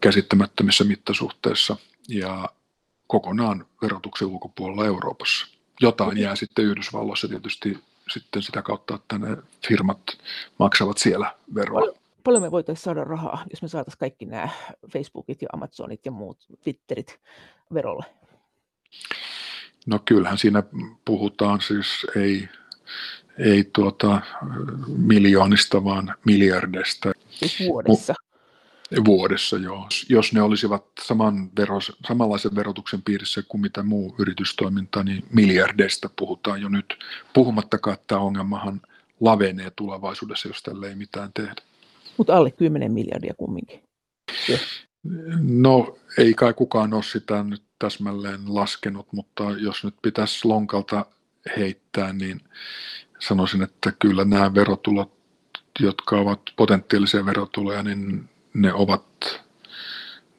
käsittämättömissä 0.00 0.84
mittasuhteissa 0.84 1.76
ja 2.08 2.48
kokonaan 3.06 3.66
verotuksen 3.82 4.28
ulkopuolella 4.28 4.86
Euroopassa. 4.86 5.46
Jotain 5.80 6.18
jää 6.18 6.36
sitten 6.36 6.64
Yhdysvalloissa 6.64 7.28
tietysti 7.28 7.78
sitten 8.12 8.42
sitä 8.42 8.62
kautta, 8.62 8.94
että 8.94 9.18
ne 9.18 9.36
firmat 9.68 10.02
maksavat 10.58 10.98
siellä 10.98 11.34
veroa. 11.54 11.82
Paljon 12.24 12.42
me 12.42 12.50
voitaisiin 12.50 12.84
saada 12.84 13.04
rahaa, 13.04 13.44
jos 13.50 13.62
me 13.62 13.68
saataisiin 13.68 13.98
kaikki 13.98 14.26
nämä 14.26 14.48
Facebookit 14.92 15.42
ja 15.42 15.48
Amazonit 15.52 16.06
ja 16.06 16.12
muut 16.12 16.38
Twitterit 16.64 17.20
verolle? 17.74 18.04
No 19.86 19.98
kyllähän 20.04 20.38
siinä 20.38 20.62
puhutaan 21.04 21.60
siis 21.60 22.06
ei, 22.16 22.48
ei 23.38 23.70
tuota, 23.72 24.20
miljoonista, 24.86 25.84
vaan 25.84 26.14
miljardista. 26.24 27.12
Siis 27.30 27.60
vuodessa? 27.68 28.14
Vuodessa, 29.04 29.56
joo. 29.56 29.88
Jos 30.08 30.32
ne 30.32 30.42
olisivat 30.42 30.84
saman 31.00 31.50
veros, 31.58 31.92
samanlaisen 32.08 32.54
verotuksen 32.54 33.02
piirissä 33.02 33.42
kuin 33.48 33.60
mitä 33.60 33.82
muu 33.82 34.14
yritystoiminta, 34.18 35.02
niin 35.02 35.24
miljardeista 35.32 36.10
puhutaan 36.18 36.62
jo 36.62 36.68
nyt. 36.68 36.98
Puhumattakaan, 37.34 37.94
että 37.94 38.04
tämä 38.06 38.20
ongelmahan 38.20 38.80
lavenee 39.20 39.70
tulevaisuudessa, 39.76 40.48
jos 40.48 40.62
tälle 40.62 40.88
ei 40.88 40.94
mitään 40.94 41.30
tehdä. 41.34 41.54
Mutta 42.16 42.36
alle 42.36 42.50
10 42.50 42.92
miljardia 42.92 43.34
kumminkin. 43.36 43.82
No 45.40 45.98
ei 46.18 46.34
kai 46.34 46.54
kukaan 46.54 46.94
ole 46.94 47.02
sitä 47.02 47.42
nyt 47.42 47.62
täsmälleen 47.78 48.40
laskenut, 48.46 49.12
mutta 49.12 49.44
jos 49.44 49.84
nyt 49.84 49.94
pitäisi 50.02 50.48
lonkalta 50.48 51.06
heittää, 51.56 52.12
niin 52.12 52.40
sanoisin, 53.18 53.62
että 53.62 53.92
kyllä 53.98 54.24
nämä 54.24 54.54
verotulot, 54.54 55.12
jotka 55.80 56.16
ovat 56.16 56.40
potentiaalisia 56.56 57.26
verotuloja, 57.26 57.82
niin 57.82 58.28
ne 58.56 58.72
ovat, 58.72 59.04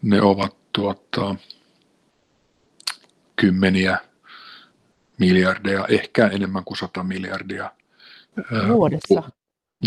ne 0.01 0.21
ovat 0.21 0.55
tuota, 0.73 1.35
kymmeniä 3.35 3.97
miljardeja, 5.19 5.85
ehkä 5.89 6.27
enemmän 6.27 6.63
kuin 6.63 6.77
sata 6.77 7.03
miljardia 7.03 7.71
vuodessa. 8.67 9.23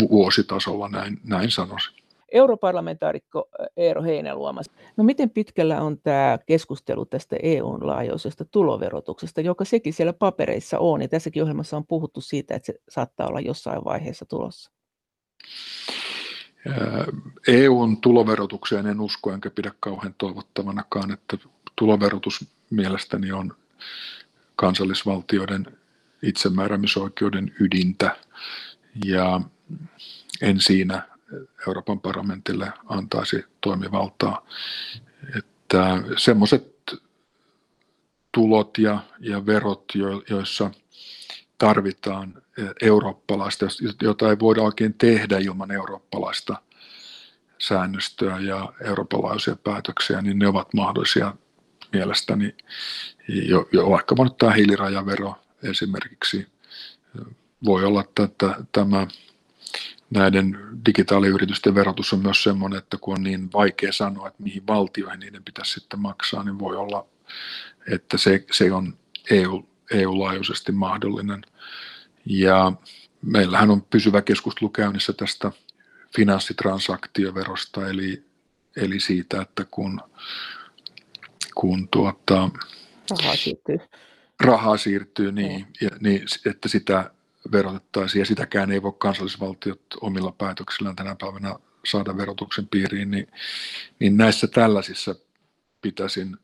vuositasolla, 0.09 0.89
näin, 0.89 1.19
näin 1.23 1.51
sanoisin. 1.51 2.01
Europarlamentaarikko 2.31 3.49
Eero 3.77 4.03
Heinäluoma. 4.03 4.61
No 4.97 5.03
miten 5.03 5.29
pitkällä 5.29 5.81
on 5.81 5.97
tämä 6.03 6.39
keskustelu 6.45 7.05
tästä 7.05 7.35
EUn 7.43 7.87
laajuisesta 7.87 8.45
tuloverotuksesta, 8.45 9.41
joka 9.41 9.65
sekin 9.65 9.93
siellä 9.93 10.13
papereissa 10.13 10.79
on, 10.79 11.01
ja 11.01 11.07
tässäkin 11.07 11.43
ohjelmassa 11.43 11.77
on 11.77 11.87
puhuttu 11.87 12.21
siitä, 12.21 12.55
että 12.55 12.65
se 12.65 12.73
saattaa 12.89 13.27
olla 13.27 13.39
jossain 13.39 13.83
vaiheessa 13.83 14.25
tulossa? 14.25 14.71
EUn 17.47 18.01
tuloverotukseen 18.01 18.87
en 18.87 19.01
usko 19.01 19.33
enkä 19.33 19.49
pidä 19.49 19.71
kauhean 19.79 20.15
toivottavanakaan, 20.17 21.11
että 21.11 21.37
tuloverotus 21.75 22.45
mielestäni 22.69 23.31
on 23.31 23.55
kansallisvaltioiden 24.55 25.77
itsemääräämisoikeuden 26.23 27.55
ydintä 27.59 28.15
ja 29.05 29.41
en 30.41 30.61
siinä 30.61 31.07
Euroopan 31.67 31.99
parlamentille 31.99 32.73
antaisi 32.85 33.45
toimivaltaa. 33.61 34.45
Että 35.37 36.03
semmoiset 36.17 36.71
tulot 38.31 38.77
ja, 38.77 38.99
ja 39.19 39.45
verot, 39.45 39.85
jo, 39.95 40.23
joissa 40.29 40.71
tarvitaan 41.57 42.40
eurooppalaista, 42.81 43.65
jota 44.01 44.29
ei 44.29 44.39
voida 44.39 44.61
oikein 44.61 44.93
tehdä 44.93 45.37
ilman 45.37 45.71
eurooppalaista 45.71 46.55
säännöstöä 47.59 48.39
ja 48.39 48.73
eurooppalaisia 48.85 49.55
päätöksiä, 49.55 50.21
niin 50.21 50.39
ne 50.39 50.47
ovat 50.47 50.73
mahdollisia 50.73 51.35
mielestäni. 51.93 52.55
Jo, 53.27 53.67
jo 53.71 53.89
vaikka 53.89 54.15
nyt 54.23 54.37
tämä 54.37 54.51
hiilirajavero 54.51 55.35
esimerkiksi 55.63 56.47
voi 57.65 57.85
olla, 57.85 58.01
että 58.01 58.55
tämä 58.71 59.07
näiden 60.09 60.59
digitaaliyritysten 60.85 61.75
verotus 61.75 62.13
on 62.13 62.19
myös 62.19 62.43
sellainen, 62.43 62.79
että 62.79 62.97
kun 63.01 63.13
on 63.13 63.23
niin 63.23 63.49
vaikea 63.53 63.93
sanoa, 63.93 64.27
että 64.27 64.43
mihin 64.43 64.67
valtioihin 64.67 65.19
niiden 65.19 65.43
pitäisi 65.43 65.73
sitten 65.73 65.99
maksaa, 65.99 66.43
niin 66.43 66.59
voi 66.59 66.75
olla, 66.75 67.05
että 67.91 68.17
se, 68.17 68.45
se 68.51 68.73
on 68.73 68.97
EU, 69.29 69.69
EU-laajuisesti 69.91 70.71
mahdollinen. 70.71 71.41
Ja 72.25 72.71
meillähän 73.21 73.69
on 73.69 73.81
pysyvä 73.81 74.21
keskustelu 74.21 74.69
käynnissä 74.69 75.13
tästä 75.13 75.51
finanssitransaktioverosta, 76.15 77.87
eli, 77.87 78.23
eli 78.75 78.99
siitä, 78.99 79.41
että 79.41 79.65
kun, 79.71 80.01
kun 81.55 81.87
tuota, 81.87 82.49
rahaa 83.09 83.35
siirtyy, 83.35 83.77
rahaa 84.39 84.77
siirtyy 84.77 85.31
niin, 85.31 85.67
ja, 85.81 85.89
niin, 85.99 86.25
että 86.45 86.69
sitä 86.69 87.11
verotettaisiin, 87.51 88.19
ja 88.19 88.25
sitäkään 88.25 88.71
ei 88.71 88.81
voi 88.81 88.93
kansallisvaltiot 88.97 89.81
omilla 90.01 90.31
päätöksillään 90.31 90.95
tänä 90.95 91.15
päivänä 91.19 91.55
saada 91.85 92.17
verotuksen 92.17 92.67
piiriin, 92.67 93.11
niin, 93.11 93.27
niin 93.99 94.17
näissä 94.17 94.47
tällaisissa 94.47 95.15
pitäisin 95.81 96.37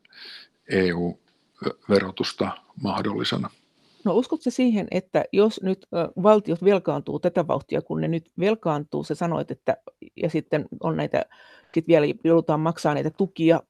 EU-verotusta 0.68 2.52
mahdollisena. 2.82 3.50
No 4.08 4.14
uskotko 4.14 4.50
siihen, 4.50 4.88
että 4.90 5.24
jos 5.32 5.62
nyt 5.62 5.86
valtiot 6.22 6.64
velkaantuu 6.64 7.18
tätä 7.18 7.46
vauhtia, 7.46 7.82
kun 7.82 8.00
ne 8.00 8.08
nyt 8.08 8.30
velkaantuu, 8.40 9.04
sä 9.04 9.14
sanoit, 9.14 9.50
että 9.50 9.76
ja 10.22 10.30
sitten 10.30 10.66
on 10.80 10.96
näitä, 10.96 11.24
sit 11.74 11.88
vielä 11.88 12.06
joudutaan 12.24 12.60
maksaa 12.60 12.94
näitä 12.94 13.10
tukia, 13.10 13.62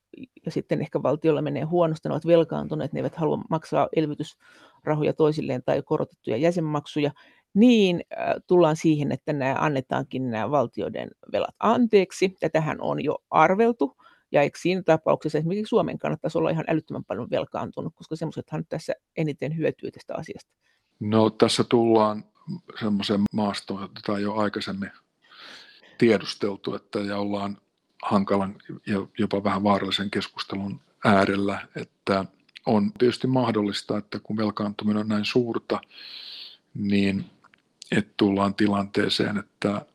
ja 0.47 0.51
sitten 0.51 0.81
ehkä 0.81 1.03
valtiolla 1.03 1.43
menee 1.43 1.63
huonosti, 1.63 2.09
ne 2.09 2.13
ovat 2.13 2.27
velkaantuneet, 2.27 2.93
ne 2.93 3.01
eivät 3.01 3.17
halua 3.17 3.39
maksaa 3.51 3.89
elvytysrahoja 3.97 5.13
toisilleen 5.17 5.63
tai 5.65 5.83
korotettuja 5.83 6.37
jäsenmaksuja, 6.37 7.11
niin 7.55 8.01
tullaan 8.47 8.77
siihen, 8.77 9.13
että 9.13 9.33
nämä 9.33 9.57
annetaankin 9.59 10.31
nämä 10.31 10.51
valtioiden 10.51 11.11
velat 11.33 11.55
anteeksi. 11.61 12.37
Tätähän 12.41 12.81
on 12.81 13.05
jo 13.05 13.19
arveltu. 13.31 13.97
Ja 14.33 14.43
eikö 14.43 14.59
siinä 14.59 14.83
tapauksessa 14.83 15.39
esimerkiksi 15.39 15.69
Suomen 15.69 15.99
kannattaisi 15.99 16.39
olla 16.39 16.51
ihan 16.51 16.65
älyttömän 16.69 17.05
paljon 17.05 17.31
velkaantunut, 17.31 17.95
koska 17.97 18.17
semmoisethan 18.17 18.65
tässä 18.69 18.93
eniten 19.17 19.57
hyötyy 19.57 19.91
tästä 19.91 20.15
asiasta? 20.15 20.51
No 21.01 21.31
tässä 21.31 21.65
tullaan 21.65 22.25
semmoisen 22.81 23.21
maastoon, 23.33 23.81
jota 23.81 24.13
on 24.13 24.23
jo 24.23 24.35
aikaisemmin 24.35 24.91
tiedusteltu, 25.99 26.75
että 26.75 26.99
ja 26.99 27.19
ollaan 27.19 27.59
hankalan 28.03 28.57
ja 28.87 29.07
jopa 29.19 29.45
vähän 29.45 29.63
vaarallisen 29.63 30.11
keskustelun 30.11 30.81
äärellä, 31.05 31.69
että 31.77 32.25
on 32.67 32.93
tietysti 32.99 33.27
mahdollista, 33.27 33.99
että 33.99 34.21
kun 34.23 34.37
velkaantuminen 34.37 35.01
on 35.01 35.09
näin 35.09 35.25
suurta, 35.25 35.81
niin 36.75 37.25
että 37.97 38.15
tullaan 38.17 38.55
tilanteeseen, 38.55 39.39
että, 39.39 39.87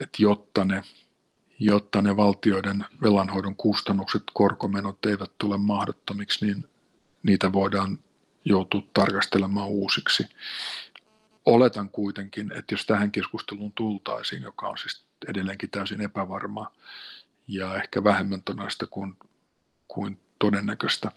että 0.00 0.22
jotta, 0.22 0.64
ne, 0.64 0.82
jotta 1.58 2.02
ne 2.02 2.16
valtioiden 2.16 2.84
velanhoidon 3.02 3.56
kustannukset, 3.56 4.22
korkomenot 4.34 5.06
eivät 5.06 5.30
tule 5.38 5.58
mahdottomiksi, 5.58 6.46
niin 6.46 6.68
niitä 7.22 7.52
voidaan 7.52 7.98
joutua 8.44 8.82
tarkastelemaan 8.94 9.68
uusiksi. 9.68 10.26
Oletan 11.44 11.90
kuitenkin, 11.90 12.52
että 12.52 12.74
jos 12.74 12.86
tähän 12.86 13.12
keskusteluun 13.12 13.72
tultaisiin, 13.72 14.42
joka 14.42 14.68
on 14.68 14.78
siis 14.78 15.04
edelleenkin 15.28 15.70
täysin 15.70 16.00
epävarmaa 16.00 16.74
ja 17.48 17.76
ehkä 17.76 18.04
vähemmän 18.04 18.42
todennäköistä 18.42 18.86
kuin, 18.86 19.16
kuin 19.88 20.20
todennäköistä. 20.38 21.12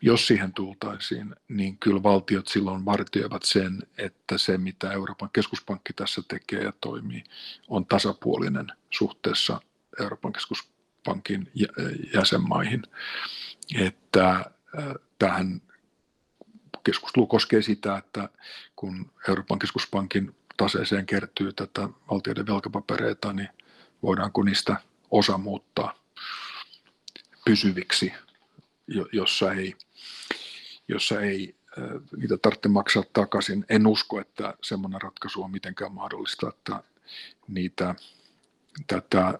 Jos 0.00 0.26
siihen 0.26 0.52
tultaisiin, 0.52 1.34
niin 1.48 1.78
kyllä 1.78 2.02
valtiot 2.02 2.48
silloin 2.48 2.84
vartioivat 2.84 3.42
sen, 3.42 3.82
että 3.98 4.38
se 4.38 4.58
mitä 4.58 4.92
Euroopan 4.92 5.30
keskuspankki 5.32 5.92
tässä 5.92 6.22
tekee 6.28 6.62
ja 6.62 6.72
toimii, 6.80 7.24
on 7.68 7.86
tasapuolinen 7.86 8.66
suhteessa 8.90 9.60
Euroopan 10.00 10.32
keskuspankin 10.32 11.50
jäsenmaihin. 12.14 12.82
Että 13.80 14.50
tähän 15.18 15.62
keskustelu 16.84 17.26
koskee 17.26 17.62
sitä, 17.62 17.96
että 17.96 18.28
kun 18.76 19.12
Euroopan 19.28 19.58
keskuspankin 19.58 20.36
taseeseen 20.56 21.06
kertyy 21.06 21.52
tätä 21.52 21.88
valtioiden 22.10 22.46
velkapapereita, 22.46 23.32
niin 23.32 23.48
voidaanko 24.02 24.42
niistä 24.42 24.76
osa 25.10 25.38
muuttaa 25.38 25.94
pysyviksi 27.44 28.12
jossa 29.12 29.52
ei, 29.52 29.74
jossa 30.88 31.20
ei 31.20 31.56
niitä 32.16 32.36
tarvitse 32.36 32.68
maksaa 32.68 33.02
takaisin. 33.12 33.64
En 33.68 33.86
usko, 33.86 34.20
että 34.20 34.54
semmoinen 34.62 35.02
ratkaisu 35.02 35.42
on 35.42 35.50
mitenkään 35.50 35.92
mahdollista, 35.92 36.48
että 36.48 36.82
niitä, 37.48 37.94
tätä 38.86 39.38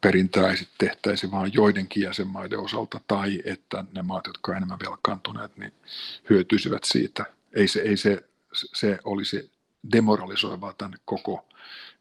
perintää 0.00 0.50
ei 0.50 0.56
sitten 0.56 0.88
tehtäisi 0.88 1.30
vain 1.30 1.54
joidenkin 1.54 2.02
jäsenmaiden 2.02 2.58
osalta, 2.58 3.00
tai 3.06 3.42
että 3.44 3.84
ne 3.92 4.02
maat, 4.02 4.26
jotka 4.26 4.52
ovat 4.52 4.56
enemmän 4.56 4.78
velkaantuneet, 4.84 5.56
niin 5.56 5.72
hyötyisivät 6.30 6.84
siitä. 6.84 7.24
Ei 7.52 7.68
se, 7.68 7.80
ei 7.80 7.96
se, 7.96 8.24
se 8.52 8.98
olisi 9.04 9.50
demoralisoivaa 9.92 10.72
tänne 10.72 10.96
koko 11.04 11.46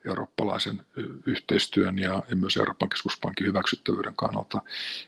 eurooppalaisen 0.06 0.82
yhteistyön 1.26 2.00
ja, 2.00 2.24
ja 2.30 2.36
myös 2.36 2.58
Euroopan 2.58 2.90
keskuspankin 2.90 3.48
hyväksyttävyyden 3.48 4.16
kannalta. 4.16 4.62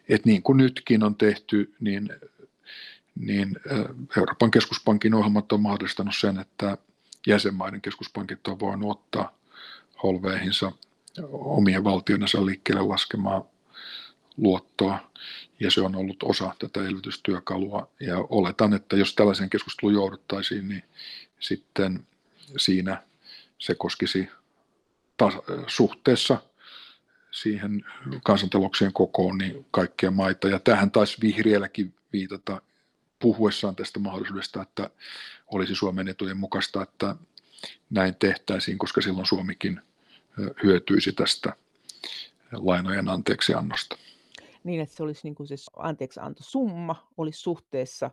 Et 0.10 0.26
niin 0.26 0.44
kuin 0.44 0.58
nytkin 0.58 1.04
on 1.04 1.16
tehty, 1.16 1.74
niin, 1.80 2.10
niin 3.16 3.60
Euroopan 4.18 4.52
keskuspankin 4.52 5.14
ohjelmat 5.14 5.52
on 5.52 5.62
mahdollistanut 5.62 6.16
sen, 6.16 6.40
että 6.40 6.78
jäsenmaiden 7.28 7.82
keskuspankit 7.82 8.48
on 8.48 8.60
voinut 8.60 8.92
ottaa 8.92 9.38
holveihinsa 10.04 10.72
omien 11.32 11.84
valtionsa 11.84 12.46
liikkeelle 12.46 12.82
laskemaa 12.82 13.46
luottoa, 14.38 15.12
ja 15.60 15.72
se 15.72 15.82
on 15.82 15.96
ollut 15.96 16.24
osa 16.24 16.56
tätä 16.60 16.80
elvytystyökalua. 16.80 17.92
Ja 18.00 18.18
oletan, 18.18 18.74
että 18.74 18.96
jos 18.96 19.16
tällaisen 19.16 19.50
keskusteluun 19.50 19.94
jouduttaisiin, 19.94 20.70
niin 20.70 20.84
sitten 21.40 22.08
siinä 22.58 23.04
se 23.58 23.76
koskisi 23.76 24.30
suhteessa 25.68 26.38
siihen 27.32 27.86
kansantalouksien 28.24 28.94
kokoon 28.94 29.38
niin 29.38 29.66
kaikkia 29.72 30.12
maita. 30.12 30.48
Ja 30.48 30.60
tähän 30.60 30.92
taisi 30.92 31.18
vihriälläkin 31.22 31.94
viitata 32.14 32.62
puhuessaan 33.20 33.76
tästä 33.76 34.00
mahdollisuudesta, 34.00 34.62
että 34.62 34.90
olisi 35.48 35.76
Suomen 35.76 36.08
etujen 36.08 36.38
mukaista, 36.38 36.84
että 36.84 37.16
näin 37.90 38.16
tehtäisiin, 38.16 38.78
koska 38.78 39.02
silloin 39.02 39.26
Suomikin 39.26 39.82
hyötyisi 40.64 41.14
tästä 41.14 41.56
lainojen 42.52 43.10
anteeksiannosta. 43.10 43.98
Niin, 44.64 44.82
että 44.82 44.96
se 44.96 45.04
olisi 45.04 45.22
niin 45.24 45.36
kuin 45.36 45.48
se 45.48 45.56
anteeksiantosumma 45.76 47.12
olisi 47.18 47.40
suhteessa 47.40 48.12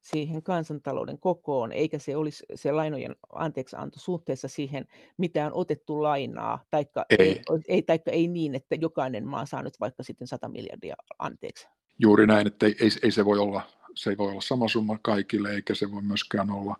siihen 0.00 0.42
kansantalouden 0.42 1.18
kokoon, 1.18 1.72
eikä 1.72 1.98
se 1.98 2.16
olisi 2.16 2.46
se 2.54 2.72
lainojen 2.72 3.16
anteeksianto 3.32 3.98
suhteessa 3.98 4.48
siihen, 4.48 4.86
mitä 5.16 5.46
on 5.46 5.52
otettu 5.54 6.02
lainaa, 6.02 6.64
taikka 6.70 7.04
ei. 7.10 7.18
Ei, 7.18 7.42
ei, 7.68 7.82
taikka 7.82 8.10
ei 8.10 8.28
niin, 8.28 8.54
että 8.54 8.74
jokainen 8.74 9.26
maa 9.26 9.46
saa 9.46 9.62
nyt 9.62 9.80
vaikka 9.80 10.02
sitten 10.02 10.28
100 10.28 10.48
miljardia 10.48 10.96
anteeksi. 11.18 11.68
Juuri 11.98 12.26
näin, 12.26 12.46
että 12.46 12.66
ei, 12.66 12.76
ei, 12.80 12.90
ei 13.02 13.10
se 13.10 13.24
voi 13.24 13.38
olla 13.38 13.62
se 13.98 14.10
ei 14.10 14.18
voi 14.18 14.30
olla 14.30 14.40
sama 14.40 14.68
summa 14.68 14.98
kaikille, 15.02 15.50
eikä 15.50 15.74
se 15.74 15.90
voi 15.90 16.02
myöskään 16.02 16.50
olla 16.50 16.76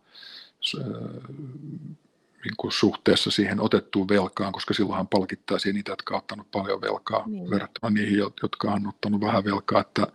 niin 2.44 2.54
kuin 2.56 2.72
suhteessa 2.72 3.30
siihen 3.30 3.60
otettuun 3.60 4.08
velkaan, 4.08 4.52
koska 4.52 4.74
silloinhan 4.74 5.08
palkittaisiin 5.08 5.74
niitä, 5.74 5.92
jotka 5.92 6.14
ovat 6.14 6.22
ottaneet 6.22 6.50
paljon 6.50 6.80
velkaa 6.80 7.24
niin. 7.26 7.50
verrattuna 7.50 7.90
niihin, 7.90 8.18
jotka 8.18 8.72
on 8.72 8.88
ottanut 8.88 9.20
vähän 9.20 9.44
velkaa, 9.44 9.80
että 9.80 10.06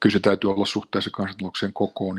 kyllä 0.00 0.12
se 0.12 0.20
täytyy 0.20 0.50
olla 0.50 0.66
suhteessa 0.66 1.10
kansantalouksien 1.10 1.72
kokoon. 1.72 2.18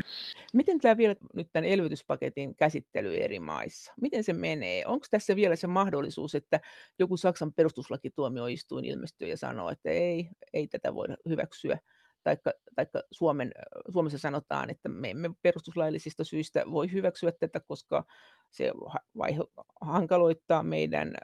Miten 0.52 0.80
tämä 0.80 0.96
vielä 0.96 1.16
nyt 1.34 1.48
tämän 1.52 1.68
elvytyspaketin 1.68 2.56
käsittely 2.56 3.16
eri 3.16 3.40
maissa? 3.40 3.92
Miten 4.00 4.24
se 4.24 4.32
menee? 4.32 4.86
Onko 4.86 5.06
tässä 5.10 5.36
vielä 5.36 5.56
se 5.56 5.66
mahdollisuus, 5.66 6.34
että 6.34 6.60
joku 6.98 7.16
Saksan 7.16 7.52
perustuslakituomioistuin 7.52 8.84
ilmestyy 8.84 9.28
ja 9.28 9.36
sanoo, 9.36 9.70
että 9.70 9.90
ei, 9.90 10.28
ei 10.52 10.68
tätä 10.68 10.94
voida 10.94 11.16
hyväksyä? 11.28 11.78
Taikka, 12.26 12.52
taikka 12.74 13.02
Suomen, 13.10 13.52
Suomessa 13.92 14.18
sanotaan, 14.18 14.70
että 14.70 14.88
me 14.88 15.10
emme 15.10 15.30
perustuslaillisista 15.42 16.24
syistä 16.24 16.64
voi 16.70 16.92
hyväksyä 16.92 17.32
tätä, 17.32 17.60
koska 17.60 18.04
se 18.50 18.72
hankaloittaa 19.80 20.62
meidän 20.62 21.14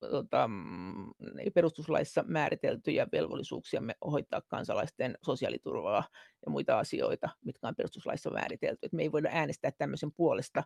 tota, 0.00 0.48
mm, 0.48 1.12
perustuslaissa 1.54 2.24
määriteltyjä 2.26 3.06
velvollisuuksiamme 3.12 3.94
hoitaa 4.10 4.40
kansalaisten 4.48 5.18
sosiaaliturvaa 5.22 6.04
ja 6.46 6.50
muita 6.50 6.78
asioita, 6.78 7.28
mitkä 7.44 7.68
on 7.68 7.76
perustuslaissa 7.76 8.30
määritelty. 8.30 8.78
Et 8.82 8.92
me 8.92 9.02
ei 9.02 9.12
voida 9.12 9.28
äänestää 9.32 9.70
tämmöisen 9.78 10.12
puolesta 10.12 10.64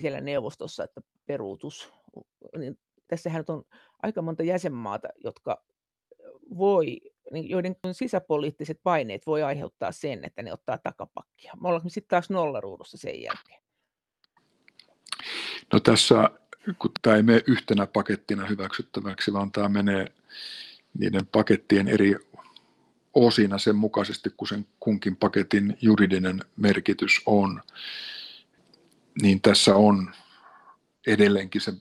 siellä 0.00 0.20
neuvostossa, 0.20 0.84
että 0.84 1.00
peruutus. 1.26 1.92
Niin 2.58 2.78
tässähän 3.08 3.44
on 3.48 3.62
aika 4.02 4.22
monta 4.22 4.42
jäsenmaata, 4.42 5.08
jotka 5.24 5.64
voi 6.58 7.00
joiden 7.32 7.76
sisäpoliittiset 7.92 8.80
paineet 8.82 9.26
voi 9.26 9.42
aiheuttaa 9.42 9.92
sen, 9.92 10.24
että 10.24 10.42
ne 10.42 10.52
ottaa 10.52 10.78
takapakkia. 10.78 11.52
Me 11.62 11.68
ollaan 11.68 11.90
sitten 11.90 12.08
taas 12.08 12.30
nollaruudussa 12.30 12.98
sen 12.98 13.22
jälkeen. 13.22 13.62
No 15.72 15.80
tässä, 15.80 16.30
kun 16.78 16.90
tämä 17.02 17.16
ei 17.16 17.22
mene 17.22 17.42
yhtenä 17.46 17.86
pakettina 17.86 18.46
hyväksyttäväksi, 18.46 19.32
vaan 19.32 19.52
tämä 19.52 19.68
menee 19.68 20.12
niiden 20.98 21.26
pakettien 21.26 21.88
eri 21.88 22.16
osina 23.14 23.58
sen 23.58 23.76
mukaisesti, 23.76 24.30
kun 24.36 24.48
sen 24.48 24.66
kunkin 24.80 25.16
paketin 25.16 25.78
juridinen 25.82 26.40
merkitys 26.56 27.22
on, 27.26 27.62
niin 29.22 29.40
tässä 29.40 29.76
on 29.76 30.14
edelleenkin 31.06 31.60
se 31.60 31.72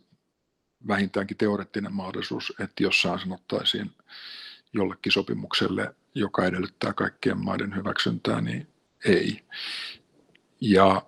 vähintäänkin 0.88 1.38
teoreettinen 1.38 1.94
mahdollisuus, 1.94 2.54
että 2.60 2.84
jossain 2.84 3.20
sanottaisiin 3.20 3.92
jollekin 4.74 5.12
sopimukselle, 5.12 5.96
joka 6.16 6.46
edellyttää 6.46 6.94
kaikkien 6.94 7.38
maiden 7.38 7.76
hyväksyntää, 7.76 8.42
niin 8.42 8.68
ei. 9.06 9.42
Ja 10.62 11.02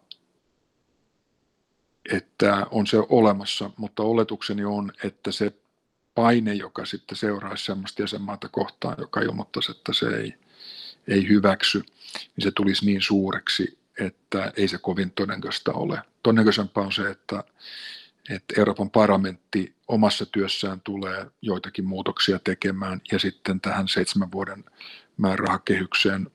että 2.12 2.68
on 2.72 2.88
se 2.88 2.98
olemassa, 3.10 3.72
mutta 3.78 4.04
oletukseni 4.04 4.66
on, 4.66 4.92
että 5.04 5.32
se 5.32 5.54
paine, 6.16 6.54
joka 6.54 6.86
sitten 6.86 7.18
seuraisi 7.18 7.66
sellaista 7.66 8.02
jäsenmaata 8.02 8.50
kohtaan, 8.50 8.96
joka 8.98 9.22
ilmoittaisi, 9.22 9.72
että 9.72 9.94
se 9.94 10.08
ei, 10.08 10.34
ei 11.08 11.30
hyväksy, 11.30 11.80
niin 12.14 12.44
se 12.44 12.52
tulisi 12.52 12.86
niin 12.86 13.02
suureksi, 13.02 13.80
että 14.00 14.54
ei 14.58 14.68
se 14.68 14.78
kovin 14.78 15.12
todennäköistä 15.12 15.72
ole. 15.72 16.02
Todennäköisempää 16.24 16.84
on 16.84 16.92
se, 16.92 17.10
että 17.10 17.44
että 18.30 18.54
Euroopan 18.58 18.90
parlamentti 18.90 19.76
omassa 19.88 20.26
työssään 20.26 20.82
tulee 20.82 21.26
joitakin 21.42 21.86
muutoksia 21.86 22.40
tekemään 22.40 23.02
ja 23.12 23.20
sitten 23.20 23.62
tähän 23.62 23.88
seitsemän 23.88 24.32
vuoden 24.32 24.66
määrärahakehykseen 25.18 26.32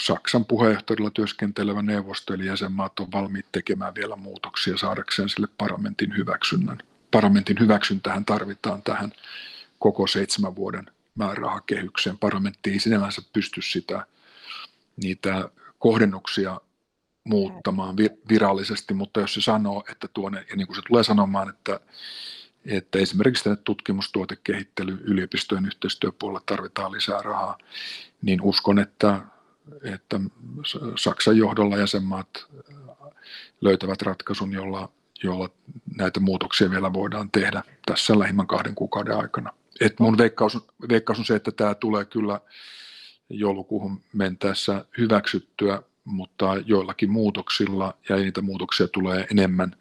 Saksan 0.00 0.44
puheenjohtajalla 0.44 1.10
työskentelevä 1.10 1.82
neuvosto 1.82 2.34
eli 2.34 2.46
jäsenmaat 2.46 3.00
on 3.00 3.12
valmiit 3.12 3.46
tekemään 3.52 3.94
vielä 3.94 4.16
muutoksia 4.16 4.76
saadakseen 4.76 5.28
sille 5.28 5.48
parlamentin 5.58 6.16
hyväksynnän. 6.16 6.78
Parlamentin 7.10 7.56
hyväksyntähän 7.60 8.24
tarvitaan 8.24 8.82
tähän 8.82 9.12
koko 9.78 10.06
seitsemän 10.06 10.56
vuoden 10.56 10.90
määrärahakehykseen. 11.14 12.18
Parlamentti 12.18 12.70
ei 12.70 12.80
sinällänsä 12.80 13.22
pysty 13.32 13.62
sitä, 13.62 14.06
niitä 14.96 15.50
kohdennuksia 15.78 16.60
muuttamaan 17.26 17.96
virallisesti, 18.28 18.94
mutta 18.94 19.20
jos 19.20 19.34
se 19.34 19.40
sanoo, 19.40 19.84
että 19.90 20.08
tuonne, 20.14 20.46
ja 20.50 20.56
niin 20.56 20.66
kuin 20.66 20.76
se 20.76 20.82
tulee 20.88 21.02
sanomaan, 21.02 21.48
että, 21.48 21.80
että 22.64 22.98
esimerkiksi 22.98 23.44
tänne 23.44 23.56
tutkimustuotekehittely 23.64 24.98
yliopistojen 25.04 25.66
yhteistyöpuolella 25.66 26.42
tarvitaan 26.46 26.92
lisää 26.92 27.22
rahaa, 27.22 27.58
niin 28.22 28.40
uskon, 28.42 28.78
että, 28.78 29.20
että 29.82 30.20
Saksan 30.96 31.36
johdolla 31.36 31.76
jäsenmaat 31.76 32.46
löytävät 33.60 34.02
ratkaisun, 34.02 34.52
jolla, 34.52 34.88
jolla 35.22 35.48
näitä 35.96 36.20
muutoksia 36.20 36.70
vielä 36.70 36.92
voidaan 36.92 37.30
tehdä 37.30 37.62
tässä 37.86 38.18
lähimmän 38.18 38.46
kahden 38.46 38.74
kuukauden 38.74 39.16
aikana. 39.16 39.52
Et 39.80 40.00
mun 40.00 40.18
veikkaus, 40.18 40.58
veikkaus 40.88 41.18
on 41.18 41.24
se, 41.24 41.34
että 41.36 41.52
tämä 41.52 41.74
tulee 41.74 42.04
kyllä 42.04 42.40
joulukuuhun 43.30 44.00
mentäessä 44.12 44.84
hyväksyttyä, 44.98 45.82
mutta 46.06 46.56
joillakin 46.66 47.10
muutoksilla, 47.10 47.94
ja 48.08 48.16
niitä 48.16 48.42
muutoksia 48.42 48.88
tulee 48.88 49.26
enemmän 49.30 49.76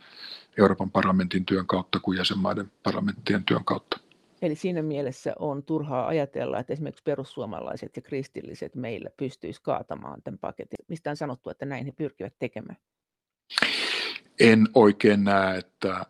Euroopan 0.58 0.92
parlamentin 0.92 1.46
työn 1.46 1.68
kautta 1.68 2.00
kuin 2.00 2.18
jäsenmaiden 2.18 2.72
parlamenttien 2.84 3.44
työn 3.44 3.66
kautta. 3.66 4.00
Eli 4.42 4.56
siinä 4.56 4.82
mielessä 4.82 5.34
on 5.40 5.64
turhaa 5.64 6.08
ajatella, 6.08 6.60
että 6.60 6.74
esimerkiksi 6.74 7.04
perussuomalaiset 7.04 7.96
ja 7.96 8.02
kristilliset 8.02 8.76
meillä 8.76 9.10
pystyisivät 9.18 9.64
kaatamaan 9.64 10.22
tämän 10.22 10.38
paketin. 10.38 10.86
Mistä 10.88 11.10
on 11.10 11.18
sanottu, 11.18 11.50
että 11.50 11.66
näin 11.66 11.86
he 11.86 11.92
pyrkivät 11.92 12.34
tekemään? 12.40 12.78
En 14.40 14.68
oikein 14.74 15.24
näe, 15.24 15.58
että 15.58 16.06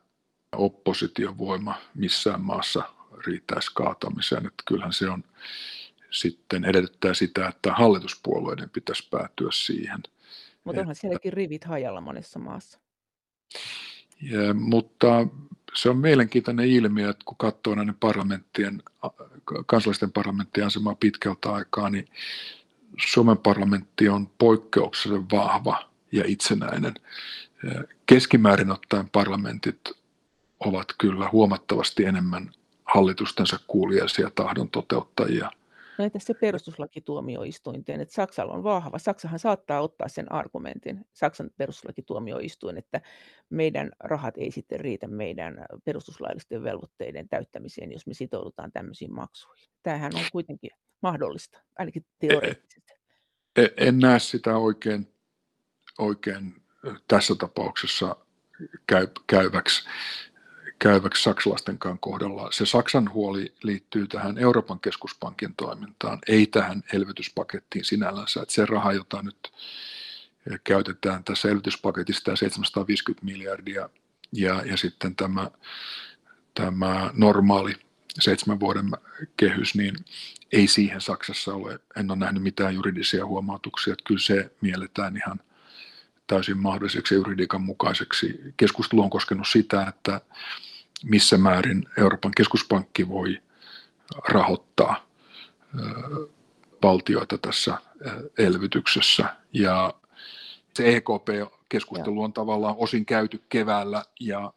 opposition 0.56 1.38
voima 1.38 1.76
missään 1.96 2.42
maassa 2.42 2.84
riittäisi 3.28 3.72
kaatamiseen. 3.74 4.46
Että 4.46 4.64
kyllähän 4.68 4.94
se 4.94 5.10
on 5.10 5.24
sitten 6.16 6.66
edellyttää 6.66 7.14
sitä, 7.14 7.48
että 7.48 7.74
hallituspuolueiden 7.74 8.70
pitäisi 8.70 9.08
päätyä 9.12 9.50
siihen. 9.54 10.04
Mutta 10.64 10.82
onhan 10.82 10.96
sielläkin 10.96 11.34
rivit 11.34 11.64
hajalla 11.64 12.02
monessa 12.02 12.40
maassa. 12.40 12.80
Ja, 14.22 14.54
mutta 14.54 15.28
se 15.74 15.90
on 15.90 15.98
mielenkiintoinen 15.98 16.70
ilmiö, 16.70 17.10
että 17.10 17.26
kun 17.26 17.38
katsoo 17.38 17.76
näiden 17.76 17.96
parlamenttien, 18.00 18.84
kansallisten 19.66 20.12
parlamenttien 20.12 20.68
asemaa 20.68 20.96
pitkältä 20.96 21.54
aikaa, 21.54 21.90
niin 21.90 22.08
Suomen 23.08 23.38
parlamentti 23.38 24.10
on 24.10 24.30
poikkeuksellisen 24.38 25.30
vahva 25.32 25.90
ja 26.12 26.24
itsenäinen. 26.28 26.94
Keskimäärin 28.06 28.72
ottaen 28.72 29.10
parlamentit 29.10 29.82
ovat 30.60 30.88
kyllä 30.98 31.30
huomattavasti 31.32 32.06
enemmän 32.06 32.52
hallitustensa 32.86 33.60
kuulijaisia 33.68 34.32
tahdon 34.36 34.70
toteuttajia– 34.70 35.52
No 35.98 36.06
entäs 36.06 36.24
se 36.26 36.34
perustuslakituomioistuinten, 36.34 38.02
että 38.02 38.14
Saksalla 38.14 38.54
on 38.54 38.64
vahva. 38.64 39.00
Saksahan 39.00 39.40
saattaa 39.40 39.82
ottaa 39.82 40.08
sen 40.08 40.32
argumentin, 40.32 41.06
Saksan 41.14 41.50
perustuslakituomioistuin, 41.58 42.78
että 42.78 43.02
meidän 43.50 43.92
rahat 44.00 44.38
ei 44.38 44.52
sitten 44.52 44.80
riitä 44.80 45.08
meidän 45.08 45.66
perustuslaillisten 45.84 46.64
velvoitteiden 46.64 47.30
täyttämiseen, 47.30 47.92
jos 47.92 48.08
me 48.08 48.14
sitoudutaan 48.14 48.72
tämmöisiin 48.72 49.14
maksuihin. 49.14 49.70
Tämähän 49.84 50.16
on 50.16 50.26
kuitenkin 50.32 50.72
mahdollista, 51.02 51.60
ainakin 51.80 52.06
e, 52.22 52.26
e, 52.26 52.30
teoreettisesti. 52.30 52.94
En 53.78 54.00
näe 54.00 54.20
sitä 54.20 54.58
oikein, 54.58 55.14
oikein 55.98 56.54
tässä 57.08 57.36
tapauksessa 57.36 58.16
käy, 58.88 59.08
käyväksi 59.28 59.90
käyväksi 60.80 61.24
saksalaistenkaan 61.24 62.00
kohdalla. 62.00 62.52
Se 62.52 62.66
Saksan 62.66 63.14
huoli 63.14 63.54
liittyy 63.64 64.08
tähän 64.08 64.38
Euroopan 64.38 64.80
keskuspankin 64.80 65.54
toimintaan, 65.58 66.20
ei 66.28 66.48
tähän 66.48 66.84
elvytyspakettiin 66.94 67.86
sinällänsä. 67.86 68.42
Että 68.42 68.54
se 68.54 68.66
raha, 68.66 68.94
jota 68.94 69.22
nyt 69.22 69.52
käytetään 70.64 71.24
tässä 71.24 71.50
elvytyspaketista, 71.50 72.36
750 72.36 73.26
miljardia, 73.26 73.90
ja, 74.32 74.62
ja 74.66 74.78
sitten 74.78 75.16
tämä, 75.16 75.52
tämä 76.54 77.12
normaali 77.14 77.74
seitsemän 78.20 78.60
vuoden 78.60 78.92
kehys, 79.38 79.76
niin 79.76 79.96
ei 80.52 80.68
siihen 80.68 81.02
Saksassa 81.02 81.54
ole, 81.54 81.80
en 81.96 82.12
ole 82.12 82.20
nähnyt 82.20 82.44
mitään 82.44 82.76
juridisia 82.76 83.26
huomautuksia, 83.26 83.94
että 83.94 84.04
kyllä 84.08 84.22
se 84.22 84.52
mielletään 84.62 85.18
ihan 85.18 85.40
täysin 86.28 86.58
mahdolliseksi 86.58 87.16
juridiikan 87.16 87.62
mukaiseksi. 87.62 88.40
Keskustelu 88.58 89.02
on 89.02 89.10
koskenut 89.10 89.48
sitä, 89.48 89.86
että 89.88 90.22
missä 91.04 91.38
määrin 91.38 91.86
Euroopan 91.98 92.32
keskuspankki 92.38 93.08
voi 93.08 93.42
rahoittaa 94.28 95.08
valtioita 96.84 97.38
tässä 97.38 97.78
elvytyksessä. 98.38 99.36
Ja 99.54 99.94
se 100.74 100.96
EKP-keskustelu 100.96 102.24
on 102.24 102.34
tavallaan 102.34 102.76
osin 102.78 103.06
käyty 103.06 103.44
keväällä 103.50 104.04
ja, 104.20 104.54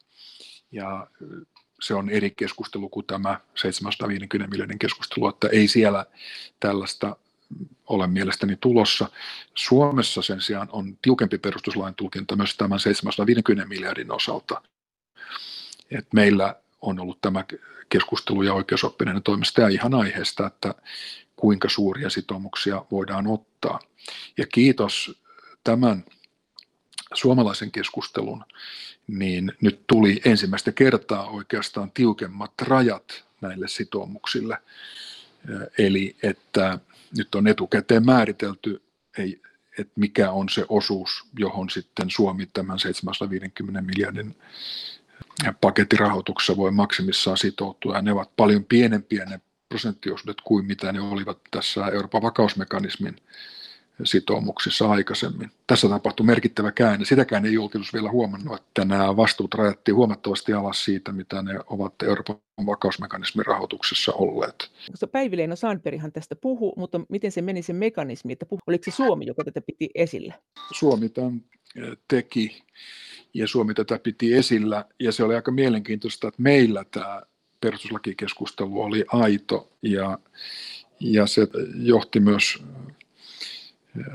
ja 0.72 1.06
se 1.80 1.94
on 1.94 2.10
eri 2.10 2.30
keskustelu 2.30 2.88
kuin 2.88 3.06
tämä 3.06 3.40
750 3.54 4.50
miljardin 4.50 4.78
keskustelu, 4.78 5.28
että 5.28 5.48
ei 5.48 5.68
siellä 5.68 6.06
tällaista 6.60 7.16
ole 7.86 8.06
mielestäni 8.06 8.56
tulossa. 8.60 9.08
Suomessa 9.54 10.22
sen 10.22 10.40
sijaan 10.40 10.68
on 10.72 10.98
tiukempi 11.02 11.38
perustuslain 11.38 11.94
tulkinta 11.94 12.36
myös 12.36 12.56
tämän 12.56 12.80
750 12.80 13.68
miljardin 13.68 14.12
osalta. 14.12 14.62
Et 15.90 16.06
meillä 16.12 16.56
on 16.80 17.00
ollut 17.00 17.20
tämä 17.20 17.44
keskustelu 17.88 18.42
ja 18.42 18.54
oikeusoppineiden 18.54 19.22
toimesta 19.22 19.60
ja 19.60 19.68
ihan 19.68 19.94
aiheesta, 19.94 20.46
että 20.46 20.74
kuinka 21.36 21.68
suuria 21.68 22.10
sitoumuksia 22.10 22.84
voidaan 22.90 23.26
ottaa. 23.26 23.80
Ja 24.36 24.46
kiitos 24.46 25.20
tämän 25.64 26.04
suomalaisen 27.14 27.72
keskustelun, 27.72 28.44
niin 29.06 29.52
nyt 29.60 29.80
tuli 29.86 30.20
ensimmäistä 30.24 30.72
kertaa 30.72 31.26
oikeastaan 31.26 31.90
tiukemmat 31.90 32.52
rajat 32.62 33.24
näille 33.40 33.68
sitoumuksille. 33.68 34.58
Eli 35.78 36.16
että 36.22 36.78
nyt 37.16 37.34
on 37.34 37.46
etukäteen 37.46 38.06
määritelty, 38.06 38.82
ei, 39.18 39.42
että 39.78 39.92
mikä 39.96 40.30
on 40.30 40.48
se 40.48 40.64
osuus, 40.68 41.24
johon 41.38 41.70
sitten 41.70 42.10
Suomi 42.10 42.46
tämän 42.46 42.78
750 42.78 43.80
miljardin 43.82 44.36
pakettirahoituksessa 45.60 46.56
voi 46.56 46.70
maksimissaan 46.70 47.36
sitoutua, 47.36 47.96
ja 47.96 48.02
ne 48.02 48.12
ovat 48.12 48.36
paljon 48.36 48.64
pienempiä 48.64 49.24
ne 49.24 49.40
prosenttiosuudet 49.68 50.40
kuin 50.44 50.66
mitä 50.66 50.92
ne 50.92 51.00
olivat 51.00 51.38
tässä 51.50 51.86
Euroopan 51.86 52.22
vakausmekanismin 52.22 53.16
sitoumuksissa 54.04 54.90
aikaisemmin. 54.90 55.50
Tässä 55.66 55.88
tapahtui 55.88 56.26
merkittävä 56.26 56.72
käänne. 56.72 57.04
Sitäkään 57.04 57.46
ei 57.46 57.52
julkisuus 57.52 57.92
vielä 57.92 58.10
huomannut, 58.10 58.60
että 58.60 58.84
nämä 58.84 59.16
vastuut 59.16 59.54
rajattiin 59.54 59.94
huomattavasti 59.94 60.52
alas 60.52 60.84
siitä, 60.84 61.12
mitä 61.12 61.42
ne 61.42 61.60
ovat 61.66 61.94
Euroopan 62.02 62.36
vakausmekanismin 62.66 63.46
rahoituksessa 63.46 64.12
olleet. 64.12 64.70
Päivi 65.12 65.36
Leino 65.36 65.56
Sandberghan 65.56 66.12
tästä 66.12 66.36
puhuu, 66.36 66.74
mutta 66.76 67.00
miten 67.08 67.32
se 67.32 67.42
meni 67.42 67.62
se 67.62 67.72
mekanismi, 67.72 68.32
että 68.32 68.46
puhu, 68.46 68.60
oliko 68.66 68.84
se 68.84 68.90
Suomi, 68.90 69.26
joka 69.26 69.44
tätä 69.44 69.60
piti 69.60 69.90
esillä? 69.94 70.34
Suomi 70.72 71.08
tämän 71.08 71.42
teki 72.08 72.62
ja 73.34 73.48
Suomi 73.48 73.74
tätä 73.74 73.98
piti 73.98 74.34
esillä 74.34 74.84
ja 75.00 75.12
se 75.12 75.24
oli 75.24 75.34
aika 75.34 75.50
mielenkiintoista, 75.50 76.28
että 76.28 76.42
meillä 76.42 76.84
tämä 76.90 77.22
perustuslakikeskustelu 77.60 78.82
oli 78.82 79.04
aito 79.12 79.72
ja, 79.82 80.18
ja 81.00 81.26
se 81.26 81.48
johti 81.74 82.20
myös 82.20 82.62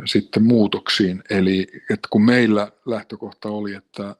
sitten 0.05 0.43
muutoksiin. 0.43 1.23
Eli 1.29 1.67
että 1.89 2.07
kun 2.11 2.25
meillä 2.25 2.71
lähtökohta 2.85 3.49
oli, 3.49 3.73
että 3.73 4.15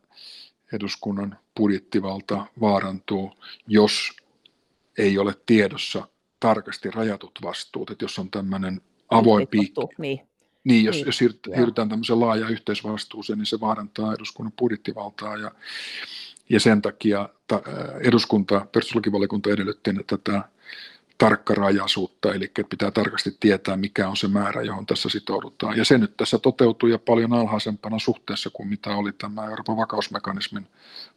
eduskunnan 0.73 1.37
budjettivalta 1.57 2.45
vaarantuu, 2.61 3.31
jos 3.67 4.11
ei 4.97 5.17
ole 5.17 5.33
tiedossa 5.45 6.07
tarkasti 6.39 6.91
rajatut 6.91 7.39
vastuut, 7.43 7.89
että 7.89 8.05
jos 8.05 8.19
on 8.19 8.31
tämmöinen 8.31 8.81
avoin 9.09 9.47
piikki, 9.47 9.81
niin. 9.97 10.19
Niin, 10.63 10.85
jos, 10.85 10.95
niin, 10.95 11.05
jos 11.05 11.17
siirrytään 11.17 11.89
tämmöiseen 11.89 12.19
laajaan 12.19 12.51
yhteisvastuuseen, 12.51 13.39
niin 13.39 13.45
se 13.45 13.59
vaarantaa 13.59 14.13
eduskunnan 14.13 14.53
budjettivaltaa 14.59 15.37
ja, 15.37 15.51
ja 16.49 16.59
sen 16.59 16.81
takia 16.81 17.29
ta, 17.47 17.61
eduskunta, 17.99 18.65
perustuslakivaliokunta 18.71 19.49
edellytti 19.49 19.89
että 19.99 20.17
tätä 20.17 20.49
tarkkarajaisuutta, 21.23 22.33
eli 22.33 22.51
pitää 22.69 22.91
tarkasti 22.91 23.37
tietää, 23.39 23.77
mikä 23.77 24.09
on 24.09 24.17
se 24.17 24.27
määrä, 24.27 24.61
johon 24.61 24.85
tässä 24.85 25.09
sitoudutaan. 25.09 25.77
Ja 25.77 25.85
se 25.85 25.97
nyt 25.97 26.17
tässä 26.17 26.39
toteutuu 26.39 26.89
ja 26.89 26.99
paljon 26.99 27.33
alhaisempana 27.33 27.99
suhteessa 27.99 28.49
kuin 28.53 28.69
mitä 28.69 28.95
oli 28.95 29.11
tämä 29.13 29.45
Euroopan 29.45 29.77
vakausmekanismin 29.77 30.67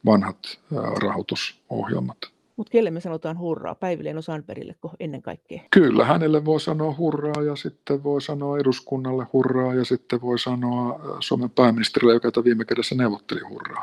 vanhat 0.07 0.59
rahoitusohjelmat. 1.03 2.17
Mutta 2.57 2.71
kelle 2.71 2.91
me 2.91 3.01
sanotaan 3.01 3.39
hurraa? 3.39 3.75
Päivileen 3.75 4.23
Sandbergille 4.23 4.77
ennen 5.01 5.23
kaikkea? 5.23 5.63
Kyllä, 5.71 6.05
hänelle 6.05 6.45
voi 6.45 6.61
sanoa 6.61 6.95
hurraa 6.99 7.43
ja 7.43 7.57
sitten 7.57 8.03
voi 8.03 8.23
sanoa 8.23 8.59
eduskunnalle 8.59 9.27
hurraa 9.33 9.75
ja 9.75 9.85
sitten 9.85 10.23
voi 10.23 10.39
sanoa 10.39 11.01
Suomen 11.21 11.51
pääministerille, 11.51 12.15
joka 12.15 12.45
viime 12.45 12.65
kädessä 12.65 12.95
neuvotteli 12.95 13.41
hurraa. 13.41 13.83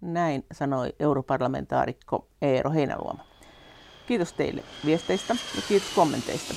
Näin 0.00 0.44
sanoi 0.52 0.92
europarlamentaarikko 0.98 2.28
Eero 2.42 2.70
Heinäluoma. 2.70 3.33
Kiitos 4.06 4.32
teille 4.32 4.62
viesteistä 4.84 5.36
ja 5.56 5.62
kiitos 5.68 5.88
kommenteista. 5.94 6.54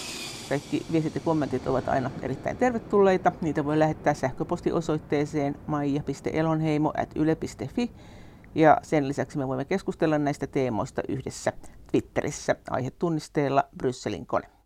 Kaikki 0.50 0.86
viestit 0.92 1.16
ja 1.16 1.22
kommentit 1.22 1.68
ovat 1.68 1.88
aina 1.88 2.12
erittäin 2.22 2.58
tervetulleita. 2.58 3.32
Niitä 3.42 3.66
voi 3.66 3.80
lähettää 3.80 4.14
sähköpostiosoitteeseen 4.14 5.56
maija.elonheimo.yle.fi 5.68 7.92
ja 8.56 8.78
sen 8.84 9.08
lisäksi 9.08 9.38
me 9.38 9.48
voimme 9.48 9.66
keskustella 9.66 10.18
näistä 10.18 10.48
teemoista 10.48 11.02
yhdessä 11.08 11.54
Twitterissä 11.92 12.56
aihetunnisteella 12.70 13.64
Brysselin 13.78 14.26
kone. 14.26 14.57